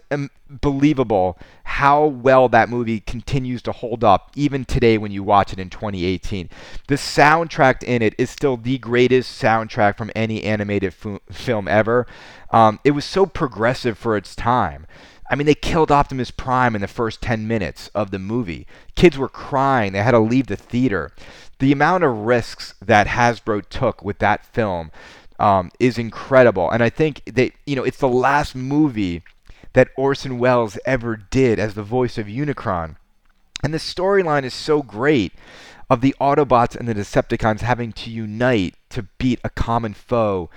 believable 0.49 1.37
how 1.63 2.05
well 2.05 2.47
that 2.49 2.69
movie 2.69 2.99
continues 2.99 3.61
to 3.63 3.71
hold 3.71 4.03
up 4.03 4.31
even 4.35 4.63
today 4.63 4.97
when 4.97 5.11
you 5.11 5.23
watch 5.23 5.51
it 5.51 5.59
in 5.59 5.69
2018. 5.69 6.49
The 6.87 6.95
soundtrack 6.95 7.83
in 7.83 8.01
it 8.01 8.13
is 8.17 8.29
still 8.29 8.55
the 8.55 8.77
greatest 8.77 9.41
soundtrack 9.41 9.97
from 9.97 10.11
any 10.15 10.43
animated 10.43 10.93
f- 11.03 11.19
film 11.31 11.67
ever. 11.67 12.05
Um, 12.51 12.79
it 12.83 12.91
was 12.91 13.03
so 13.03 13.25
progressive 13.25 13.97
for 13.97 14.15
its 14.15 14.35
time. 14.35 14.85
I 15.29 15.35
mean, 15.35 15.47
they 15.47 15.55
killed 15.55 15.91
Optimus 15.91 16.31
Prime 16.31 16.75
in 16.75 16.81
the 16.81 16.87
first 16.87 17.21
10 17.21 17.47
minutes 17.47 17.89
of 17.95 18.11
the 18.11 18.19
movie. 18.19 18.67
Kids 18.95 19.17
were 19.17 19.29
crying. 19.29 19.93
They 19.93 20.03
had 20.03 20.11
to 20.11 20.19
leave 20.19 20.47
the 20.47 20.55
theater. 20.55 21.11
The 21.59 21.71
amount 21.71 22.03
of 22.03 22.25
risks 22.25 22.75
that 22.83 23.07
Hasbro 23.07 23.67
took 23.69 24.03
with 24.03 24.19
that 24.19 24.45
film 24.45 24.91
um, 25.39 25.71
is 25.79 25.97
incredible. 25.97 26.69
And 26.69 26.83
I 26.83 26.89
think 26.89 27.23
that, 27.25 27.53
you 27.65 27.75
know, 27.75 27.83
it's 27.83 27.97
the 27.97 28.07
last 28.07 28.55
movie 28.55 29.23
that 29.73 29.89
Orson 29.97 30.37
Welles 30.37 30.77
ever 30.85 31.15
did 31.15 31.59
as 31.59 31.73
the 31.73 31.83
voice 31.83 32.17
of 32.17 32.27
Unicron. 32.27 32.95
And 33.63 33.73
the 33.73 33.79
storyline 33.79 34.43
is 34.43 34.53
so 34.53 34.83
great 34.83 35.33
of 35.89 36.01
the 36.01 36.15
Autobots 36.19 36.75
and 36.75 36.87
the 36.87 36.95
Decepticons 36.95 37.61
having 37.61 37.91
to 37.93 38.09
unite 38.09 38.75
to 38.89 39.03
beat 39.17 39.39
a 39.43 39.49
common 39.49 39.93
foe 39.93 40.49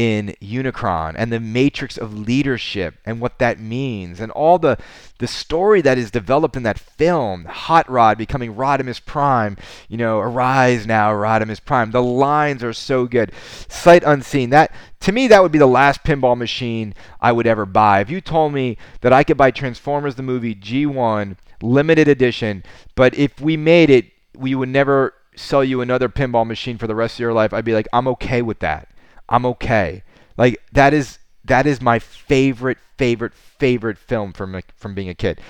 in 0.00 0.34
Unicron 0.40 1.14
and 1.18 1.30
the 1.30 1.38
matrix 1.38 1.98
of 1.98 2.16
leadership 2.16 2.94
and 3.04 3.20
what 3.20 3.38
that 3.38 3.60
means 3.60 4.18
and 4.18 4.32
all 4.32 4.58
the 4.58 4.78
the 5.18 5.26
story 5.26 5.82
that 5.82 5.98
is 5.98 6.10
developed 6.10 6.56
in 6.56 6.62
that 6.62 6.78
film 6.78 7.44
Hot 7.44 7.86
Rod 7.90 8.16
becoming 8.16 8.54
Rodimus 8.54 9.04
Prime 9.04 9.58
you 9.90 9.98
know 9.98 10.18
arise 10.18 10.86
now 10.86 11.12
Rodimus 11.12 11.62
Prime. 11.62 11.90
The 11.90 12.02
lines 12.02 12.64
are 12.64 12.72
so 12.72 13.04
good. 13.06 13.30
Sight 13.68 14.02
unseen. 14.02 14.48
That 14.48 14.72
to 15.00 15.12
me 15.12 15.28
that 15.28 15.42
would 15.42 15.52
be 15.52 15.58
the 15.58 15.66
last 15.66 16.02
pinball 16.02 16.36
machine 16.36 16.94
I 17.20 17.32
would 17.32 17.46
ever 17.46 17.66
buy. 17.66 18.00
If 18.00 18.08
you 18.08 18.22
told 18.22 18.54
me 18.54 18.78
that 19.02 19.12
I 19.12 19.22
could 19.22 19.36
buy 19.36 19.50
Transformers 19.50 20.14
the 20.14 20.22
movie 20.22 20.54
G1 20.54 21.36
limited 21.60 22.08
edition 22.08 22.64
but 22.94 23.14
if 23.18 23.38
we 23.38 23.54
made 23.54 23.90
it 23.90 24.06
we 24.34 24.54
would 24.54 24.70
never 24.70 25.12
sell 25.36 25.62
you 25.62 25.82
another 25.82 26.08
pinball 26.08 26.46
machine 26.46 26.78
for 26.78 26.86
the 26.86 26.94
rest 26.94 27.16
of 27.16 27.20
your 27.20 27.34
life 27.34 27.52
I'd 27.52 27.66
be 27.66 27.74
like 27.74 27.88
I'm 27.92 28.08
okay 28.08 28.40
with 28.40 28.60
that 28.60 28.88
I'm 29.30 29.46
okay. 29.46 30.02
Like 30.36 30.60
that 30.72 30.92
is 30.92 31.18
that 31.44 31.66
is 31.66 31.80
my 31.80 31.98
favorite 31.98 32.78
favorite 32.98 33.34
favorite 33.34 33.98
film 33.98 34.32
from 34.32 34.60
from 34.76 34.94
being 34.94 35.08
a 35.08 35.14
kid. 35.14 35.40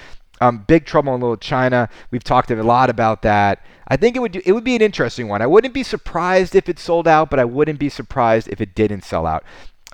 Um, 0.42 0.64
Big 0.66 0.86
Trouble 0.86 1.14
in 1.14 1.20
Little 1.20 1.36
China. 1.36 1.88
We've 2.10 2.24
talked 2.24 2.50
a 2.50 2.62
lot 2.62 2.88
about 2.88 3.22
that. 3.22 3.64
I 3.88 3.96
think 3.96 4.16
it 4.16 4.20
would 4.20 4.32
do, 4.32 4.42
it 4.46 4.52
would 4.52 4.64
be 4.64 4.74
an 4.76 4.80
interesting 4.80 5.28
one. 5.28 5.42
I 5.42 5.46
wouldn't 5.46 5.74
be 5.74 5.82
surprised 5.82 6.54
if 6.54 6.66
it 6.68 6.78
sold 6.78 7.06
out, 7.06 7.28
but 7.28 7.38
I 7.38 7.44
wouldn't 7.44 7.78
be 7.78 7.90
surprised 7.90 8.48
if 8.48 8.60
it 8.60 8.74
didn't 8.74 9.04
sell 9.04 9.26
out. 9.26 9.44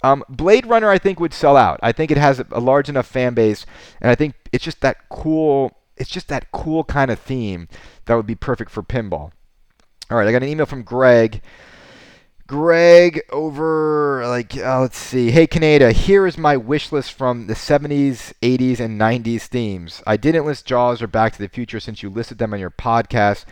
Um, 0.04 0.22
Blade 0.28 0.66
Runner, 0.66 0.88
I 0.88 0.98
think, 0.98 1.18
would 1.18 1.34
sell 1.34 1.56
out. 1.56 1.80
I 1.82 1.90
think 1.90 2.12
it 2.12 2.16
has 2.16 2.40
a 2.52 2.60
large 2.60 2.88
enough 2.88 3.06
fan 3.06 3.34
base, 3.34 3.66
and 4.00 4.08
I 4.08 4.14
think 4.14 4.34
it's 4.52 4.62
just 4.62 4.82
that 4.82 5.08
cool 5.08 5.76
it's 5.96 6.10
just 6.10 6.28
that 6.28 6.52
cool 6.52 6.84
kind 6.84 7.10
of 7.10 7.18
theme 7.18 7.68
that 8.04 8.14
would 8.14 8.26
be 8.26 8.34
perfect 8.34 8.70
for 8.70 8.82
pinball. 8.82 9.32
All 10.10 10.18
right, 10.18 10.28
I 10.28 10.32
got 10.32 10.42
an 10.42 10.48
email 10.48 10.66
from 10.66 10.82
Greg. 10.82 11.42
Greg 12.46 13.20
over 13.32 14.24
like 14.26 14.56
uh, 14.56 14.80
let's 14.80 14.98
see. 14.98 15.30
Hey 15.32 15.46
Kaneda, 15.46 15.92
here 15.92 16.26
is 16.26 16.38
my 16.38 16.56
wish 16.56 16.92
list 16.92 17.12
from 17.12 17.48
the 17.48 17.54
70s, 17.54 18.32
80s, 18.40 18.78
and 18.78 19.00
90s 19.00 19.42
themes. 19.42 20.02
I 20.06 20.16
didn't 20.16 20.46
list 20.46 20.64
Jaws 20.64 21.02
or 21.02 21.08
Back 21.08 21.32
to 21.32 21.38
the 21.38 21.48
Future 21.48 21.80
since 21.80 22.02
you 22.02 22.10
listed 22.10 22.38
them 22.38 22.54
on 22.54 22.60
your 22.60 22.70
podcast. 22.70 23.46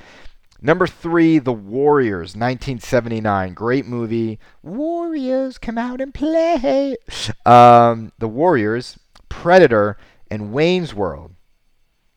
Number 0.62 0.86
three, 0.86 1.38
The 1.38 1.52
Warriors, 1.52 2.36
1979. 2.36 3.52
Great 3.52 3.84
movie. 3.84 4.38
Warriors, 4.62 5.58
come 5.58 5.76
out 5.76 6.00
and 6.00 6.14
play. 6.14 6.96
Um, 7.44 8.12
the 8.18 8.28
Warriors, 8.28 8.98
Predator, 9.28 9.98
and 10.30 10.52
Wayne's 10.52 10.94
World. 10.94 11.34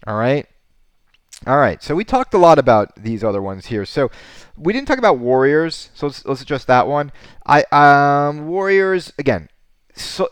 All 0.05 0.15
right. 0.15 0.45
All 1.45 1.57
right. 1.57 1.81
So 1.83 1.95
we 1.95 2.03
talked 2.03 2.33
a 2.33 2.37
lot 2.39 2.57
about 2.57 2.95
these 2.95 3.23
other 3.23 3.41
ones 3.41 3.67
here. 3.67 3.85
So 3.85 4.09
we 4.57 4.73
didn't 4.73 4.87
talk 4.87 4.97
about 4.97 5.19
Warriors. 5.19 5.91
So 5.93 6.07
let's, 6.07 6.25
let's 6.25 6.41
address 6.41 6.65
that 6.65 6.87
one. 6.87 7.11
I 7.45 7.63
um 7.71 8.47
Warriors 8.47 9.13
again. 9.19 9.49
So 9.95 10.29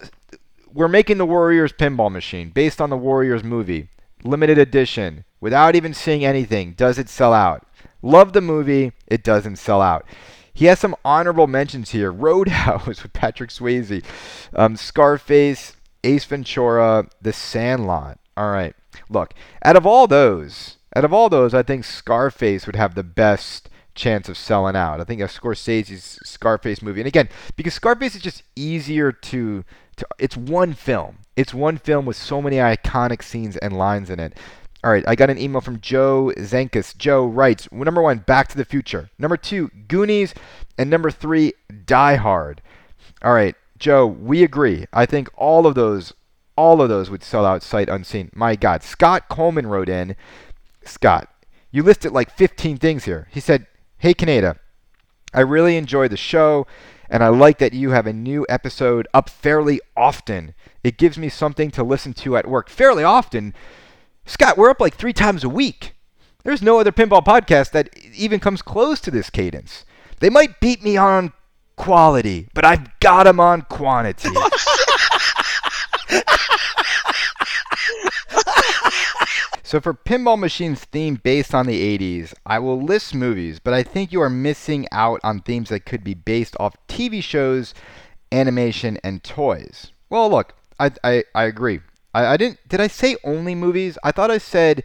we're 0.74 0.88
making 0.88 1.18
the 1.18 1.26
Warriors 1.26 1.72
pinball 1.72 2.12
machine 2.12 2.50
based 2.50 2.82
on 2.82 2.90
the 2.90 2.98
Warriors 2.98 3.44
movie, 3.44 3.90
limited 4.24 4.58
edition. 4.58 5.24
Without 5.40 5.76
even 5.76 5.94
seeing 5.94 6.26
anything, 6.26 6.74
does 6.74 6.98
it 6.98 7.08
sell 7.08 7.34
out? 7.34 7.68
Love 8.02 8.34
the 8.34 8.42
movie. 8.42 8.92
It 9.08 9.24
doesn't 9.24 9.58
sell 9.58 9.82
out. 9.82 10.06
He 10.54 10.66
has 10.66 10.80
some 10.80 10.96
honorable 11.06 11.48
mentions 11.48 11.92
here. 11.92 12.12
Roadhouse 12.26 12.88
with 12.88 13.14
Patrick 13.14 13.52
Swayze, 13.52 14.04
um, 14.56 14.76
Scarface, 14.76 15.76
Ace 16.04 16.26
Ventura, 16.26 17.08
The 17.22 17.34
Sandlot. 17.34 18.20
All 18.36 18.52
right. 18.52 18.76
Look, 19.10 19.34
out 19.64 19.76
of 19.76 19.86
all 19.86 20.08
those, 20.08 20.78
out 20.96 21.06
of 21.06 21.14
all 21.14 21.30
those, 21.30 21.54
I 21.54 21.64
think 21.64 21.84
Scarface 21.84 22.66
would 22.66 22.76
have 22.76 22.96
the 22.96 23.04
best 23.04 23.70
chance 23.96 24.28
of 24.30 24.38
selling 24.38 24.76
out. 24.76 25.00
I 25.00 25.04
think 25.04 25.22
a 25.22 25.26
Scorsese's 25.26 26.20
Scarface 26.24 26.82
movie, 26.82 27.02
and 27.02 27.08
again, 27.08 27.30
because 27.56 27.74
Scarface 27.74 28.16
is 28.16 28.22
just 28.22 28.44
easier 28.56 29.12
to, 29.12 29.64
to 29.98 30.08
it's 30.20 30.38
one 30.38 30.74
film. 30.74 31.20
It's 31.36 31.54
one 31.54 31.78
film 31.78 32.06
with 32.06 32.16
so 32.16 32.42
many 32.42 32.58
iconic 32.58 33.24
scenes 33.24 33.58
and 33.58 33.78
lines 33.78 34.10
in 34.10 34.20
it. 34.20 34.38
All 34.84 34.92
right, 34.92 35.04
I 35.08 35.16
got 35.16 35.32
an 35.32 35.40
email 35.40 35.62
from 35.62 35.82
Joe 35.82 36.32
Zenkus. 36.38 36.96
Joe 36.96 37.26
writes, 37.26 37.68
number 37.72 38.04
one, 38.04 38.20
Back 38.20 38.48
to 38.50 38.58
the 38.58 38.64
Future. 38.66 39.10
Number 39.18 39.36
two, 39.36 39.70
Goonies. 39.88 40.36
And 40.78 40.90
number 40.90 41.10
three, 41.10 41.54
Die 41.86 42.16
Hard. 42.16 42.62
All 43.24 43.34
right, 43.34 43.56
Joe, 43.80 44.06
we 44.06 44.44
agree. 44.44 44.86
I 44.94 45.06
think 45.06 45.30
all 45.36 45.66
of 45.66 45.74
those, 45.74 46.14
all 46.56 46.82
of 46.82 46.90
those 46.90 47.10
would 47.10 47.24
sell 47.24 47.46
out 47.46 47.64
sight 47.64 47.90
unseen. 47.90 48.30
My 48.36 48.56
God, 48.56 48.84
Scott 48.84 49.28
Coleman 49.28 49.68
wrote 49.68 49.90
in, 49.90 50.16
Scott, 50.86 51.30
you 51.72 51.84
listed 51.84 52.12
like 52.12 52.32
15 52.32 52.78
things 52.78 53.06
here. 53.06 53.28
He 53.32 53.40
said, 53.40 53.68
Hey, 53.98 54.14
Kaneda, 54.14 54.58
I 55.34 55.42
really 55.42 55.78
enjoy 55.78 56.08
the 56.08 56.18
show, 56.18 56.68
and 57.10 57.24
I 57.24 57.30
like 57.30 57.58
that 57.60 57.74
you 57.74 57.92
have 57.92 58.08
a 58.08 58.14
new 58.14 58.46
episode 58.48 59.08
up 59.14 59.30
fairly 59.30 59.82
often. 59.98 60.54
It 60.84 60.98
gives 60.98 61.18
me 61.18 61.30
something 61.30 61.72
to 61.72 61.84
listen 61.84 62.14
to 62.14 62.38
at 62.38 62.48
work. 62.48 62.70
Fairly 62.70 63.04
often? 63.04 63.54
Scott, 64.26 64.58
we're 64.58 64.70
up 64.70 64.80
like 64.80 64.96
three 64.96 65.14
times 65.14 65.44
a 65.44 65.50
week. 65.50 65.94
There's 66.44 66.62
no 66.62 66.80
other 66.80 66.92
pinball 66.92 67.26
podcast 67.26 67.72
that 67.72 67.90
even 68.16 68.40
comes 68.40 68.62
close 68.62 69.02
to 69.02 69.12
this 69.12 69.30
cadence. 69.30 69.84
They 70.20 70.30
might 70.30 70.60
beat 70.60 70.84
me 70.84 70.96
on 70.96 71.34
quality, 71.76 72.48
but 72.54 72.64
I've 72.64 73.00
got 73.00 73.24
them 73.24 73.40
on 73.40 73.64
quantity. 73.64 74.30
so 79.76 79.82
for 79.82 79.94
Pinball 79.94 80.40
Machine's 80.40 80.86
theme 80.86 81.20
based 81.22 81.54
on 81.54 81.68
the 81.68 81.98
80s, 81.98 82.34
I 82.46 82.60
will 82.60 82.82
list 82.82 83.14
movies, 83.14 83.60
but 83.60 83.74
I 83.74 83.84
think 83.84 84.14
you 84.14 84.22
are 84.22 84.30
missing 84.30 84.88
out 84.90 85.20
on 85.22 85.42
themes 85.42 85.68
that 85.68 85.86
could 85.86 86.02
be 86.02 86.14
based 86.14 86.56
off 86.62 86.78
TV 86.88 87.22
shows, 87.22 87.74
animation, 88.32 88.98
and 89.04 89.22
toys. 89.22 89.92
Well, 90.10 90.30
look, 90.30 90.54
I, 90.80 90.92
I, 91.04 91.26
I 91.36 91.44
agree. 91.44 91.82
I, 92.14 92.26
I 92.26 92.38
didn't. 92.38 92.66
Did 92.70 92.80
I 92.80 92.88
say 92.88 93.18
only 93.26 93.54
movies? 93.54 93.98
I 94.02 94.14
thought 94.14 94.32
I 94.32 94.38
said 94.38 94.82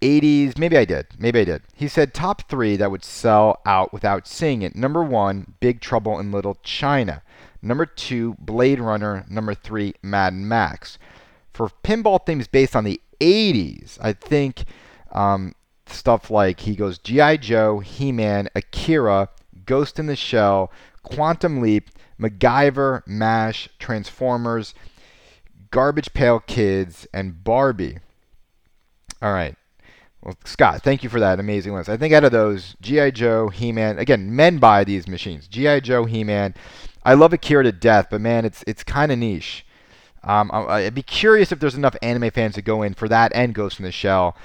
80s. 0.00 0.56
Maybe 0.56 0.78
I 0.78 0.84
did. 0.84 1.08
Maybe 1.18 1.40
I 1.40 1.44
did. 1.44 1.62
He 1.74 1.88
said 1.88 2.14
top 2.14 2.48
three 2.48 2.76
that 2.76 2.92
would 2.92 3.04
sell 3.04 3.60
out 3.66 3.92
without 3.92 4.28
seeing 4.28 4.62
it. 4.62 4.76
Number 4.76 5.02
one, 5.02 5.54
Big 5.58 5.80
Trouble 5.80 6.20
in 6.20 6.30
Little 6.30 6.58
China. 6.62 7.24
Number 7.60 7.86
two, 7.86 8.36
Blade 8.38 8.78
Runner. 8.78 9.26
Number 9.28 9.52
three, 9.52 9.94
Mad 10.00 10.32
Max. 10.32 10.96
For 11.52 11.70
pinball 11.82 12.24
themes 12.24 12.46
based 12.46 12.76
on 12.76 12.84
the 12.84 13.00
80s, 13.20 13.98
I 14.00 14.12
think 14.12 14.64
um, 15.12 15.54
stuff 15.86 16.30
like 16.30 16.60
he 16.60 16.74
goes 16.74 16.98
G.I. 16.98 17.38
Joe, 17.38 17.80
He 17.80 18.12
Man, 18.12 18.48
Akira, 18.54 19.28
Ghost 19.64 19.98
in 19.98 20.06
the 20.06 20.16
Shell, 20.16 20.70
Quantum 21.02 21.60
Leap, 21.60 21.90
MacGyver, 22.20 23.06
MASH, 23.06 23.68
Transformers, 23.78 24.74
Garbage 25.70 26.12
Pail 26.12 26.40
Kids, 26.40 27.06
and 27.12 27.42
Barbie. 27.42 27.98
All 29.20 29.32
right. 29.32 29.56
Well, 30.22 30.36
Scott, 30.44 30.82
thank 30.82 31.04
you 31.04 31.08
for 31.08 31.20
that 31.20 31.38
amazing 31.38 31.74
list. 31.74 31.88
I 31.88 31.96
think 31.96 32.12
out 32.12 32.24
of 32.24 32.32
those, 32.32 32.74
G.I. 32.80 33.10
Joe, 33.10 33.48
He 33.48 33.72
Man, 33.72 33.98
again, 33.98 34.34
men 34.34 34.58
buy 34.58 34.84
these 34.84 35.06
machines. 35.06 35.46
G.I. 35.46 35.80
Joe, 35.80 36.04
He 36.04 36.24
Man. 36.24 36.54
I 37.04 37.14
love 37.14 37.32
Akira 37.32 37.62
to 37.62 37.72
death, 37.72 38.08
but 38.10 38.20
man, 38.20 38.44
it's 38.44 38.64
it's 38.66 38.82
kind 38.82 39.12
of 39.12 39.18
niche. 39.18 39.65
Um, 40.26 40.50
I'd 40.52 40.94
be 40.94 41.02
curious 41.02 41.52
if 41.52 41.60
there's 41.60 41.74
enough 41.74 41.96
anime 42.02 42.30
fans 42.30 42.56
to 42.56 42.62
go 42.62 42.82
in 42.82 42.94
for 42.94 43.08
that 43.08 43.32
and 43.34 43.54
Ghost 43.54 43.78
in 43.78 43.84
the 43.84 43.92
Shell. 43.92 44.36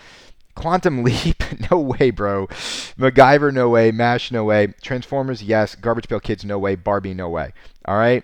Quantum 0.55 1.03
Leap, 1.03 1.43
no 1.71 1.79
way, 1.79 2.11
bro. 2.11 2.47
MacGyver, 2.47 3.53
no 3.53 3.69
way. 3.69 3.91
MASH, 3.91 4.31
no 4.31 4.43
way. 4.43 4.73
Transformers, 4.81 5.41
yes. 5.43 5.75
Garbage 5.75 6.07
Pail 6.07 6.19
Kids, 6.19 6.45
no 6.45 6.59
way. 6.59 6.75
Barbie, 6.75 7.13
no 7.13 7.29
way. 7.29 7.53
All 7.85 7.97
right? 7.97 8.23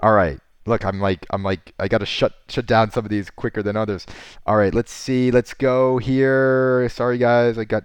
All 0.00 0.12
right. 0.12 0.38
Look, 0.66 0.84
I'm 0.84 0.98
like, 0.98 1.26
I'm 1.28 1.42
like, 1.42 1.74
I 1.78 1.88
gotta 1.88 2.06
shut 2.06 2.32
shut 2.48 2.64
down 2.64 2.90
some 2.90 3.04
of 3.04 3.10
these 3.10 3.28
quicker 3.28 3.62
than 3.62 3.76
others. 3.76 4.06
All 4.46 4.56
right, 4.56 4.72
let's 4.72 4.92
see. 4.92 5.30
Let's 5.30 5.52
go 5.52 5.98
here. 5.98 6.88
Sorry, 6.88 7.18
guys, 7.18 7.58
I 7.58 7.64
got 7.64 7.84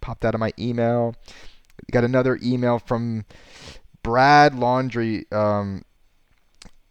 popped 0.00 0.24
out 0.24 0.34
of 0.34 0.40
my 0.40 0.52
email. 0.56 1.16
Got 1.90 2.04
another 2.04 2.38
email 2.40 2.78
from 2.78 3.24
Brad 4.04 4.54
Laundry. 4.54 5.26
Um, 5.32 5.82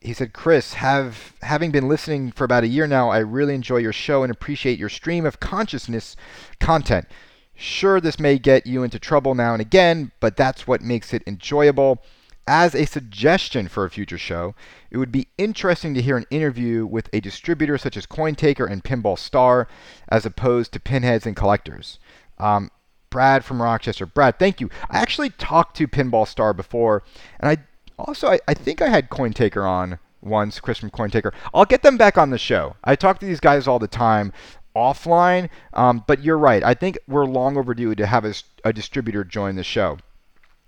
he 0.02 0.14
said, 0.14 0.34
Chris, 0.34 0.76
have 0.76 1.34
having 1.42 1.72
been 1.72 1.90
listening 1.90 2.32
for 2.32 2.46
about 2.46 2.64
a 2.64 2.68
year 2.68 2.88
now, 2.88 3.10
I 3.10 3.20
really 3.20 3.54
enjoy 3.54 3.78
your 3.78 3.94
show 3.94 4.24
and 4.24 4.32
appreciate 4.32 4.80
your 4.80 4.90
stream 4.90 5.26
of 5.26 5.40
consciousness 5.40 6.16
content. 6.60 7.06
Sure, 7.54 8.00
this 8.00 8.20
may 8.20 8.40
get 8.40 8.66
you 8.66 8.84
into 8.84 8.98
trouble 9.00 9.36
now 9.36 9.52
and 9.52 9.62
again, 9.62 10.12
but 10.22 10.38
that's 10.38 10.66
what 10.66 10.82
makes 10.82 11.14
it 11.14 11.24
enjoyable. 11.28 12.02
As 12.48 12.74
a 12.74 12.86
suggestion 12.86 13.68
for 13.68 13.84
a 13.84 13.90
future 13.90 14.18
show, 14.18 14.56
it 14.90 14.98
would 14.98 15.12
be 15.12 15.28
interesting 15.38 15.94
to 15.94 16.02
hear 16.02 16.18
an 16.18 16.26
interview 16.32 16.86
with 16.86 17.10
a 17.12 17.20
distributor 17.20 17.78
such 17.78 17.98
as 17.98 18.08
CoinTaker 18.08 18.72
and 18.72 18.84
Pinball 18.84 19.20
Star, 19.20 19.68
as 20.08 20.26
opposed 20.26 20.72
to 20.74 20.80
pinheads 20.80 21.28
and 21.28 21.36
collectors. 21.36 22.00
Um, 22.38 22.72
Brad 23.10 23.44
from 23.44 23.62
Rochester. 23.62 24.06
Brad, 24.06 24.40
thank 24.40 24.62
you. 24.62 24.70
I 24.90 25.00
actually 25.00 25.30
talked 25.32 25.76
to 25.78 25.88
Pinball 25.88 26.28
Star 26.28 26.54
before, 26.54 27.04
and 27.40 27.50
I 27.50 27.64
also 28.08 28.30
I, 28.30 28.40
I 28.48 28.54
think 28.54 28.82
I 28.82 28.90
had 28.90 29.10
CoinTaker 29.10 29.68
on 29.68 30.00
once, 30.22 30.60
Chris 30.60 30.78
from 30.78 30.90
CoinTaker. 30.92 31.34
I'll 31.54 31.66
get 31.66 31.84
them 31.84 31.98
back 31.98 32.18
on 32.18 32.30
the 32.30 32.38
show. 32.38 32.76
I 32.84 32.96
talk 32.96 33.20
to 33.20 33.26
these 33.26 33.40
guys 33.40 33.68
all 33.68 33.80
the 33.80 33.88
time 33.88 34.34
offline, 34.76 35.50
um, 35.74 36.04
but 36.08 36.24
you're 36.24 36.38
right. 36.38 36.64
I 36.64 36.74
think 36.74 36.98
we're 37.08 37.26
long 37.26 37.58
overdue 37.58 37.96
to 37.96 38.06
have 38.06 38.26
a, 38.26 38.34
a 38.64 38.74
distributor 38.74 39.24
join 39.24 39.56
the 39.56 39.64
show. 39.64 39.98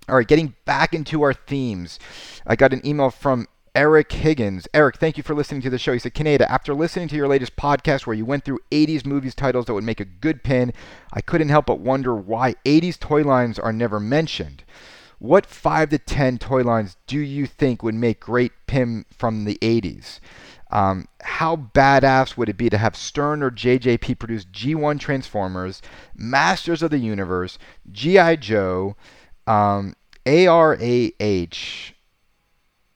All 0.10 0.16
right, 0.16 0.28
getting 0.28 0.56
back 0.66 0.94
into 0.94 1.22
our 1.22 1.34
themes. 1.34 2.00
I 2.46 2.56
got 2.56 2.74
an 2.74 2.86
email 2.86 3.12
from 3.12 3.48
Eric 3.74 4.12
Higgins. 4.12 4.68
Eric, 4.74 4.98
thank 4.98 5.16
you 5.16 5.24
for 5.24 5.34
listening 5.34 5.62
to 5.62 5.70
the 5.70 5.78
show. 5.78 5.94
He 5.94 6.00
said, 6.00 6.14
Kaneda, 6.14 6.42
after 6.42 6.74
listening 6.74 7.08
to 7.10 7.16
your 7.16 7.28
latest 7.28 7.56
podcast 7.56 8.06
where 8.06 8.16
you 8.16 8.26
went 8.26 8.44
through 8.44 8.60
80s 8.72 9.06
movies 9.06 9.36
titles 9.36 9.66
that 9.66 9.74
would 9.74 9.84
make 9.84 10.02
a 10.02 10.06
good 10.06 10.44
pin, 10.44 10.74
I 11.14 11.22
couldn't 11.22 11.50
help 11.50 11.68
but 11.68 11.80
wonder 11.80 12.14
why 12.14 12.56
80s 12.66 13.00
toy 13.00 13.22
lines 13.22 13.58
are 13.58 13.72
never 13.72 14.00
mentioned. 14.00 14.64
What 15.22 15.46
5 15.46 15.92
to 15.92 16.00
10 16.00 16.40
toy 16.40 16.64
lines 16.64 16.98
do 17.06 17.20
you 17.20 17.46
think 17.46 17.84
would 17.84 17.94
make 17.94 18.20
great 18.20 18.54
pin 18.66 19.06
from 19.16 19.46
the 19.46 19.56
80s? 19.62 20.20
Um, 20.72 21.08
how 21.22 21.58
badass 21.58 22.36
would 22.36 22.50
it 22.50 22.58
be 22.58 22.72
to 22.72 22.78
have 22.80 22.96
Stern 22.96 23.44
or 23.44 23.52
JJP 23.52 24.18
produce 24.18 24.46
G1 24.46 25.00
Transformers, 25.00 25.84
Masters 26.16 26.82
of 26.82 26.90
the 26.90 26.98
Universe, 26.98 27.60
G.I. 27.92 28.38
Joe, 28.38 28.96
um, 29.46 29.96
ARAH. 30.26 31.94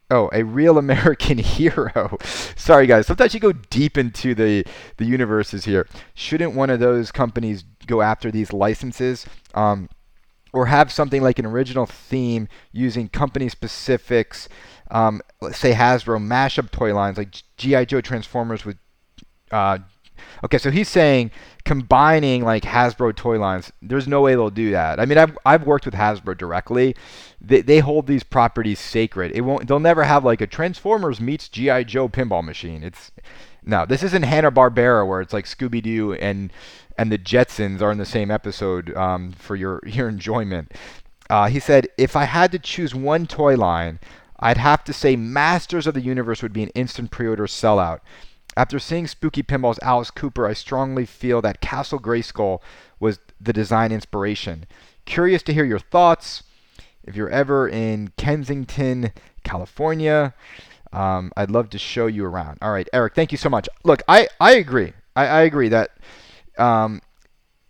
Oh, 0.09 0.29
a 0.33 0.41
real 0.41 0.79
American 0.79 1.37
hero. 1.39 2.17
Sorry, 2.55 2.87
guys. 2.87 3.05
Sometimes 3.05 3.35
you 3.35 3.39
go 3.39 3.51
deep 3.51 3.99
into 3.99 4.33
the 4.33 4.65
the 4.97 5.05
universes 5.05 5.65
here. 5.65 5.87
Shouldn't 6.15 6.55
one 6.55 6.71
of 6.71 6.79
those 6.79 7.11
companies 7.11 7.65
go 7.85 8.01
after 8.01 8.31
these 8.31 8.51
licenses, 8.51 9.27
um, 9.53 9.89
or 10.55 10.67
have 10.67 10.91
something 10.91 11.21
like 11.21 11.37
an 11.37 11.45
original 11.45 11.85
theme 11.85 12.47
using 12.71 13.09
company 13.09 13.49
specifics? 13.49 14.47
Um, 14.89 15.21
say 15.51 15.73
Hasbro 15.73 16.19
mashup 16.19 16.71
toy 16.71 16.95
lines 16.95 17.17
like 17.17 17.35
GI 17.57 17.85
Joe 17.87 18.01
Transformers 18.01 18.65
with 18.65 18.77
uh, 19.51 19.79
okay, 20.43 20.57
so 20.57 20.71
he's 20.71 20.89
saying 20.89 21.31
combining 21.65 22.43
like 22.43 22.63
Hasbro 22.63 23.15
toy 23.15 23.39
lines. 23.39 23.71
There's 23.81 24.07
no 24.07 24.21
way 24.21 24.33
they'll 24.33 24.49
do 24.49 24.71
that. 24.71 24.99
I 24.99 25.05
mean, 25.05 25.17
I've 25.17 25.37
I've 25.45 25.65
worked 25.65 25.85
with 25.85 25.95
Hasbro 25.95 26.37
directly. 26.37 26.95
They 27.41 27.61
they 27.61 27.79
hold 27.79 28.07
these 28.07 28.23
properties 28.23 28.79
sacred. 28.79 29.31
It 29.33 29.41
won't. 29.41 29.67
They'll 29.67 29.79
never 29.79 30.03
have 30.03 30.23
like 30.23 30.41
a 30.41 30.47
Transformers 30.47 31.19
meets 31.19 31.49
GI 31.49 31.85
Joe 31.85 32.09
pinball 32.09 32.43
machine. 32.43 32.83
It's 32.83 33.11
no. 33.65 33.85
This 33.85 34.03
isn't 34.03 34.23
Hanna 34.23 34.51
Barbera 34.51 35.07
where 35.07 35.21
it's 35.21 35.33
like 35.33 35.45
Scooby 35.45 35.81
Doo 35.81 36.13
and 36.13 36.51
and 36.97 37.11
the 37.11 37.17
Jetsons 37.17 37.81
are 37.81 37.91
in 37.91 37.97
the 37.97 38.05
same 38.05 38.31
episode 38.31 38.95
um, 38.95 39.33
for 39.33 39.55
your 39.55 39.81
your 39.85 40.07
enjoyment. 40.07 40.71
Uh, 41.29 41.47
he 41.47 41.59
said, 41.59 41.87
if 41.97 42.15
I 42.15 42.25
had 42.25 42.51
to 42.51 42.59
choose 42.59 42.93
one 42.93 43.25
toy 43.25 43.55
line, 43.55 43.99
I'd 44.39 44.57
have 44.57 44.83
to 44.83 44.93
say 44.93 45.15
Masters 45.15 45.87
of 45.87 45.95
the 45.95 46.01
Universe 46.01 46.43
would 46.43 46.53
be 46.53 46.61
an 46.61 46.69
instant 46.69 47.09
pre-order 47.09 47.47
sellout. 47.47 48.01
After 48.55 48.77
seeing 48.77 49.07
Spooky 49.07 49.41
Pinball's 49.41 49.79
Alice 49.81 50.11
Cooper, 50.11 50.47
I 50.47 50.53
strongly 50.53 51.05
feel 51.05 51.41
that 51.41 51.61
Castle 51.61 51.99
Grayskull 51.99 52.61
was 52.99 53.19
the 53.41 53.51
design 53.51 53.91
inspiration. 53.91 54.65
Curious 55.05 55.41
to 55.43 55.53
hear 55.53 55.65
your 55.65 55.79
thoughts. 55.79 56.43
If 57.03 57.15
you're 57.15 57.29
ever 57.29 57.67
in 57.67 58.11
Kensington, 58.17 59.11
California, 59.43 60.33
um, 60.95 61.31
I'd 61.35 61.51
love 61.51 61.69
to 61.71 61.77
show 61.77 62.07
you 62.07 62.25
around. 62.25 62.57
All 62.61 62.71
right, 62.71 62.87
Eric, 62.93 63.15
thank 63.15 63.31
you 63.31 63.37
so 63.37 63.49
much. 63.49 63.67
Look, 63.83 64.01
I, 64.07 64.29
I 64.39 64.53
agree. 64.53 64.93
I, 65.15 65.25
I 65.27 65.41
agree 65.41 65.67
that 65.69 65.91
um, 66.57 67.01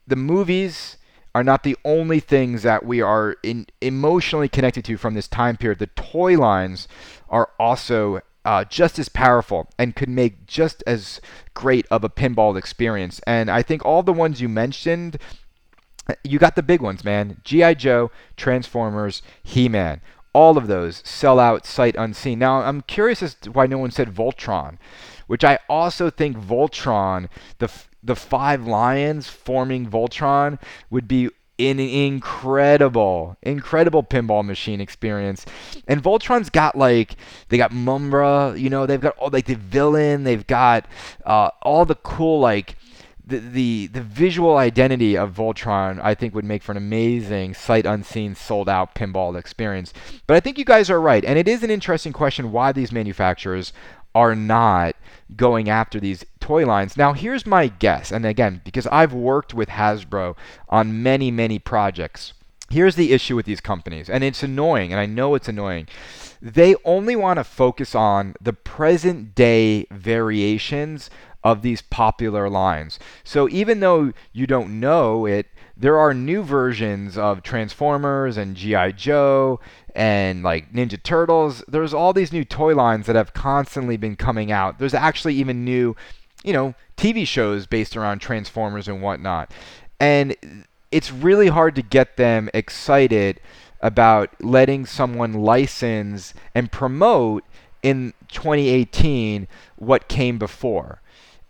the 0.06 0.16
movies 0.16 0.98
are 1.34 1.44
not 1.44 1.64
the 1.64 1.76
only 1.84 2.20
things 2.20 2.62
that 2.62 2.86
we 2.86 3.02
are 3.02 3.36
in, 3.42 3.66
emotionally 3.82 4.48
connected 4.48 4.86
to 4.86 4.96
from 4.96 5.16
this 5.16 5.28
time 5.28 5.58
period. 5.58 5.80
The 5.80 5.88
toy 5.88 6.38
lines 6.38 6.88
are 7.28 7.50
also 7.60 8.22
uh, 8.46 8.64
just 8.64 9.00
as 9.00 9.10
powerful 9.10 9.68
and 9.80 9.96
could 9.96 10.08
make 10.08 10.46
just 10.46 10.84
as 10.86 11.20
great 11.56 11.88
of 11.90 12.04
a 12.04 12.10
pinball 12.10 12.56
experience. 12.56 13.20
And 13.26 13.50
I 13.50 13.64
think 13.64 13.84
all 13.84 14.04
the 14.04 14.14
ones 14.14 14.40
you 14.40 14.48
mentioned, 14.48 15.18
you 16.24 16.38
got 16.38 16.56
the 16.56 16.64
big 16.64 16.80
ones, 16.80 17.04
man. 17.04 17.42
G.I. 17.44 17.74
Joe, 17.74 18.12
Transformers, 18.38 19.24
He 19.42 19.68
Man. 19.68 20.02
All 20.36 20.58
of 20.58 20.68
those 20.68 21.02
sell 21.06 21.40
out 21.40 21.66
sight 21.66 21.96
unseen. 21.98 22.40
Now, 22.40 22.60
I'm 22.60 22.82
curious 22.82 23.24
as 23.24 23.36
to 23.36 23.52
why 23.52 23.68
no 23.68 23.78
one 23.78 23.92
said 23.92 24.14
Voltron, 24.14 24.78
which 25.28 25.46
I 25.46 25.60
also 25.70 26.10
think 26.10 26.36
Voltron, 26.36 27.30
the, 27.60 27.72
the 28.04 28.18
five 28.18 28.68
lions 28.68 29.30
forming 29.30 29.90
Voltron, 29.90 30.60
would 30.90 31.08
be 31.08 31.30
an 31.58 31.80
incredible, 31.80 33.38
incredible 33.42 34.04
pinball 34.04 34.44
machine 34.44 34.82
experience. 34.82 35.46
And 35.88 36.04
Voltron's 36.04 36.50
got 36.50 36.78
like 36.78 37.16
they 37.48 37.58
got 37.58 37.72
Mumm-Ra, 37.72 38.56
you 38.56 38.70
know, 38.70 38.86
they've 38.86 39.00
got 39.00 39.18
all 39.18 39.30
like 39.30 39.46
the 39.46 39.56
villain, 39.56 40.26
they've 40.26 40.46
got 40.46 40.86
uh, 41.26 41.52
all 41.62 41.86
the 41.86 41.96
cool 41.96 42.42
like 42.42 42.76
the, 43.28 43.40
the 43.40 43.88
the 43.88 44.02
visual 44.02 44.58
identity 44.58 45.18
of 45.18 45.34
Voltron, 45.34 46.00
I 46.04 46.14
think, 46.14 46.36
would 46.36 46.46
make 46.46 46.62
for 46.62 46.72
an 46.72 46.78
amazing 46.78 47.54
sight 47.54 47.86
unseen, 47.86 48.36
sold 48.36 48.70
out 48.70 48.96
pinball 48.96 49.38
experience. 49.38 49.94
But 50.28 50.36
I 50.36 50.40
think 50.40 50.58
you 50.58 50.66
guys 50.66 50.90
are 50.90 51.02
right, 51.02 51.26
and 51.26 51.40
it 51.40 51.48
is 51.48 51.64
an 51.64 51.72
interesting 51.72 52.14
question 52.14 52.52
why 52.52 52.72
these 52.72 52.92
manufacturers 52.92 53.74
are 54.14 54.36
not 54.36 54.96
going 55.36 55.70
after 55.70 56.00
these 56.00 56.24
toy 56.40 56.66
lines. 56.66 56.96
Now, 56.96 57.14
here's 57.14 57.46
my 57.46 57.68
guess, 57.68 58.12
and 58.12 58.26
again, 58.26 58.62
because 58.64 58.88
I've 58.88 59.14
worked 59.14 59.54
with 59.54 59.70
Hasbro 59.70 60.36
on 60.70 61.04
many, 61.04 61.32
many 61.32 61.60
projects. 61.60 62.34
Here's 62.70 62.96
the 62.96 63.14
issue 63.14 63.36
with 63.36 63.46
these 63.46 63.62
companies, 63.62 64.10
and 64.10 64.24
it's 64.24 64.42
annoying, 64.42 64.92
and 64.92 65.00
I 65.00 65.06
know 65.06 65.36
it's 65.36 65.50
annoying. 65.50 65.88
They 66.42 66.76
only 66.84 67.16
want 67.16 67.38
to 67.38 67.44
focus 67.44 67.94
on 67.96 68.36
the 68.40 68.54
present 68.54 69.36
day 69.36 69.86
variations 69.92 71.10
of 71.46 71.62
these 71.62 71.84
popular 71.84 72.50
lines. 72.50 72.98
So 73.24 73.48
even 73.50 73.80
though 73.80 74.12
you 74.34 74.48
don't 74.48 74.80
know 74.80 75.28
it, 75.28 75.46
there 75.78 76.00
are 76.00 76.12
new 76.12 76.42
versions 76.42 77.20
of 77.20 77.44
Transformers 77.44 78.36
and 78.36 78.56
G.I. 78.56 78.94
Joe 78.94 79.60
and 79.94 80.42
like 80.42 80.74
Ninja 80.74 81.02
Turtles. 81.02 81.64
There's 81.68 81.94
all 81.94 82.14
these 82.14 82.34
new 82.34 82.44
toy 82.44 82.74
lines 82.74 83.06
that 83.06 83.16
have 83.16 83.34
constantly 83.34 83.96
been 83.96 84.16
coming 84.16 84.52
out. 84.52 84.80
There's 84.80 84.96
actually 84.96 85.36
even 85.36 85.64
new, 85.64 85.96
you 86.44 86.52
know, 86.52 86.74
TV 86.98 87.28
shows 87.28 87.68
based 87.68 87.96
around 87.96 88.20
Transformers 88.20 88.88
and 88.88 89.04
whatnot. 89.04 89.52
And 90.00 90.36
it's 90.92 91.12
really 91.12 91.50
hard 91.50 91.76
to 91.76 91.84
get 91.84 92.18
them 92.18 92.50
excited 92.56 93.40
about 93.82 94.30
letting 94.42 94.88
someone 94.88 95.34
license 95.34 96.34
and 96.56 96.72
promote 96.72 97.44
in 97.84 98.14
2018 98.30 99.48
what 99.76 100.08
came 100.08 100.40
before. 100.40 101.02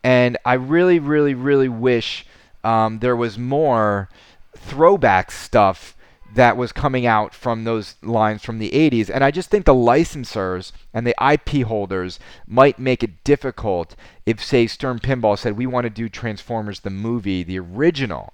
And 0.05 0.37
I 0.45 0.53
really, 0.53 0.99
really, 0.99 1.33
really 1.33 1.67
wish 1.67 2.27
um, 2.63 2.99
there 2.99 3.15
was 3.15 3.39
more 3.39 4.07
throwback 4.55 5.31
stuff 5.31 5.97
that 6.35 6.55
was 6.57 6.71
coming 6.71 7.07
out 7.07 7.33
from 7.33 7.63
those 7.63 7.95
lines 8.03 8.43
from 8.43 8.59
the 8.59 8.69
80s. 8.69 9.09
And 9.09 9.23
I 9.23 9.31
just 9.31 9.49
think 9.49 9.65
the 9.65 9.73
licensors 9.73 10.73
and 10.93 11.07
the 11.07 11.15
IP 11.19 11.65
holders 11.65 12.19
might 12.45 12.77
make 12.77 13.01
it 13.01 13.23
difficult 13.23 13.95
if, 14.27 14.43
say, 14.43 14.67
Stern 14.67 14.99
Pinball 14.99 15.39
said, 15.39 15.57
we 15.57 15.65
want 15.65 15.85
to 15.85 15.89
do 15.89 16.07
Transformers 16.07 16.81
the 16.81 16.91
movie, 16.91 17.41
the 17.41 17.57
original. 17.57 18.31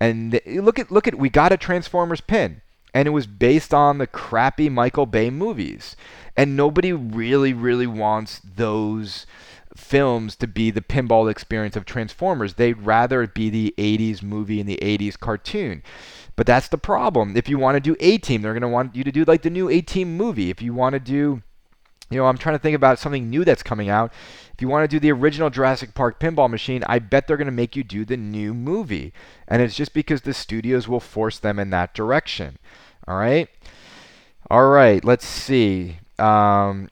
And 0.00 0.32
th- 0.32 0.46
look 0.46 0.78
at, 0.78 0.90
look 0.90 1.06
at, 1.06 1.16
we 1.16 1.28
got 1.28 1.52
a 1.52 1.58
Transformers 1.58 2.22
pin. 2.22 2.62
And 2.94 3.06
it 3.06 3.10
was 3.10 3.26
based 3.26 3.74
on 3.74 3.98
the 3.98 4.06
crappy 4.06 4.70
Michael 4.70 5.04
Bay 5.04 5.28
movies. 5.28 5.96
And 6.34 6.56
nobody 6.56 6.94
really, 6.94 7.52
really 7.52 7.86
wants 7.86 8.40
those 8.42 9.26
films 9.80 10.36
to 10.36 10.46
be 10.46 10.70
the 10.70 10.80
pinball 10.80 11.30
experience 11.30 11.76
of 11.76 11.84
Transformers. 11.84 12.54
They'd 12.54 12.82
rather 12.82 13.22
it 13.22 13.34
be 13.34 13.50
the 13.50 13.74
80s 13.78 14.22
movie 14.22 14.60
and 14.60 14.68
the 14.68 14.78
80s 14.80 15.18
cartoon. 15.18 15.82
But 16.36 16.46
that's 16.46 16.68
the 16.68 16.78
problem. 16.78 17.36
If 17.36 17.48
you 17.48 17.58
want 17.58 17.76
to 17.76 17.80
do 17.80 17.96
A 18.00 18.18
Team, 18.18 18.42
they're 18.42 18.52
going 18.52 18.62
to 18.62 18.68
want 18.68 18.94
you 18.94 19.04
to 19.04 19.12
do 19.12 19.24
like 19.24 19.42
the 19.42 19.50
new 19.50 19.68
A 19.68 19.80
Team 19.80 20.16
movie. 20.16 20.50
If 20.50 20.62
you 20.62 20.72
want 20.72 20.94
to 20.94 21.00
do, 21.00 21.42
you 22.10 22.18
know, 22.18 22.26
I'm 22.26 22.38
trying 22.38 22.54
to 22.56 22.62
think 22.62 22.76
about 22.76 22.98
something 22.98 23.28
new 23.28 23.44
that's 23.44 23.62
coming 23.62 23.88
out. 23.88 24.12
If 24.52 24.62
you 24.62 24.68
want 24.68 24.88
to 24.88 24.94
do 24.94 25.00
the 25.00 25.12
original 25.12 25.50
Jurassic 25.50 25.94
Park 25.94 26.20
pinball 26.20 26.50
machine, 26.50 26.84
I 26.86 26.98
bet 26.98 27.26
they're 27.26 27.36
going 27.36 27.46
to 27.46 27.52
make 27.52 27.76
you 27.76 27.84
do 27.84 28.04
the 28.04 28.16
new 28.16 28.54
movie. 28.54 29.12
And 29.48 29.62
it's 29.62 29.74
just 29.74 29.94
because 29.94 30.22
the 30.22 30.34
studios 30.34 30.88
will 30.88 31.00
force 31.00 31.38
them 31.38 31.58
in 31.58 31.70
that 31.70 31.94
direction. 31.94 32.58
All 33.06 33.16
right? 33.16 33.48
All 34.50 34.68
right, 34.68 35.04
let's 35.04 35.26
see. 35.26 35.98
Um, 36.18 36.90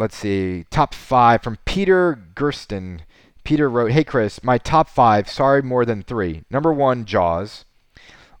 let's 0.00 0.16
see. 0.16 0.64
Top 0.70 0.94
five 0.94 1.42
from 1.42 1.58
Peter 1.66 2.18
Gersten. 2.34 3.02
Peter 3.44 3.68
wrote, 3.68 3.92
Hey 3.92 4.02
Chris, 4.02 4.42
my 4.42 4.56
top 4.56 4.88
five, 4.88 5.28
sorry 5.28 5.62
more 5.62 5.84
than 5.84 6.02
three. 6.02 6.42
Number 6.50 6.72
one, 6.72 7.04
Jaws. 7.04 7.66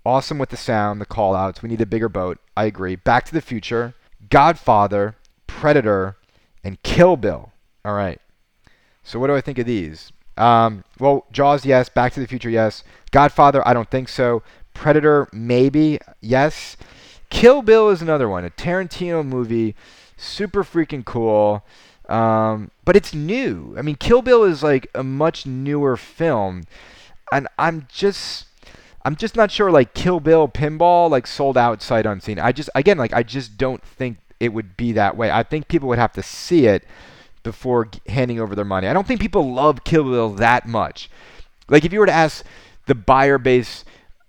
Awesome 0.04 0.38
with 0.38 0.48
the 0.48 0.56
sound, 0.56 1.00
the 1.00 1.06
call 1.06 1.36
outs. 1.36 1.62
We 1.62 1.68
need 1.68 1.82
a 1.82 1.86
bigger 1.86 2.08
boat. 2.08 2.38
I 2.56 2.64
agree. 2.64 2.96
Back 2.96 3.26
to 3.26 3.34
the 3.34 3.42
Future, 3.42 3.92
Godfather, 4.30 5.16
Predator, 5.46 6.16
and 6.64 6.82
Kill 6.82 7.18
Bill. 7.18 7.52
All 7.84 7.94
right. 7.94 8.18
So 9.04 9.18
what 9.18 9.26
do 9.26 9.34
I 9.34 9.42
think 9.42 9.58
of 9.58 9.66
these? 9.66 10.12
Um, 10.38 10.84
well, 10.98 11.26
Jaws, 11.30 11.66
yes. 11.66 11.90
Back 11.90 12.14
to 12.14 12.20
the 12.20 12.26
Future, 12.26 12.48
yes. 12.48 12.82
Godfather, 13.10 13.66
I 13.68 13.74
don't 13.74 13.90
think 13.90 14.08
so. 14.08 14.42
Predator, 14.72 15.28
maybe, 15.30 15.98
yes. 16.22 16.78
Kill 17.28 17.60
Bill 17.60 17.90
is 17.90 18.00
another 18.00 18.28
one, 18.28 18.46
a 18.46 18.50
Tarantino 18.50 19.24
movie, 19.26 19.76
super 20.20 20.62
freaking 20.62 21.04
cool. 21.04 21.64
Um, 22.08 22.70
but 22.84 22.96
it's 22.96 23.14
new. 23.14 23.74
I 23.78 23.82
mean, 23.82 23.94
Kill 23.94 24.20
Bill 24.20 24.44
is 24.44 24.62
like 24.62 24.88
a 24.94 25.04
much 25.04 25.46
newer 25.46 25.96
film, 25.96 26.64
and 27.32 27.46
I'm 27.56 27.86
just 27.88 28.46
I'm 29.04 29.16
just 29.16 29.36
not 29.36 29.50
sure 29.50 29.70
like 29.70 29.94
Kill 29.94 30.20
Bill 30.20 30.48
pinball 30.48 31.08
like 31.08 31.26
sold 31.26 31.56
out 31.56 31.82
sight 31.82 32.06
unseen. 32.06 32.38
I 32.38 32.52
just 32.52 32.68
again 32.74 32.98
like 32.98 33.12
I 33.12 33.22
just 33.22 33.56
don't 33.56 33.82
think 33.82 34.18
it 34.40 34.52
would 34.52 34.76
be 34.76 34.92
that 34.92 35.16
way. 35.16 35.30
I 35.30 35.42
think 35.42 35.68
people 35.68 35.88
would 35.88 35.98
have 35.98 36.12
to 36.14 36.22
see 36.22 36.66
it 36.66 36.84
before 37.42 37.88
handing 38.08 38.40
over 38.40 38.54
their 38.54 38.64
money. 38.64 38.88
I 38.88 38.92
don't 38.92 39.06
think 39.06 39.20
people 39.20 39.52
love 39.52 39.84
Kill 39.84 40.04
Bill 40.04 40.30
that 40.30 40.66
much. 40.66 41.08
Like 41.68 41.84
if 41.84 41.92
you 41.92 42.00
were 42.00 42.06
to 42.06 42.12
ask 42.12 42.44
the 42.86 42.94
buyer 42.94 43.38
base, 43.38 43.84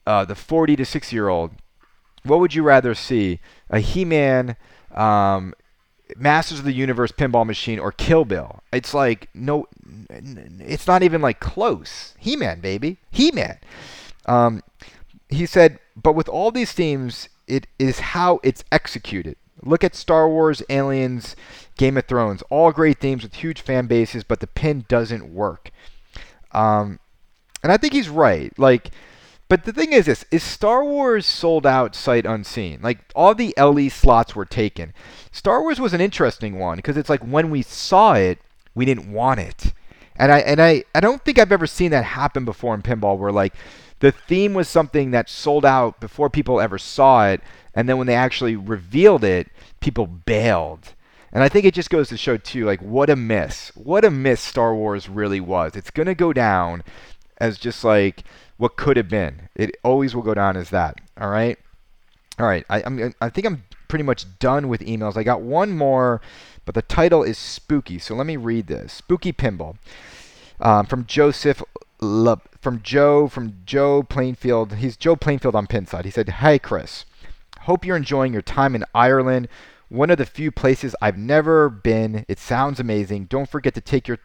uh, 0.05 0.25
the 0.25 0.35
40 0.35 0.75
to 0.75 0.85
60 0.85 1.15
year 1.15 1.29
old, 1.29 1.51
what 2.23 2.39
would 2.39 2.53
you 2.53 2.63
rather 2.63 2.93
see? 2.93 3.39
A 3.69 3.79
He-Man, 3.79 4.55
um, 4.93 5.53
Masters 6.17 6.59
of 6.59 6.65
the 6.65 6.73
Universe 6.73 7.11
pinball 7.11 7.45
machine, 7.45 7.79
or 7.79 7.91
Kill 7.91 8.25
Bill? 8.25 8.61
It's 8.71 8.93
like 8.93 9.29
no, 9.33 9.67
it's 10.09 10.87
not 10.87 11.03
even 11.03 11.21
like 11.21 11.39
close. 11.39 12.13
He-Man, 12.17 12.59
baby, 12.59 12.97
He-Man. 13.11 13.57
Um, 14.25 14.61
he 15.29 15.45
said, 15.45 15.79
but 15.95 16.13
with 16.13 16.29
all 16.29 16.51
these 16.51 16.71
themes, 16.71 17.29
it 17.47 17.67
is 17.79 17.99
how 17.99 18.39
it's 18.43 18.63
executed. 18.71 19.37
Look 19.63 19.83
at 19.83 19.95
Star 19.95 20.27
Wars, 20.27 20.63
Aliens, 20.69 21.35
Game 21.77 21.97
of 21.97 22.05
Thrones, 22.05 22.41
all 22.49 22.71
great 22.71 22.99
themes 22.99 23.23
with 23.23 23.35
huge 23.35 23.61
fan 23.61 23.87
bases, 23.87 24.23
but 24.23 24.39
the 24.39 24.47
pin 24.47 24.85
doesn't 24.87 25.33
work. 25.33 25.71
Um, 26.51 26.99
and 27.63 27.71
I 27.71 27.77
think 27.77 27.93
he's 27.93 28.09
right. 28.09 28.57
Like, 28.57 28.91
but 29.51 29.65
the 29.65 29.73
thing 29.73 29.91
is 29.91 30.05
this: 30.05 30.23
is 30.31 30.43
Star 30.43 30.81
Wars 30.81 31.25
sold 31.25 31.67
out 31.67 31.93
sight 31.93 32.25
unseen? 32.25 32.79
Like 32.81 32.99
all 33.13 33.35
the 33.35 33.53
LE 33.57 33.89
slots 33.89 34.33
were 34.33 34.45
taken. 34.45 34.93
Star 35.29 35.61
Wars 35.61 35.77
was 35.77 35.93
an 35.93 35.99
interesting 35.99 36.57
one 36.57 36.77
because 36.77 36.95
it's 36.95 37.09
like 37.09 37.19
when 37.19 37.49
we 37.49 37.61
saw 37.61 38.13
it, 38.13 38.39
we 38.73 38.85
didn't 38.85 39.11
want 39.11 39.41
it 39.41 39.73
And 40.15 40.31
I 40.31 40.39
and 40.39 40.61
I 40.61 40.85
I 40.95 41.01
don't 41.01 41.21
think 41.25 41.37
I've 41.37 41.51
ever 41.51 41.67
seen 41.67 41.91
that 41.91 42.05
happen 42.05 42.45
before 42.45 42.73
in 42.73 42.81
pinball 42.81 43.17
where 43.17 43.33
like 43.33 43.53
the 43.99 44.13
theme 44.13 44.53
was 44.53 44.69
something 44.69 45.11
that 45.11 45.29
sold 45.29 45.65
out 45.65 45.99
before 45.99 46.29
people 46.29 46.61
ever 46.61 46.77
saw 46.77 47.27
it 47.27 47.41
and 47.75 47.89
then 47.89 47.97
when 47.97 48.07
they 48.07 48.15
actually 48.15 48.55
revealed 48.55 49.25
it, 49.25 49.49
people 49.81 50.07
bailed. 50.07 50.93
And 51.33 51.43
I 51.43 51.49
think 51.49 51.65
it 51.65 51.73
just 51.73 51.89
goes 51.89 52.07
to 52.07 52.15
show 52.15 52.37
too 52.37 52.63
like 52.63 52.81
what 52.81 53.09
a 53.09 53.17
miss. 53.17 53.73
What 53.75 54.05
a 54.05 54.11
miss 54.11 54.39
Star 54.39 54.73
Wars 54.73 55.09
really 55.09 55.41
was. 55.41 55.75
It's 55.75 55.91
going 55.91 56.07
to 56.07 56.15
go 56.15 56.31
down 56.31 56.83
as 57.41 57.57
just 57.57 57.83
like 57.83 58.23
what 58.61 58.75
could 58.75 58.95
have 58.95 59.09
been. 59.09 59.49
It 59.55 59.75
always 59.83 60.13
will 60.13 60.21
go 60.21 60.35
down 60.35 60.55
as 60.55 60.69
that. 60.69 61.01
All 61.19 61.31
right? 61.31 61.57
All 62.37 62.45
right. 62.45 62.63
I 62.69 62.83
I'm, 62.85 63.11
I 63.19 63.29
think 63.29 63.47
I'm 63.47 63.63
pretty 63.87 64.03
much 64.03 64.37
done 64.37 64.67
with 64.67 64.81
emails. 64.81 65.17
I 65.17 65.23
got 65.23 65.41
one 65.41 65.75
more, 65.75 66.21
but 66.63 66.75
the 66.75 66.83
title 66.83 67.23
is 67.23 67.39
spooky. 67.39 67.97
So 67.97 68.13
let 68.13 68.27
me 68.27 68.37
read 68.37 68.67
this. 68.67 68.93
Spooky 68.93 69.33
Pinball. 69.33 69.77
Um, 70.59 70.85
from 70.85 71.07
Joseph 71.07 71.63
Le, 72.01 72.39
from 72.61 72.83
Joe 72.83 73.27
from 73.27 73.55
Joe 73.65 74.03
Plainfield. 74.03 74.75
He's 74.75 74.95
Joe 74.95 75.15
Plainfield 75.15 75.55
on 75.55 75.65
Pinside. 75.65 76.05
He 76.05 76.11
said, 76.11 76.29
"Hey 76.29 76.59
Chris, 76.59 77.05
hope 77.61 77.83
you're 77.83 77.97
enjoying 77.97 78.31
your 78.31 78.43
time 78.43 78.75
in 78.75 78.85
Ireland. 78.93 79.47
One 79.91 80.09
of 80.09 80.17
the 80.17 80.25
few 80.25 80.51
places 80.51 80.95
I've 81.01 81.17
never 81.17 81.69
been. 81.69 82.25
It 82.29 82.39
sounds 82.39 82.79
amazing. 82.79 83.25
Don't 83.25 83.49
forget 83.49 83.73
to 83.73 83.81
take 83.81 84.07
your 84.07 84.19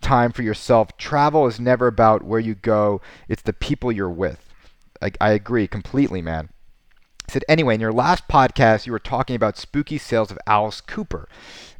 time 0.00 0.30
for 0.30 0.42
yourself. 0.42 0.96
Travel 0.98 1.48
is 1.48 1.58
never 1.58 1.88
about 1.88 2.22
where 2.22 2.38
you 2.38 2.54
go. 2.54 3.00
It's 3.28 3.42
the 3.42 3.52
people 3.52 3.90
you're 3.90 4.08
with." 4.08 4.38
I, 5.02 5.10
I 5.20 5.30
agree 5.30 5.66
completely, 5.66 6.22
man. 6.22 6.50
Said, 7.28 7.44
anyway, 7.48 7.74
in 7.74 7.80
your 7.80 7.92
last 7.92 8.28
podcast, 8.28 8.86
you 8.86 8.92
were 8.92 9.00
talking 9.00 9.34
about 9.34 9.56
spooky 9.56 9.98
sales 9.98 10.30
of 10.30 10.38
Alice 10.46 10.80
Cooper. 10.80 11.28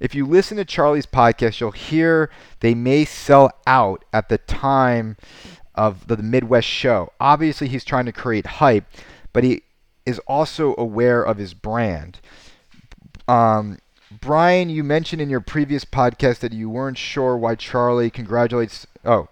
If 0.00 0.12
you 0.12 0.26
listen 0.26 0.56
to 0.56 0.64
Charlie's 0.64 1.06
podcast, 1.06 1.60
you'll 1.60 1.70
hear 1.70 2.30
they 2.58 2.74
may 2.74 3.04
sell 3.04 3.52
out 3.64 4.04
at 4.12 4.28
the 4.28 4.38
time 4.38 5.16
of 5.76 6.08
the 6.08 6.16
Midwest 6.16 6.66
show. 6.66 7.12
Obviously, 7.20 7.68
he's 7.68 7.84
trying 7.84 8.06
to 8.06 8.12
create 8.12 8.46
hype, 8.46 8.86
but 9.32 9.44
he 9.44 9.62
is 10.04 10.18
also 10.26 10.74
aware 10.76 11.22
of 11.22 11.38
his 11.38 11.54
brand. 11.54 12.18
Um, 13.30 13.78
Brian, 14.20 14.70
you 14.70 14.82
mentioned 14.82 15.22
in 15.22 15.30
your 15.30 15.40
previous 15.40 15.84
podcast 15.84 16.40
that 16.40 16.52
you 16.52 16.68
weren't 16.68 16.98
sure 16.98 17.36
why 17.36 17.54
Charlie 17.54 18.10
congratulates. 18.10 18.88
Oh, 19.04 19.28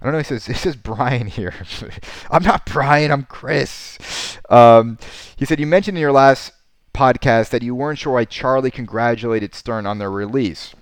I 0.00 0.04
don't 0.04 0.12
know. 0.12 0.18
He 0.18 0.24
says 0.24 0.46
this 0.46 0.64
is 0.64 0.74
Brian 0.74 1.26
here. 1.26 1.52
I'm 2.30 2.42
not 2.42 2.64
Brian. 2.64 3.10
I'm 3.10 3.24
Chris. 3.24 4.38
Um, 4.48 4.96
he 5.36 5.44
said 5.44 5.60
you 5.60 5.66
mentioned 5.66 5.98
in 5.98 6.00
your 6.00 6.12
last 6.12 6.52
podcast 6.94 7.50
that 7.50 7.62
you 7.62 7.74
weren't 7.74 7.98
sure 7.98 8.14
why 8.14 8.24
Charlie 8.24 8.70
congratulated 8.70 9.54
Stern 9.54 9.84
on 9.84 9.98
their 9.98 10.10
release. 10.10 10.74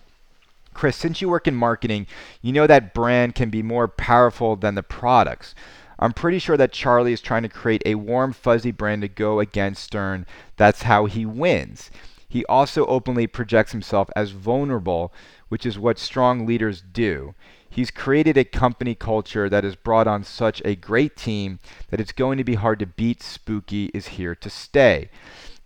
Chris, 0.74 0.94
since 0.94 1.20
you 1.20 1.28
work 1.28 1.48
in 1.48 1.56
marketing, 1.56 2.06
you 2.40 2.52
know 2.52 2.68
that 2.68 2.94
brand 2.94 3.34
can 3.34 3.50
be 3.50 3.64
more 3.64 3.88
powerful 3.88 4.54
than 4.54 4.76
the 4.76 4.82
products. 4.84 5.56
I'm 5.98 6.12
pretty 6.12 6.38
sure 6.38 6.56
that 6.56 6.72
Charlie 6.72 7.12
is 7.12 7.20
trying 7.20 7.42
to 7.42 7.48
create 7.48 7.82
a 7.84 7.96
warm, 7.96 8.32
fuzzy 8.32 8.70
brand 8.70 9.02
to 9.02 9.08
go 9.08 9.40
against 9.40 9.82
Stern. 9.82 10.24
That's 10.56 10.82
how 10.82 11.06
he 11.06 11.26
wins. 11.26 11.90
He 12.34 12.44
also 12.46 12.84
openly 12.86 13.28
projects 13.28 13.70
himself 13.70 14.10
as 14.16 14.32
vulnerable, 14.32 15.12
which 15.50 15.64
is 15.64 15.78
what 15.78 16.00
strong 16.00 16.44
leaders 16.44 16.82
do. 16.82 17.36
He's 17.70 17.92
created 17.92 18.36
a 18.36 18.44
company 18.44 18.96
culture 18.96 19.48
that 19.48 19.62
has 19.62 19.76
brought 19.76 20.08
on 20.08 20.24
such 20.24 20.60
a 20.64 20.74
great 20.74 21.14
team 21.14 21.60
that 21.90 22.00
it's 22.00 22.10
going 22.10 22.38
to 22.38 22.42
be 22.42 22.56
hard 22.56 22.80
to 22.80 22.86
beat. 22.86 23.22
Spooky 23.22 23.88
is 23.94 24.18
here 24.18 24.34
to 24.34 24.50
stay. 24.50 25.10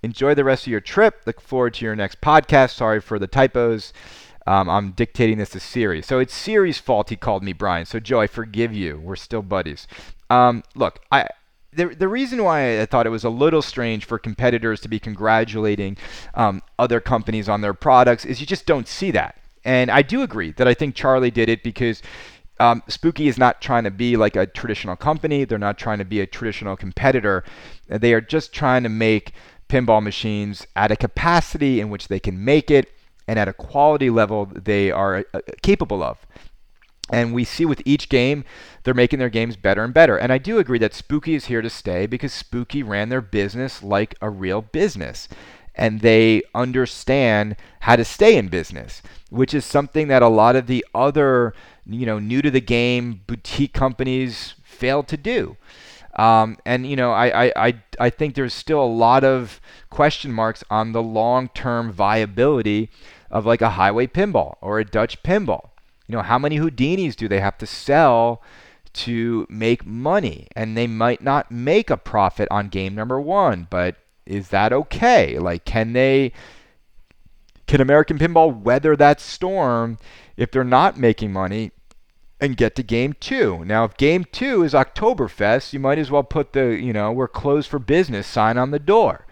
Enjoy 0.02 0.34
the 0.34 0.44
rest 0.44 0.66
of 0.66 0.70
your 0.70 0.82
trip. 0.82 1.22
Look 1.24 1.40
forward 1.40 1.72
to 1.72 1.86
your 1.86 1.96
next 1.96 2.20
podcast. 2.20 2.74
Sorry 2.74 3.00
for 3.00 3.18
the 3.18 3.26
typos. 3.26 3.94
Um, 4.46 4.68
I'm 4.68 4.90
dictating 4.90 5.38
this 5.38 5.50
to 5.50 5.60
Siri. 5.60 6.02
So 6.02 6.18
it's 6.18 6.34
Siri's 6.34 6.76
fault 6.76 7.08
he 7.08 7.16
called 7.16 7.42
me 7.42 7.54
Brian. 7.54 7.86
So, 7.86 7.98
Joe, 7.98 8.20
I 8.20 8.26
forgive 8.26 8.74
you. 8.74 9.00
We're 9.02 9.16
still 9.16 9.40
buddies. 9.40 9.86
Um, 10.28 10.64
look, 10.74 11.00
I. 11.10 11.28
The, 11.72 11.86
the 11.86 12.08
reason 12.08 12.42
why 12.42 12.80
I 12.80 12.86
thought 12.86 13.06
it 13.06 13.10
was 13.10 13.24
a 13.24 13.30
little 13.30 13.62
strange 13.62 14.04
for 14.04 14.18
competitors 14.18 14.80
to 14.80 14.88
be 14.88 14.98
congratulating 14.98 15.96
um, 16.34 16.62
other 16.78 16.98
companies 16.98 17.48
on 17.48 17.60
their 17.60 17.74
products 17.74 18.24
is 18.24 18.40
you 18.40 18.46
just 18.46 18.66
don't 18.66 18.88
see 18.88 19.10
that. 19.10 19.36
And 19.64 19.90
I 19.90 20.02
do 20.02 20.22
agree 20.22 20.52
that 20.52 20.66
I 20.66 20.74
think 20.74 20.94
Charlie 20.94 21.30
did 21.30 21.48
it 21.48 21.62
because 21.62 22.02
um, 22.58 22.82
Spooky 22.88 23.28
is 23.28 23.38
not 23.38 23.60
trying 23.60 23.84
to 23.84 23.90
be 23.90 24.16
like 24.16 24.34
a 24.34 24.46
traditional 24.46 24.96
company. 24.96 25.44
They're 25.44 25.58
not 25.58 25.78
trying 25.78 25.98
to 25.98 26.04
be 26.04 26.20
a 26.20 26.26
traditional 26.26 26.76
competitor. 26.76 27.44
They 27.86 28.14
are 28.14 28.20
just 28.20 28.52
trying 28.52 28.82
to 28.84 28.88
make 28.88 29.32
pinball 29.68 30.02
machines 30.02 30.66
at 30.74 30.90
a 30.90 30.96
capacity 30.96 31.80
in 31.80 31.90
which 31.90 32.08
they 32.08 32.18
can 32.18 32.42
make 32.42 32.70
it 32.70 32.90
and 33.26 33.38
at 33.38 33.46
a 33.46 33.52
quality 33.52 34.08
level 34.08 34.46
they 34.46 34.90
are 34.90 35.24
uh, 35.34 35.40
capable 35.62 36.02
of. 36.02 36.26
And 37.11 37.32
we 37.32 37.44
see 37.44 37.64
with 37.64 37.82
each 37.84 38.09
game, 38.09 38.44
they're 38.82 38.94
making 38.94 39.18
their 39.18 39.30
games 39.30 39.56
better 39.56 39.82
and 39.82 39.94
better. 39.94 40.16
And 40.16 40.32
I 40.32 40.38
do 40.38 40.59
agree 40.59 40.78
that 40.78 40.94
Spooky 40.94 41.34
is 41.34 41.46
here 41.46 41.62
to 41.62 41.70
stay 41.70 42.06
because 42.06 42.32
Spooky 42.32 42.82
ran 42.82 43.09
their 43.09 43.20
business 43.20 43.82
like 43.82 44.14
a 44.20 44.28
real 44.28 44.61
business 44.61 45.28
and 45.78 46.00
they 46.00 46.42
understand 46.54 47.56
how 47.80 47.96
to 47.96 48.04
stay 48.04 48.36
in 48.36 48.48
business, 48.48 49.00
which 49.30 49.54
is 49.54 49.64
something 49.64 50.09
that 50.09 50.22
a 50.22 50.28
lot 50.28 50.56
of 50.56 50.66
the 50.66 50.84
other, 50.94 51.54
you 51.86 52.04
know, 52.04 52.18
new 52.18 52.42
to 52.42 52.50
the 52.50 52.61
game 52.61 53.22
boutique 53.26 53.72
companies 53.72 54.54
fail 54.64 55.02
to 55.04 55.16
do. 55.16 55.56
Um, 56.16 56.59
and 56.66 56.84
you 56.84 56.96
know, 56.96 57.12
I, 57.12 57.44
I, 57.44 57.52
I, 57.56 57.82
I 58.00 58.11
think 58.11 58.34
there's 58.34 58.52
still 58.52 58.82
a 58.82 58.84
lot 58.84 59.22
of 59.22 59.61
question 59.88 60.32
marks 60.32 60.64
on 60.68 60.90
the 60.90 61.02
long-term 61.02 61.92
viability 61.92 62.90
of 63.30 63.46
like 63.46 63.62
a 63.62 63.70
Heighway 63.70 64.11
pinball 64.11 64.56
or 64.61 64.80
a 64.80 64.84
Dutch 64.84 65.22
pinball. 65.22 65.70
You 66.09 66.16
know, 66.16 66.22
how 66.22 66.38
many 66.38 66.59
Houdinis 66.59 67.14
do 67.14 67.28
they 67.28 67.40
have 67.40 67.59
to 67.59 67.66
sell 67.66 68.42
to 68.94 69.46
make 69.50 69.86
money? 69.86 70.48
And 70.56 70.76
they 70.76 70.86
might 70.86 71.22
not 71.22 71.50
make 71.52 71.90
a 71.90 71.98
profit 71.98 72.48
on 72.50 72.68
game 72.68 72.94
number 72.94 73.20
one, 73.20 73.66
but 73.68 73.96
is 74.24 74.48
that 74.48 74.72
okay? 74.72 75.38
Like, 75.38 75.64
can 75.64 75.92
they, 75.92 76.32
can 77.66 77.80
American 77.80 78.18
Pinball 78.18 78.59
weather 78.59 78.96
that 78.96 79.20
storm 79.20 79.98
if 80.36 80.50
they're 80.50 80.64
not 80.64 80.98
making 80.98 81.32
money 81.32 81.72
and 82.40 82.56
get 82.56 82.74
to 82.76 82.82
game 82.82 83.14
two? 83.20 83.62
Now, 83.66 83.84
if 83.84 83.96
game 83.98 84.24
two 84.24 84.62
is 84.62 84.72
Oktoberfest, 84.72 85.74
you 85.74 85.78
might 85.78 85.98
as 85.98 86.11
well 86.11 86.22
put 86.22 86.54
the, 86.54 86.78
you 86.80 86.94
know, 86.94 87.12
we're 87.12 87.28
closed 87.28 87.68
for 87.68 87.78
business 87.78 88.26
sign 88.26 88.56
on 88.56 88.70
the 88.70 88.78
door. 88.78 89.26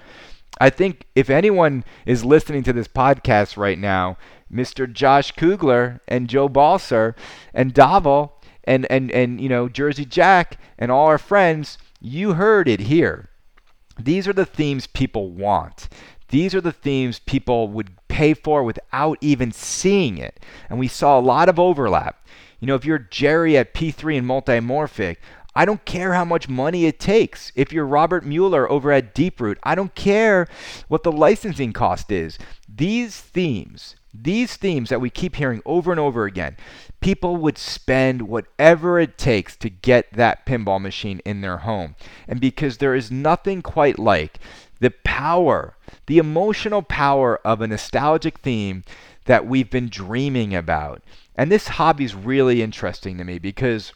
I 0.58 0.70
think 0.70 1.06
if 1.14 1.28
anyone 1.28 1.84
is 2.06 2.24
listening 2.24 2.62
to 2.64 2.72
this 2.72 2.88
podcast 2.88 3.56
right 3.56 3.78
now, 3.78 4.16
Mr. 4.52 4.90
Josh 4.90 5.32
Kugler 5.32 6.00
and 6.08 6.28
Joe 6.28 6.48
Balcer 6.48 7.14
and 7.52 7.74
Davel 7.74 8.32
and, 8.64 8.86
and, 8.90 9.10
and 9.10 9.40
you 9.40 9.48
know 9.48 9.68
Jersey 9.68 10.04
Jack 10.04 10.58
and 10.78 10.90
all 10.90 11.06
our 11.06 11.18
friends, 11.18 11.78
you 12.00 12.34
heard 12.34 12.68
it 12.68 12.80
here. 12.80 13.28
These 13.98 14.28
are 14.28 14.32
the 14.32 14.46
themes 14.46 14.86
people 14.86 15.30
want. 15.30 15.88
These 16.28 16.54
are 16.54 16.60
the 16.60 16.72
themes 16.72 17.20
people 17.20 17.68
would 17.68 17.90
pay 18.08 18.34
for 18.34 18.62
without 18.62 19.18
even 19.20 19.52
seeing 19.52 20.18
it. 20.18 20.40
And 20.68 20.78
we 20.78 20.88
saw 20.88 21.18
a 21.18 21.20
lot 21.20 21.48
of 21.48 21.58
overlap. 21.58 22.26
You 22.60 22.66
know, 22.66 22.74
if 22.74 22.84
you're 22.84 22.98
Jerry 22.98 23.56
at 23.56 23.74
P3 23.74 24.18
and 24.18 24.26
Multimorphic, 24.26 25.16
I 25.56 25.64
don't 25.64 25.84
care 25.86 26.12
how 26.12 26.26
much 26.26 26.50
money 26.50 26.84
it 26.84 27.00
takes. 27.00 27.50
If 27.56 27.72
you're 27.72 27.86
Robert 27.86 28.26
Mueller 28.26 28.70
over 28.70 28.92
at 28.92 29.14
Deeproot, 29.14 29.56
I 29.62 29.74
don't 29.74 29.94
care 29.94 30.46
what 30.88 31.02
the 31.02 31.10
licensing 31.10 31.72
cost 31.72 32.12
is. 32.12 32.38
These 32.68 33.18
themes, 33.18 33.96
these 34.12 34.56
themes 34.56 34.90
that 34.90 35.00
we 35.00 35.08
keep 35.08 35.36
hearing 35.36 35.62
over 35.64 35.90
and 35.90 35.98
over 35.98 36.26
again, 36.26 36.58
people 37.00 37.36
would 37.36 37.56
spend 37.56 38.28
whatever 38.28 39.00
it 39.00 39.16
takes 39.16 39.56
to 39.56 39.70
get 39.70 40.12
that 40.12 40.44
pinball 40.44 40.78
machine 40.78 41.22
in 41.24 41.40
their 41.40 41.58
home. 41.58 41.96
And 42.28 42.38
because 42.38 42.76
there 42.76 42.94
is 42.94 43.10
nothing 43.10 43.62
quite 43.62 43.98
like 43.98 44.38
the 44.80 44.90
power, 45.04 45.74
the 46.04 46.18
emotional 46.18 46.82
power 46.82 47.40
of 47.46 47.62
a 47.62 47.66
nostalgic 47.66 48.40
theme 48.40 48.84
that 49.24 49.46
we've 49.46 49.70
been 49.70 49.88
dreaming 49.88 50.54
about. 50.54 51.02
And 51.34 51.50
this 51.50 51.68
hobby 51.68 52.04
is 52.04 52.14
really 52.14 52.60
interesting 52.60 53.16
to 53.16 53.24
me 53.24 53.38
because 53.38 53.94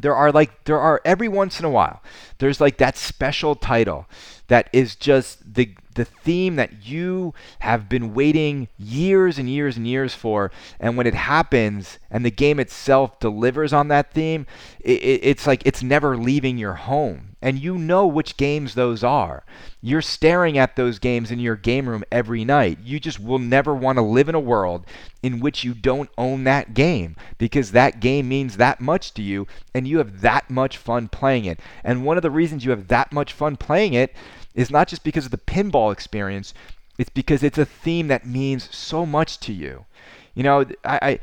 there 0.00 0.14
are 0.14 0.32
like 0.32 0.64
there 0.64 0.80
are 0.80 1.00
every 1.04 1.28
once 1.28 1.58
in 1.58 1.64
a 1.64 1.70
while 1.70 2.02
there's 2.38 2.60
like 2.60 2.78
that 2.78 2.96
special 2.96 3.54
title 3.54 4.06
that 4.48 4.68
is 4.72 4.96
just 4.96 5.54
the 5.54 5.74
the 5.94 6.04
theme 6.04 6.56
that 6.56 6.86
you 6.86 7.34
have 7.60 7.88
been 7.88 8.14
waiting 8.14 8.68
years 8.78 9.38
and 9.38 9.48
years 9.48 9.76
and 9.76 9.86
years 9.86 10.14
for 10.14 10.50
and 10.80 10.96
when 10.96 11.06
it 11.06 11.14
happens 11.14 11.98
and 12.10 12.24
the 12.24 12.30
game 12.30 12.58
itself 12.60 13.18
delivers 13.20 13.72
on 13.72 13.88
that 13.88 14.12
theme 14.12 14.46
it, 14.80 15.02
it, 15.02 15.20
it's 15.22 15.46
like 15.46 15.62
it's 15.64 15.82
never 15.82 16.16
leaving 16.16 16.58
your 16.58 16.74
home 16.74 17.34
and 17.44 17.58
you 17.62 17.76
know 17.76 18.06
which 18.06 18.38
games 18.38 18.74
those 18.74 19.04
are. 19.04 19.44
You're 19.82 20.00
staring 20.00 20.56
at 20.56 20.76
those 20.76 20.98
games 20.98 21.30
in 21.30 21.38
your 21.38 21.56
game 21.56 21.86
room 21.86 22.02
every 22.10 22.42
night. 22.42 22.78
You 22.82 22.98
just 22.98 23.20
will 23.20 23.38
never 23.38 23.74
want 23.74 23.98
to 23.98 24.02
live 24.02 24.30
in 24.30 24.34
a 24.34 24.40
world 24.40 24.86
in 25.22 25.40
which 25.40 25.62
you 25.62 25.74
don't 25.74 26.08
own 26.16 26.44
that 26.44 26.72
game 26.72 27.16
because 27.36 27.72
that 27.72 28.00
game 28.00 28.30
means 28.30 28.56
that 28.56 28.80
much 28.80 29.12
to 29.14 29.22
you 29.22 29.46
and 29.74 29.86
you 29.86 29.98
have 29.98 30.22
that 30.22 30.48
much 30.48 30.78
fun 30.78 31.08
playing 31.08 31.44
it. 31.44 31.60
And 31.84 32.06
one 32.06 32.16
of 32.16 32.22
the 32.22 32.30
reasons 32.30 32.64
you 32.64 32.70
have 32.70 32.88
that 32.88 33.12
much 33.12 33.34
fun 33.34 33.58
playing 33.58 33.92
it 33.92 34.16
is 34.54 34.70
not 34.70 34.88
just 34.88 35.04
because 35.04 35.24
of 35.24 35.30
the 35.30 35.38
pinball 35.38 35.92
experience, 35.92 36.54
it's 36.98 37.10
because 37.10 37.42
it's 37.42 37.58
a 37.58 37.64
theme 37.64 38.08
that 38.08 38.26
means 38.26 38.74
so 38.74 39.04
much 39.04 39.40
to 39.40 39.52
you. 39.52 39.86
You 40.34 40.42
know, 40.42 40.64
I, 40.84 40.98
I 41.02 41.20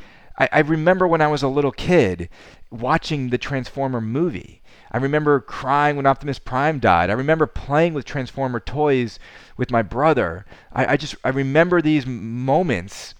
I, 0.51 0.59
remember 0.61 1.07
when 1.07 1.21
I 1.21 1.27
was 1.27 1.43
a 1.43 1.47
little 1.47 1.71
kid 1.71 2.29
watching 2.71 3.29
the 3.29 3.37
Transformer 3.37 4.01
movie. 4.01 4.61
I 4.91 4.97
remember 4.97 5.39
crying 5.39 5.95
when 5.95 6.05
Optimus 6.05 6.39
Prime 6.39 6.79
died. 6.79 7.09
I 7.09 7.13
remember 7.13 7.45
playing 7.45 7.93
with 7.93 8.05
Transformer 8.05 8.59
toys 8.59 9.19
with 9.57 9.71
my 9.71 9.81
brother. 9.81 10.45
I, 10.73 10.93
I 10.93 10.97
just 10.97 11.15
I 11.23 11.29
remember 11.29 11.81
these 11.81 12.05
moments 12.05 13.13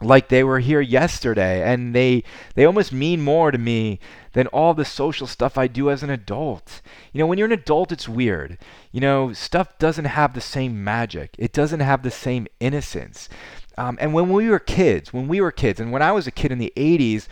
like 0.00 0.28
they 0.28 0.44
were 0.44 0.58
here 0.58 0.80
yesterday 0.80 1.62
and 1.62 1.94
they 1.94 2.22
they 2.54 2.66
almost 2.66 2.92
mean 2.92 3.22
more 3.22 3.50
to 3.50 3.58
me 3.58 3.98
than 4.36 4.46
all 4.48 4.74
the 4.74 4.84
social 4.84 5.26
stuff 5.26 5.56
I 5.56 5.66
do 5.66 5.88
as 5.88 6.02
an 6.02 6.10
adult. 6.10 6.82
You 7.10 7.20
know, 7.20 7.26
when 7.26 7.38
you're 7.38 7.46
an 7.46 7.52
adult 7.52 7.90
it's 7.90 8.06
weird. 8.06 8.58
You 8.92 9.00
know, 9.00 9.32
stuff 9.32 9.78
doesn't 9.78 10.04
have 10.04 10.34
the 10.34 10.42
same 10.42 10.84
magic. 10.84 11.34
It 11.38 11.54
doesn't 11.54 11.80
have 11.80 12.02
the 12.02 12.10
same 12.10 12.46
innocence. 12.60 13.30
Um, 13.78 13.96
and 13.98 14.12
when 14.12 14.28
we 14.28 14.50
were 14.50 14.58
kids, 14.58 15.10
when 15.10 15.26
we 15.26 15.40
were 15.40 15.52
kids, 15.52 15.80
and 15.80 15.90
when 15.90 16.02
I 16.02 16.12
was 16.12 16.26
a 16.26 16.30
kid 16.30 16.52
in 16.52 16.58
the 16.58 16.70
80s, 16.76 17.28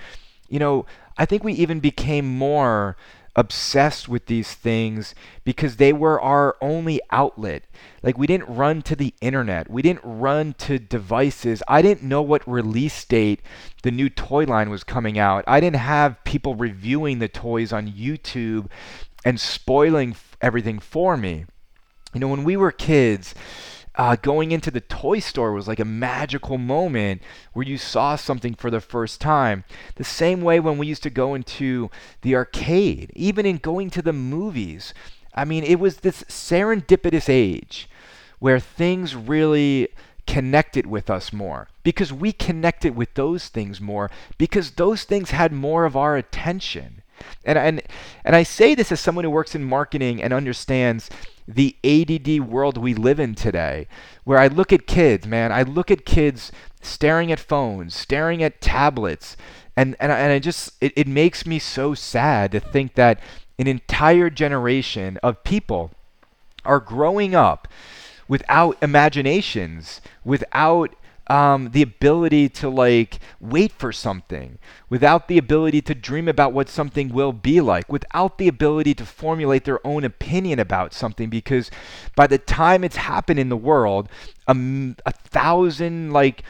you 0.49 0.59
know, 0.59 0.87
I 1.19 1.27
think 1.27 1.45
we 1.45 1.53
even 1.53 1.79
became 1.79 2.27
more 2.27 2.97
obsessed 3.37 4.09
with 4.09 4.27
these 4.27 4.55
things 4.55 5.15
because 5.43 5.77
they 5.77 5.93
were 5.93 6.21
our 6.21 6.57
only 6.61 7.01
outlet. 7.11 7.65
Like 8.03 8.17
we 8.17 8.27
didn't 8.27 8.55
run 8.55 8.83
to 8.83 8.97
the 8.97 9.15
internet, 9.21 9.71
we 9.71 9.83
didn't 9.83 10.05
run 10.05 10.55
to 10.59 10.79
devices. 10.79 11.63
I 11.67 11.83
didn't 11.83 12.09
know 12.09 12.23
what 12.23 12.47
release 12.49 13.05
date 13.05 13.41
the 13.83 13.91
new 13.91 14.09
toy 14.09 14.45
line 14.45 14.71
was 14.71 14.85
coming 14.85 15.19
out. 15.19 15.45
I 15.47 15.61
didn't 15.61 15.77
have 15.77 16.23
people 16.25 16.55
reviewing 16.55 17.19
the 17.19 17.29
toys 17.29 17.73
on 17.73 17.89
YouTube 17.91 18.71
and 19.25 19.41
spoiling 19.41 20.17
everything 20.41 20.79
for 20.79 21.17
me. 21.17 21.47
You 22.13 22.21
know, 22.21 22.29
when 22.29 22.45
we 22.45 22.57
were 22.57 22.71
kids, 22.71 23.35
uh, 23.97 24.17
going 24.17 24.51
into 24.51 24.71
the 24.71 24.81
toy 24.81 25.21
store 25.21 25.53
was 25.53 25.69
like 25.69 25.81
a 25.81 25.85
magical 25.85 26.59
moment 26.59 27.23
where 27.53 27.67
you 27.67 27.79
saw 27.79 28.17
something 28.17 28.55
for 28.55 28.71
the 28.71 28.81
first 28.81 29.21
time. 29.21 29.65
The 29.97 30.05
same 30.05 30.41
way 30.41 30.59
when 30.59 30.79
we 30.79 30.87
used 30.87 31.05
to 31.05 31.11
go 31.11 31.35
into 31.35 31.91
the 32.23 32.35
arcade, 32.35 33.13
even 33.15 33.47
in 33.47 33.59
going 33.59 33.91
to 33.91 34.03
the 34.03 34.13
movies. 34.13 34.95
I 35.35 35.45
mean, 35.45 35.65
it 35.65 35.79
was 35.79 35.99
this 35.99 36.25
serendipitous 36.25 37.29
age 37.29 37.89
where 38.41 38.59
things 38.59 39.15
really 39.15 39.89
connected 40.27 40.87
with 40.87 41.11
us 41.11 41.33
more 41.33 41.69
because 41.83 42.13
we 42.13 42.33
connected 42.33 42.97
with 42.97 43.13
those 43.15 43.49
things 43.49 43.81
more 43.81 44.11
because 44.39 44.73
those 44.73 45.05
things 45.05 45.31
had 45.31 45.53
more 45.53 45.85
of 45.85 45.97
our 45.97 46.17
attention. 46.17 47.03
And, 47.45 47.59
and, 47.59 47.83
and 48.25 48.35
I 48.35 48.43
say 48.43 48.75
this 48.75 48.91
as 48.91 49.01
someone 49.01 49.25
who 49.25 49.31
works 49.31 49.55
in 49.55 49.65
marketing 49.65 50.23
and 50.23 50.33
understands 50.33 51.11
the 51.47 51.77
ADD 51.85 52.49
world 52.49 52.79
we 52.79 52.95
live 52.95 53.21
in 53.21 53.35
today, 53.35 53.87
where 54.25 54.39
I 54.39 54.47
look 54.47 54.73
at 54.73 54.87
kids, 54.87 55.27
man, 55.27 55.53
I 55.53 55.63
look 55.63 55.91
at 55.91 56.07
kids 56.07 56.51
staring 56.81 57.31
at 57.31 57.41
phones, 57.41 57.95
staring 57.95 58.43
at 58.43 58.61
tablets, 58.61 59.37
and, 59.77 59.97
and, 60.01 60.11
and 60.11 60.33
I 60.33 60.39
just, 60.39 60.73
it, 60.81 60.93
it 60.97 61.09
makes 61.09 61.47
me 61.47 61.59
so 61.59 61.95
sad 61.95 62.53
to 62.53 62.61
think 62.61 62.95
that 62.95 63.21
an 63.59 63.67
entire 63.67 64.31
generation 64.31 65.19
of 65.23 65.45
people 65.45 65.91
are 66.65 66.81
growing 66.81 67.35
up 67.35 67.69
without 68.29 68.77
imaginations, 68.83 70.01
without 70.25 70.95
um, 71.29 71.71
the 71.71 71.83
ability 71.83 72.49
to 72.51 72.69
like 72.69 73.19
wait 73.41 73.73
for 73.73 73.93
something, 73.93 74.59
without 74.89 75.29
the 75.29 75.39
ability 75.39 75.81
to 75.83 75.95
dream 75.95 76.29
about 76.29 76.53
what 76.53 76.69
something 76.69 77.09
will 77.09 77.33
be 77.33 77.61
like, 77.61 77.91
without 77.91 78.39
the 78.39 78.49
ability 78.49 78.95
to 78.95 79.07
formulate 79.07 79.65
their 79.65 79.85
own 79.87 80.05
opinion 80.05 80.59
about 80.59 80.93
something, 80.93 81.31
because 81.31 81.71
by 82.15 82.27
the 82.27 82.39
time 82.39 82.85
it's 82.85 82.97
happened 82.97 83.41
in 83.41 83.49
the 83.49 83.57
world, 83.57 84.09
a, 84.47 84.55
a 85.07 85.13
thousand 85.13 86.13
like 86.13 86.43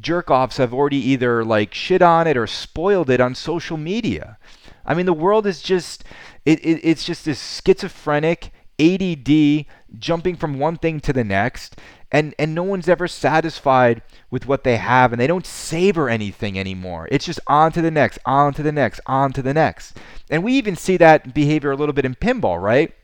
jerk 0.00 0.30
offs 0.30 0.56
have 0.56 0.72
already 0.72 0.96
either 0.96 1.44
like 1.44 1.74
shit 1.74 2.00
on 2.00 2.26
it 2.26 2.36
or 2.36 2.46
spoiled 2.46 3.10
it 3.10 3.20
on 3.20 3.34
social 3.34 3.76
media. 3.76 4.38
I 4.84 4.94
mean, 4.94 5.06
the 5.06 5.12
world 5.12 5.46
is 5.46 5.62
just 5.62 6.04
it, 6.44 6.58
it 6.64 6.80
it's 6.82 7.04
just 7.04 7.24
this 7.24 7.62
schizophrenic 7.64 8.52
ADD 8.80 9.66
jumping 9.98 10.36
from 10.36 10.58
one 10.58 10.76
thing 10.76 10.98
to 11.00 11.12
the 11.12 11.24
next 11.24 11.76
and 12.12 12.34
and 12.38 12.54
no 12.54 12.62
one's 12.62 12.88
ever 12.88 13.08
satisfied 13.08 14.02
with 14.30 14.46
what 14.46 14.62
they 14.62 14.76
have 14.76 15.12
and 15.12 15.20
they 15.20 15.26
don't 15.26 15.46
savor 15.46 16.08
anything 16.08 16.56
anymore 16.58 17.08
it's 17.10 17.24
just 17.24 17.40
on 17.48 17.72
to 17.72 17.82
the 17.82 17.90
next 17.90 18.18
on 18.24 18.54
to 18.54 18.62
the 18.62 18.70
next 18.70 19.00
on 19.06 19.32
to 19.32 19.42
the 19.42 19.54
next 19.54 19.96
and 20.30 20.44
we 20.44 20.52
even 20.52 20.76
see 20.76 20.96
that 20.96 21.34
behavior 21.34 21.72
a 21.72 21.76
little 21.76 21.92
bit 21.92 22.04
in 22.04 22.14
pinball 22.14 22.62
right 22.62 22.94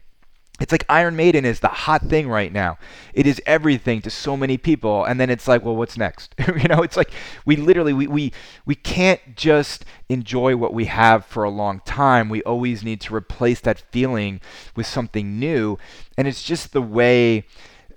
it's 0.60 0.72
like 0.72 0.84
Iron 0.88 1.14
Maiden 1.14 1.44
is 1.44 1.60
the 1.60 1.68
hot 1.68 2.02
thing 2.02 2.28
right 2.28 2.52
now. 2.52 2.78
It 3.14 3.28
is 3.28 3.40
everything 3.46 4.02
to 4.02 4.10
so 4.10 4.36
many 4.36 4.58
people, 4.58 5.04
and 5.04 5.20
then 5.20 5.30
it's 5.30 5.46
like, 5.46 5.64
well, 5.64 5.76
what's 5.76 5.96
next? 5.96 6.34
you 6.56 6.68
know, 6.68 6.82
it's 6.82 6.96
like 6.96 7.12
we 7.44 7.54
literally 7.54 7.92
we, 7.92 8.08
we 8.08 8.32
we 8.66 8.74
can't 8.74 9.20
just 9.36 9.84
enjoy 10.08 10.56
what 10.56 10.74
we 10.74 10.86
have 10.86 11.24
for 11.24 11.44
a 11.44 11.50
long 11.50 11.80
time. 11.84 12.28
We 12.28 12.42
always 12.42 12.82
need 12.82 13.00
to 13.02 13.14
replace 13.14 13.60
that 13.60 13.78
feeling 13.92 14.40
with 14.74 14.86
something 14.86 15.38
new, 15.38 15.78
and 16.16 16.26
it's 16.26 16.42
just 16.42 16.72
the 16.72 16.82
way 16.82 17.46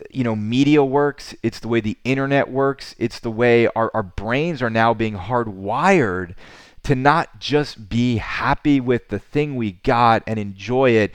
you 0.09 0.23
know 0.23 0.35
media 0.35 0.83
works 0.83 1.35
it's 1.43 1.59
the 1.59 1.67
way 1.67 1.79
the 1.79 1.97
internet 2.03 2.49
works 2.49 2.95
it's 2.97 3.19
the 3.19 3.31
way 3.31 3.67
our, 3.67 3.91
our 3.93 4.03
brains 4.03 4.61
are 4.61 4.69
now 4.69 4.93
being 4.93 5.15
hardwired 5.15 6.35
to 6.83 6.95
not 6.95 7.39
just 7.39 7.89
be 7.89 8.17
happy 8.17 8.79
with 8.79 9.09
the 9.09 9.19
thing 9.19 9.55
we 9.55 9.73
got 9.73 10.23
and 10.25 10.39
enjoy 10.39 10.91
it. 10.91 11.11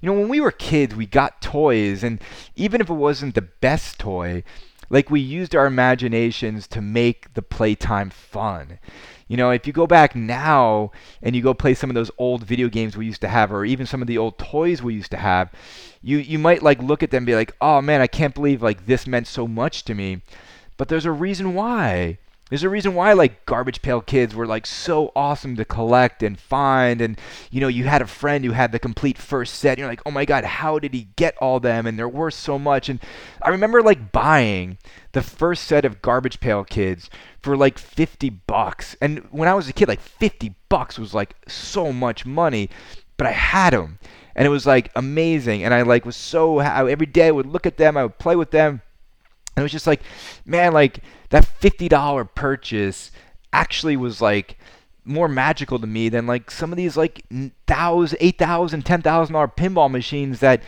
You 0.00 0.06
know 0.06 0.18
when 0.18 0.28
we 0.28 0.40
were 0.40 0.50
kids 0.50 0.94
we 0.94 1.04
got 1.04 1.42
toys 1.42 2.02
and 2.02 2.22
even 2.56 2.80
if 2.80 2.88
it 2.88 2.94
wasn't 2.94 3.34
the 3.34 3.42
best 3.42 3.98
toy 3.98 4.42
like 4.88 5.10
we 5.10 5.20
used 5.20 5.54
our 5.54 5.66
imaginations 5.66 6.66
to 6.68 6.80
make 6.80 7.34
the 7.34 7.42
playtime 7.42 8.08
fun 8.08 8.78
you 9.30 9.36
know, 9.36 9.52
if 9.52 9.64
you 9.64 9.72
go 9.72 9.86
back 9.86 10.16
now 10.16 10.90
and 11.22 11.36
you 11.36 11.40
go 11.40 11.54
play 11.54 11.72
some 11.72 11.88
of 11.88 11.94
those 11.94 12.10
old 12.18 12.42
video 12.42 12.68
games 12.68 12.96
we 12.96 13.06
used 13.06 13.20
to 13.20 13.28
have, 13.28 13.52
or 13.52 13.64
even 13.64 13.86
some 13.86 14.02
of 14.02 14.08
the 14.08 14.18
old 14.18 14.36
toys 14.38 14.82
we 14.82 14.92
used 14.92 15.12
to 15.12 15.16
have, 15.18 15.52
you 16.02 16.18
you 16.18 16.36
might 16.36 16.64
like 16.64 16.82
look 16.82 17.04
at 17.04 17.12
them 17.12 17.18
and 17.18 17.26
be 17.26 17.36
like, 17.36 17.54
oh 17.60 17.80
man, 17.80 18.00
I 18.00 18.08
can't 18.08 18.34
believe 18.34 18.60
like 18.60 18.86
this 18.86 19.06
meant 19.06 19.28
so 19.28 19.46
much 19.46 19.84
to 19.84 19.94
me. 19.94 20.22
But 20.76 20.88
there's 20.88 21.06
a 21.06 21.12
reason 21.12 21.54
why. 21.54 22.18
There's 22.50 22.64
a 22.64 22.68
reason 22.68 22.94
why 22.94 23.12
like 23.12 23.46
garbage 23.46 23.80
pail 23.80 24.00
kids 24.00 24.34
were 24.34 24.46
like 24.46 24.66
so 24.66 25.12
awesome 25.14 25.56
to 25.56 25.64
collect 25.64 26.22
and 26.22 26.38
find. 26.38 27.00
And 27.00 27.18
you 27.50 27.60
know 27.60 27.68
you 27.68 27.84
had 27.84 28.02
a 28.02 28.06
friend 28.06 28.44
who 28.44 28.50
had 28.50 28.72
the 28.72 28.78
complete 28.78 29.16
first 29.16 29.54
set. 29.54 29.70
And 29.70 29.78
you're 29.78 29.88
like 29.88 30.02
oh 30.04 30.10
my 30.10 30.24
god 30.24 30.44
how 30.44 30.78
did 30.80 30.92
he 30.92 31.08
get 31.14 31.36
all 31.38 31.60
them? 31.60 31.86
And 31.86 31.96
they're 31.96 32.08
worth 32.08 32.34
so 32.34 32.58
much. 32.58 32.88
And 32.88 33.00
I 33.40 33.50
remember 33.50 33.82
like 33.82 34.10
buying 34.10 34.78
the 35.12 35.22
first 35.22 35.64
set 35.64 35.84
of 35.84 36.02
garbage 36.02 36.40
pail 36.40 36.64
kids 36.64 37.08
for 37.40 37.56
like 37.56 37.78
50 37.78 38.28
bucks. 38.30 38.96
And 39.00 39.20
when 39.30 39.48
I 39.48 39.54
was 39.54 39.68
a 39.68 39.72
kid 39.72 39.88
like 39.88 40.00
50 40.00 40.56
bucks 40.68 40.98
was 40.98 41.14
like 41.14 41.36
so 41.48 41.92
much 41.92 42.26
money 42.26 42.68
but 43.16 43.26
I 43.26 43.32
had 43.32 43.74
them 43.74 43.98
and 44.34 44.46
it 44.46 44.50
was 44.50 44.66
like 44.66 44.90
amazing. 44.96 45.62
And 45.62 45.74
I 45.74 45.82
like 45.82 46.04
was 46.04 46.16
so 46.16 46.58
every 46.58 47.06
day 47.06 47.28
I 47.28 47.30
would 47.30 47.46
look 47.46 47.66
at 47.66 47.76
them 47.76 47.96
I 47.96 48.02
would 48.04 48.18
play 48.18 48.34
with 48.34 48.50
them 48.50 48.82
it 49.60 49.64
was 49.64 49.72
just 49.72 49.86
like, 49.86 50.02
man, 50.44 50.72
like 50.72 51.00
that 51.30 51.48
$50 51.60 52.34
purchase 52.34 53.10
actually 53.52 53.96
was 53.96 54.20
like 54.20 54.58
more 55.04 55.28
magical 55.28 55.78
to 55.78 55.86
me 55.86 56.08
than 56.08 56.26
like 56.26 56.50
some 56.50 56.72
of 56.72 56.76
these 56.76 56.96
like 56.96 57.24
thousand, 57.66 58.18
eight 58.20 58.38
thousand, 58.38 58.84
ten 58.84 59.02
thousand 59.02 59.32
dollar 59.32 59.48
pinball 59.48 59.90
machines 59.90 60.40
that, 60.40 60.62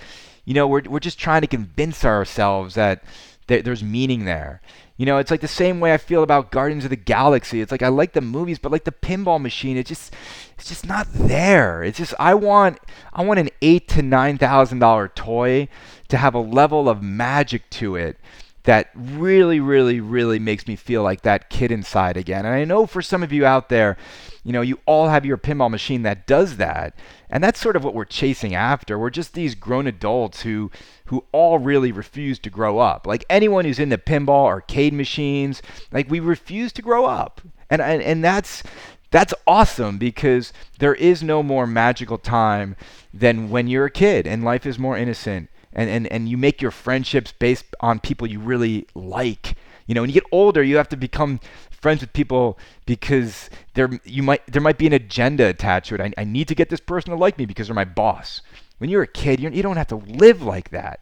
you 0.45 0.55
know, 0.55 0.67
we're 0.67 0.83
we're 0.89 1.01
just 1.01 1.19
trying 1.19 1.43
to 1.43 1.47
convince 1.47 2.05
ourselves 2.05 2.75
that 2.75 3.05
there's 3.47 3.83
meaning 3.83 4.25
there. 4.25 4.61
You 4.97 5.07
know, 5.07 5.19
it's 5.19 5.31
like 5.31 5.41
the 5.41 5.49
same 5.49 5.81
way 5.81 5.93
I 5.93 5.97
feel 5.97 6.23
about 6.23 6.53
Guardians 6.53 6.85
of 6.85 6.91
the 6.91 6.97
Galaxy. 6.97 7.61
It's 7.61 7.73
like 7.73 7.83
I 7.83 7.89
like 7.89 8.13
the 8.13 8.21
movies, 8.21 8.59
but 8.59 8.73
like 8.73 8.85
the 8.85 8.93
pinball 8.93 9.41
machine, 9.41 9.77
it 9.77 9.87
just 9.87 10.15
it's 10.55 10.69
just 10.69 10.87
not 10.87 11.07
there. 11.13 11.83
It's 11.83 11.99
just 11.99 12.15
I 12.19 12.35
want 12.35 12.79
I 13.13 13.25
want 13.25 13.41
an 13.41 13.51
eight 13.63 13.89
to 13.89 14.03
nine 14.03 14.39
thousand 14.39 14.79
dollar 14.79 15.09
toy 15.09 15.69
to 16.09 16.17
have 16.17 16.35
a 16.35 16.41
level 16.41 16.89
of 16.89 17.03
magic 17.03 17.69
to 17.71 17.97
it 17.97 18.19
that 18.65 18.91
really, 18.95 19.59
really, 19.59 20.01
really 20.01 20.39
makes 20.39 20.67
me 20.69 20.77
feel 20.77 21.03
like 21.03 21.23
that 21.23 21.51
kid 21.51 21.73
inside 21.73 22.17
again. 22.17 22.47
And 22.47 22.55
I 22.55 22.65
know 22.65 22.87
for 22.87 23.03
some 23.03 23.23
of 23.23 23.33
you 23.33 23.45
out 23.45 23.69
there, 23.69 23.97
you 24.45 24.53
know, 24.53 24.61
you 24.61 24.79
all 24.87 25.09
have 25.09 25.27
your 25.27 25.37
pinball 25.37 25.71
machine 25.71 26.03
that 26.03 26.27
does 26.27 26.57
that. 26.59 26.95
And 27.29 27.43
that's 27.43 27.61
sort 27.61 27.77
of 27.77 27.83
what 27.83 27.95
we're 27.95 28.05
chasing 28.05 28.55
after. 28.55 28.99
We're 28.99 29.11
just 29.11 29.35
these 29.35 29.55
grown 29.55 29.87
adults 29.87 30.43
who 30.43 30.71
who 31.07 31.25
all 31.33 31.59
really 31.59 31.93
refuse 31.93 32.39
to 32.41 32.51
grow 32.51 32.79
up. 32.79 33.07
Like 33.07 33.25
anyone 33.29 33.65
who's 33.65 33.79
in 33.79 33.89
the 33.89 33.99
pinball 33.99 34.47
arcade 34.47 34.93
machines, 34.93 35.61
like 35.91 36.11
we 36.11 36.21
refuse 36.21 36.73
to 36.75 36.83
grow 36.83 37.07
up. 37.07 37.41
And 37.69 37.83
and, 37.83 38.03
and 38.03 38.23
that's 38.23 38.63
that's 39.11 39.35
awesome 39.47 39.99
because 39.99 40.53
there 40.79 40.95
is 40.95 41.23
no 41.23 41.43
more 41.43 41.67
magical 41.67 42.19
time 42.19 42.77
than 43.13 43.51
when 43.51 43.67
you're 43.67 43.87
a 43.87 43.91
kid 43.91 44.27
and 44.27 44.43
life 44.43 44.65
is 44.65 44.79
more 44.79 44.97
innocent 44.97 45.51
and, 45.75 45.89
and, 45.89 46.07
and 46.09 46.29
you 46.29 46.37
make 46.37 46.61
your 46.61 46.71
friendships 46.71 47.33
based 47.33 47.65
on 47.81 48.01
people 48.01 48.27
you 48.27 48.41
really 48.41 48.87
like. 48.95 49.55
You 49.87 49.95
know, 49.95 50.03
when 50.03 50.11
you 50.11 50.15
get 50.15 50.25
older, 50.33 50.63
you 50.63 50.77
have 50.77 50.89
to 50.91 50.97
become 50.97 51.41
friends 51.71 52.01
with 52.01 52.13
people 52.13 52.59
because 52.87 53.51
there 53.75 53.91
you 54.05 54.23
might 54.23 54.47
there 54.47 54.63
might 54.63 54.79
be 54.79 54.87
an 54.87 54.93
agenda 54.93 55.47
attached 55.47 55.89
to 55.89 55.97
it. 55.97 56.01
I, 56.01 56.13
I 56.17 56.25
need 56.25 56.49
to 56.49 56.55
get 56.55 56.69
this 56.69 56.81
person 56.81 57.11
to 57.11 57.17
like 57.17 57.37
me 57.39 57.47
because 57.47 57.67
they're 57.67 57.75
my 57.75 57.85
boss. 57.85 58.41
When 58.79 58.89
you're 58.91 59.03
a 59.03 59.09
kid, 59.09 59.41
you're, 59.41 59.53
you 59.53 59.63
don't 59.63 59.77
have 59.77 59.89
to 59.89 59.97
live 59.97 60.43
like 60.43 60.71
that, 60.71 61.01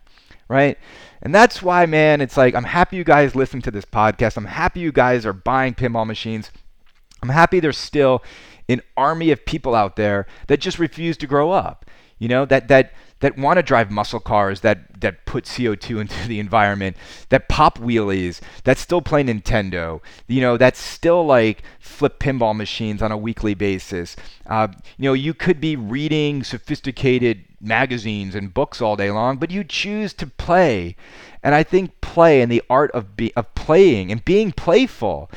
right? 0.48 0.78
And 1.22 1.34
that's 1.34 1.62
why, 1.62 1.86
man, 1.86 2.20
it's 2.20 2.36
like 2.36 2.54
I'm 2.54 2.64
happy 2.64 2.96
you 2.96 3.04
guys 3.04 3.34
listen 3.34 3.62
to 3.62 3.70
this 3.70 3.84
podcast. 3.84 4.36
I'm 4.36 4.46
happy 4.46 4.80
you 4.80 4.92
guys 4.92 5.26
are 5.26 5.32
buying 5.32 5.74
pinball 5.74 6.06
machines. 6.06 6.50
I'm 7.22 7.28
happy 7.28 7.60
there's 7.60 7.78
still 7.78 8.22
an 8.68 8.80
army 8.96 9.30
of 9.30 9.44
people 9.44 9.74
out 9.74 9.96
there 9.96 10.26
that 10.46 10.60
just 10.60 10.78
refuse 10.78 11.16
to 11.18 11.26
grow 11.26 11.50
up. 11.50 11.84
You 12.20 12.28
know, 12.28 12.44
that 12.44 12.68
that 12.68 12.92
that 13.20 13.36
want 13.36 13.56
to 13.56 13.62
drive 13.62 13.90
muscle 13.90 14.20
cars 14.20 14.60
that 14.60 15.00
that 15.00 15.24
put 15.24 15.44
CO2 15.44 16.00
into 16.02 16.28
the 16.28 16.38
environment, 16.38 16.96
that 17.30 17.48
pop 17.48 17.78
wheelies, 17.78 18.40
that 18.64 18.78
still 18.78 19.02
play 19.02 19.24
Nintendo, 19.24 20.00
you 20.28 20.40
know, 20.40 20.56
that 20.56 20.76
still 20.76 21.24
like 21.24 21.62
flip 21.78 22.20
pinball 22.20 22.54
machines 22.54 23.02
on 23.02 23.10
a 23.10 23.16
weekly 23.16 23.54
basis. 23.54 24.16
Uh, 24.46 24.68
you 24.98 25.04
know, 25.08 25.14
you 25.14 25.34
could 25.34 25.60
be 25.60 25.76
reading 25.76 26.44
sophisticated 26.44 27.44
magazines 27.60 28.34
and 28.34 28.54
books 28.54 28.80
all 28.80 28.96
day 28.96 29.10
long, 29.10 29.36
but 29.36 29.50
you 29.50 29.64
choose 29.64 30.12
to 30.14 30.26
play. 30.26 30.96
And 31.42 31.54
I 31.54 31.62
think 31.62 32.00
play 32.00 32.42
and 32.42 32.52
the 32.52 32.62
art 32.68 32.90
of 32.92 33.16
be, 33.16 33.32
of 33.34 33.54
playing 33.54 34.12
and 34.12 34.24
being 34.24 34.52
playful 34.52 35.30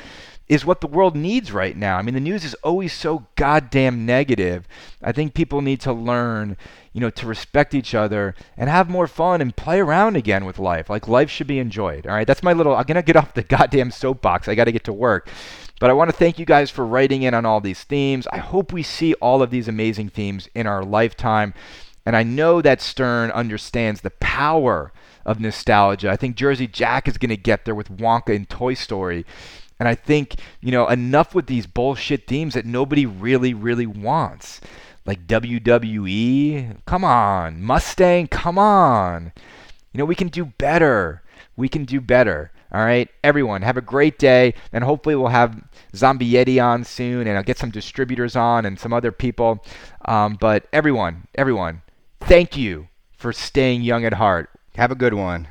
is 0.53 0.65
what 0.65 0.81
the 0.81 0.87
world 0.87 1.15
needs 1.15 1.51
right 1.51 1.75
now. 1.75 1.97
I 1.97 2.03
mean, 2.03 2.13
the 2.13 2.19
news 2.19 2.45
is 2.45 2.53
always 2.63 2.93
so 2.93 3.25
goddamn 3.35 4.05
negative. 4.05 4.67
I 5.01 5.11
think 5.11 5.33
people 5.33 5.61
need 5.61 5.81
to 5.81 5.91
learn, 5.91 6.57
you 6.93 7.01
know, 7.01 7.09
to 7.09 7.25
respect 7.25 7.73
each 7.73 7.95
other 7.95 8.35
and 8.55 8.69
have 8.69 8.87
more 8.87 9.07
fun 9.07 9.41
and 9.41 9.55
play 9.55 9.79
around 9.79 10.15
again 10.15 10.45
with 10.45 10.59
life. 10.59 10.91
Like 10.91 11.07
life 11.07 11.31
should 11.31 11.47
be 11.47 11.57
enjoyed. 11.57 12.05
All 12.05 12.13
right, 12.13 12.27
that's 12.27 12.43
my 12.43 12.53
little. 12.53 12.75
I'm 12.75 12.83
gonna 12.83 13.01
get 13.01 13.15
off 13.15 13.33
the 13.33 13.41
goddamn 13.57 13.89
soapbox. 13.89 14.47
I 14.47 14.53
got 14.53 14.65
to 14.65 14.71
get 14.71 14.83
to 14.83 14.93
work. 14.93 15.27
But 15.79 15.89
I 15.89 15.93
want 15.93 16.11
to 16.11 16.15
thank 16.15 16.37
you 16.37 16.45
guys 16.45 16.69
for 16.69 16.85
writing 16.85 17.23
in 17.23 17.33
on 17.33 17.45
all 17.45 17.59
these 17.59 17.83
themes. 17.83 18.27
I 18.31 18.37
hope 18.37 18.71
we 18.71 18.83
see 18.83 19.15
all 19.15 19.41
of 19.41 19.49
these 19.49 19.67
amazing 19.67 20.09
themes 20.09 20.47
in 20.53 20.67
our 20.67 20.83
lifetime. 20.83 21.55
And 22.05 22.15
I 22.15 22.23
know 22.23 22.61
that 22.61 22.79
Stern 22.79 23.31
understands 23.31 24.01
the 24.01 24.11
power 24.11 24.93
of 25.25 25.39
nostalgia. 25.39 26.09
I 26.09 26.15
think 26.15 26.35
Jersey 26.35 26.67
Jack 26.67 27.07
is 27.07 27.17
going 27.17 27.29
to 27.29 27.37
get 27.37 27.65
there 27.65 27.75
with 27.75 27.97
Wonka 27.97 28.35
and 28.35 28.47
Toy 28.47 28.73
Story. 28.73 29.25
And 29.80 29.88
I 29.88 29.95
think, 29.95 30.36
you 30.61 30.71
know, 30.71 30.88
enough 30.88 31.36
with 31.36 31.47
these 31.47 31.67
bullshit 31.67 32.28
themes 32.28 32.53
that 32.53 32.65
nobody 32.65 33.05
really, 33.05 33.53
really 33.53 33.88
wants. 33.88 34.61
Like 35.05 35.28
WWE, 35.28 36.78
come 36.86 37.03
on. 37.03 37.61
Mustang, 37.61 38.28
come 38.28 38.57
on. 38.57 39.34
You 39.91 39.97
know, 39.97 40.05
we 40.05 40.15
can 40.15 40.30
do 40.30 40.45
better. 40.45 41.21
We 41.55 41.69
can 41.69 41.86
do 41.86 41.99
better. 41.99 42.51
All 42.74 42.84
right, 42.84 43.07
everyone, 43.24 43.61
have 43.61 43.78
a 43.78 43.82
great 43.82 44.17
day, 44.17 44.55
and 44.71 44.84
hopefully 44.84 45.15
we'll 45.15 45.28
have 45.28 45.63
Zombie 45.95 46.32
Yeti 46.32 46.63
on 46.63 46.84
soon, 46.84 47.28
and 47.28 47.38
I'll 47.38 47.43
get 47.43 47.59
some 47.59 47.69
distributors 47.69 48.36
on 48.36 48.65
and 48.65 48.80
some 48.80 48.91
other 48.91 49.11
people. 49.11 49.63
Um, 50.05 50.38
but 50.39 50.65
everyone, 50.74 51.28
everyone, 51.36 51.84
thank 52.21 52.57
you 52.57 52.88
for 53.11 53.32
staying 53.32 53.84
young 53.84 54.05
at 54.05 54.13
heart. 54.13 54.49
Have 54.76 54.89
a 54.89 54.95
good 54.95 55.13
one. 55.13 55.47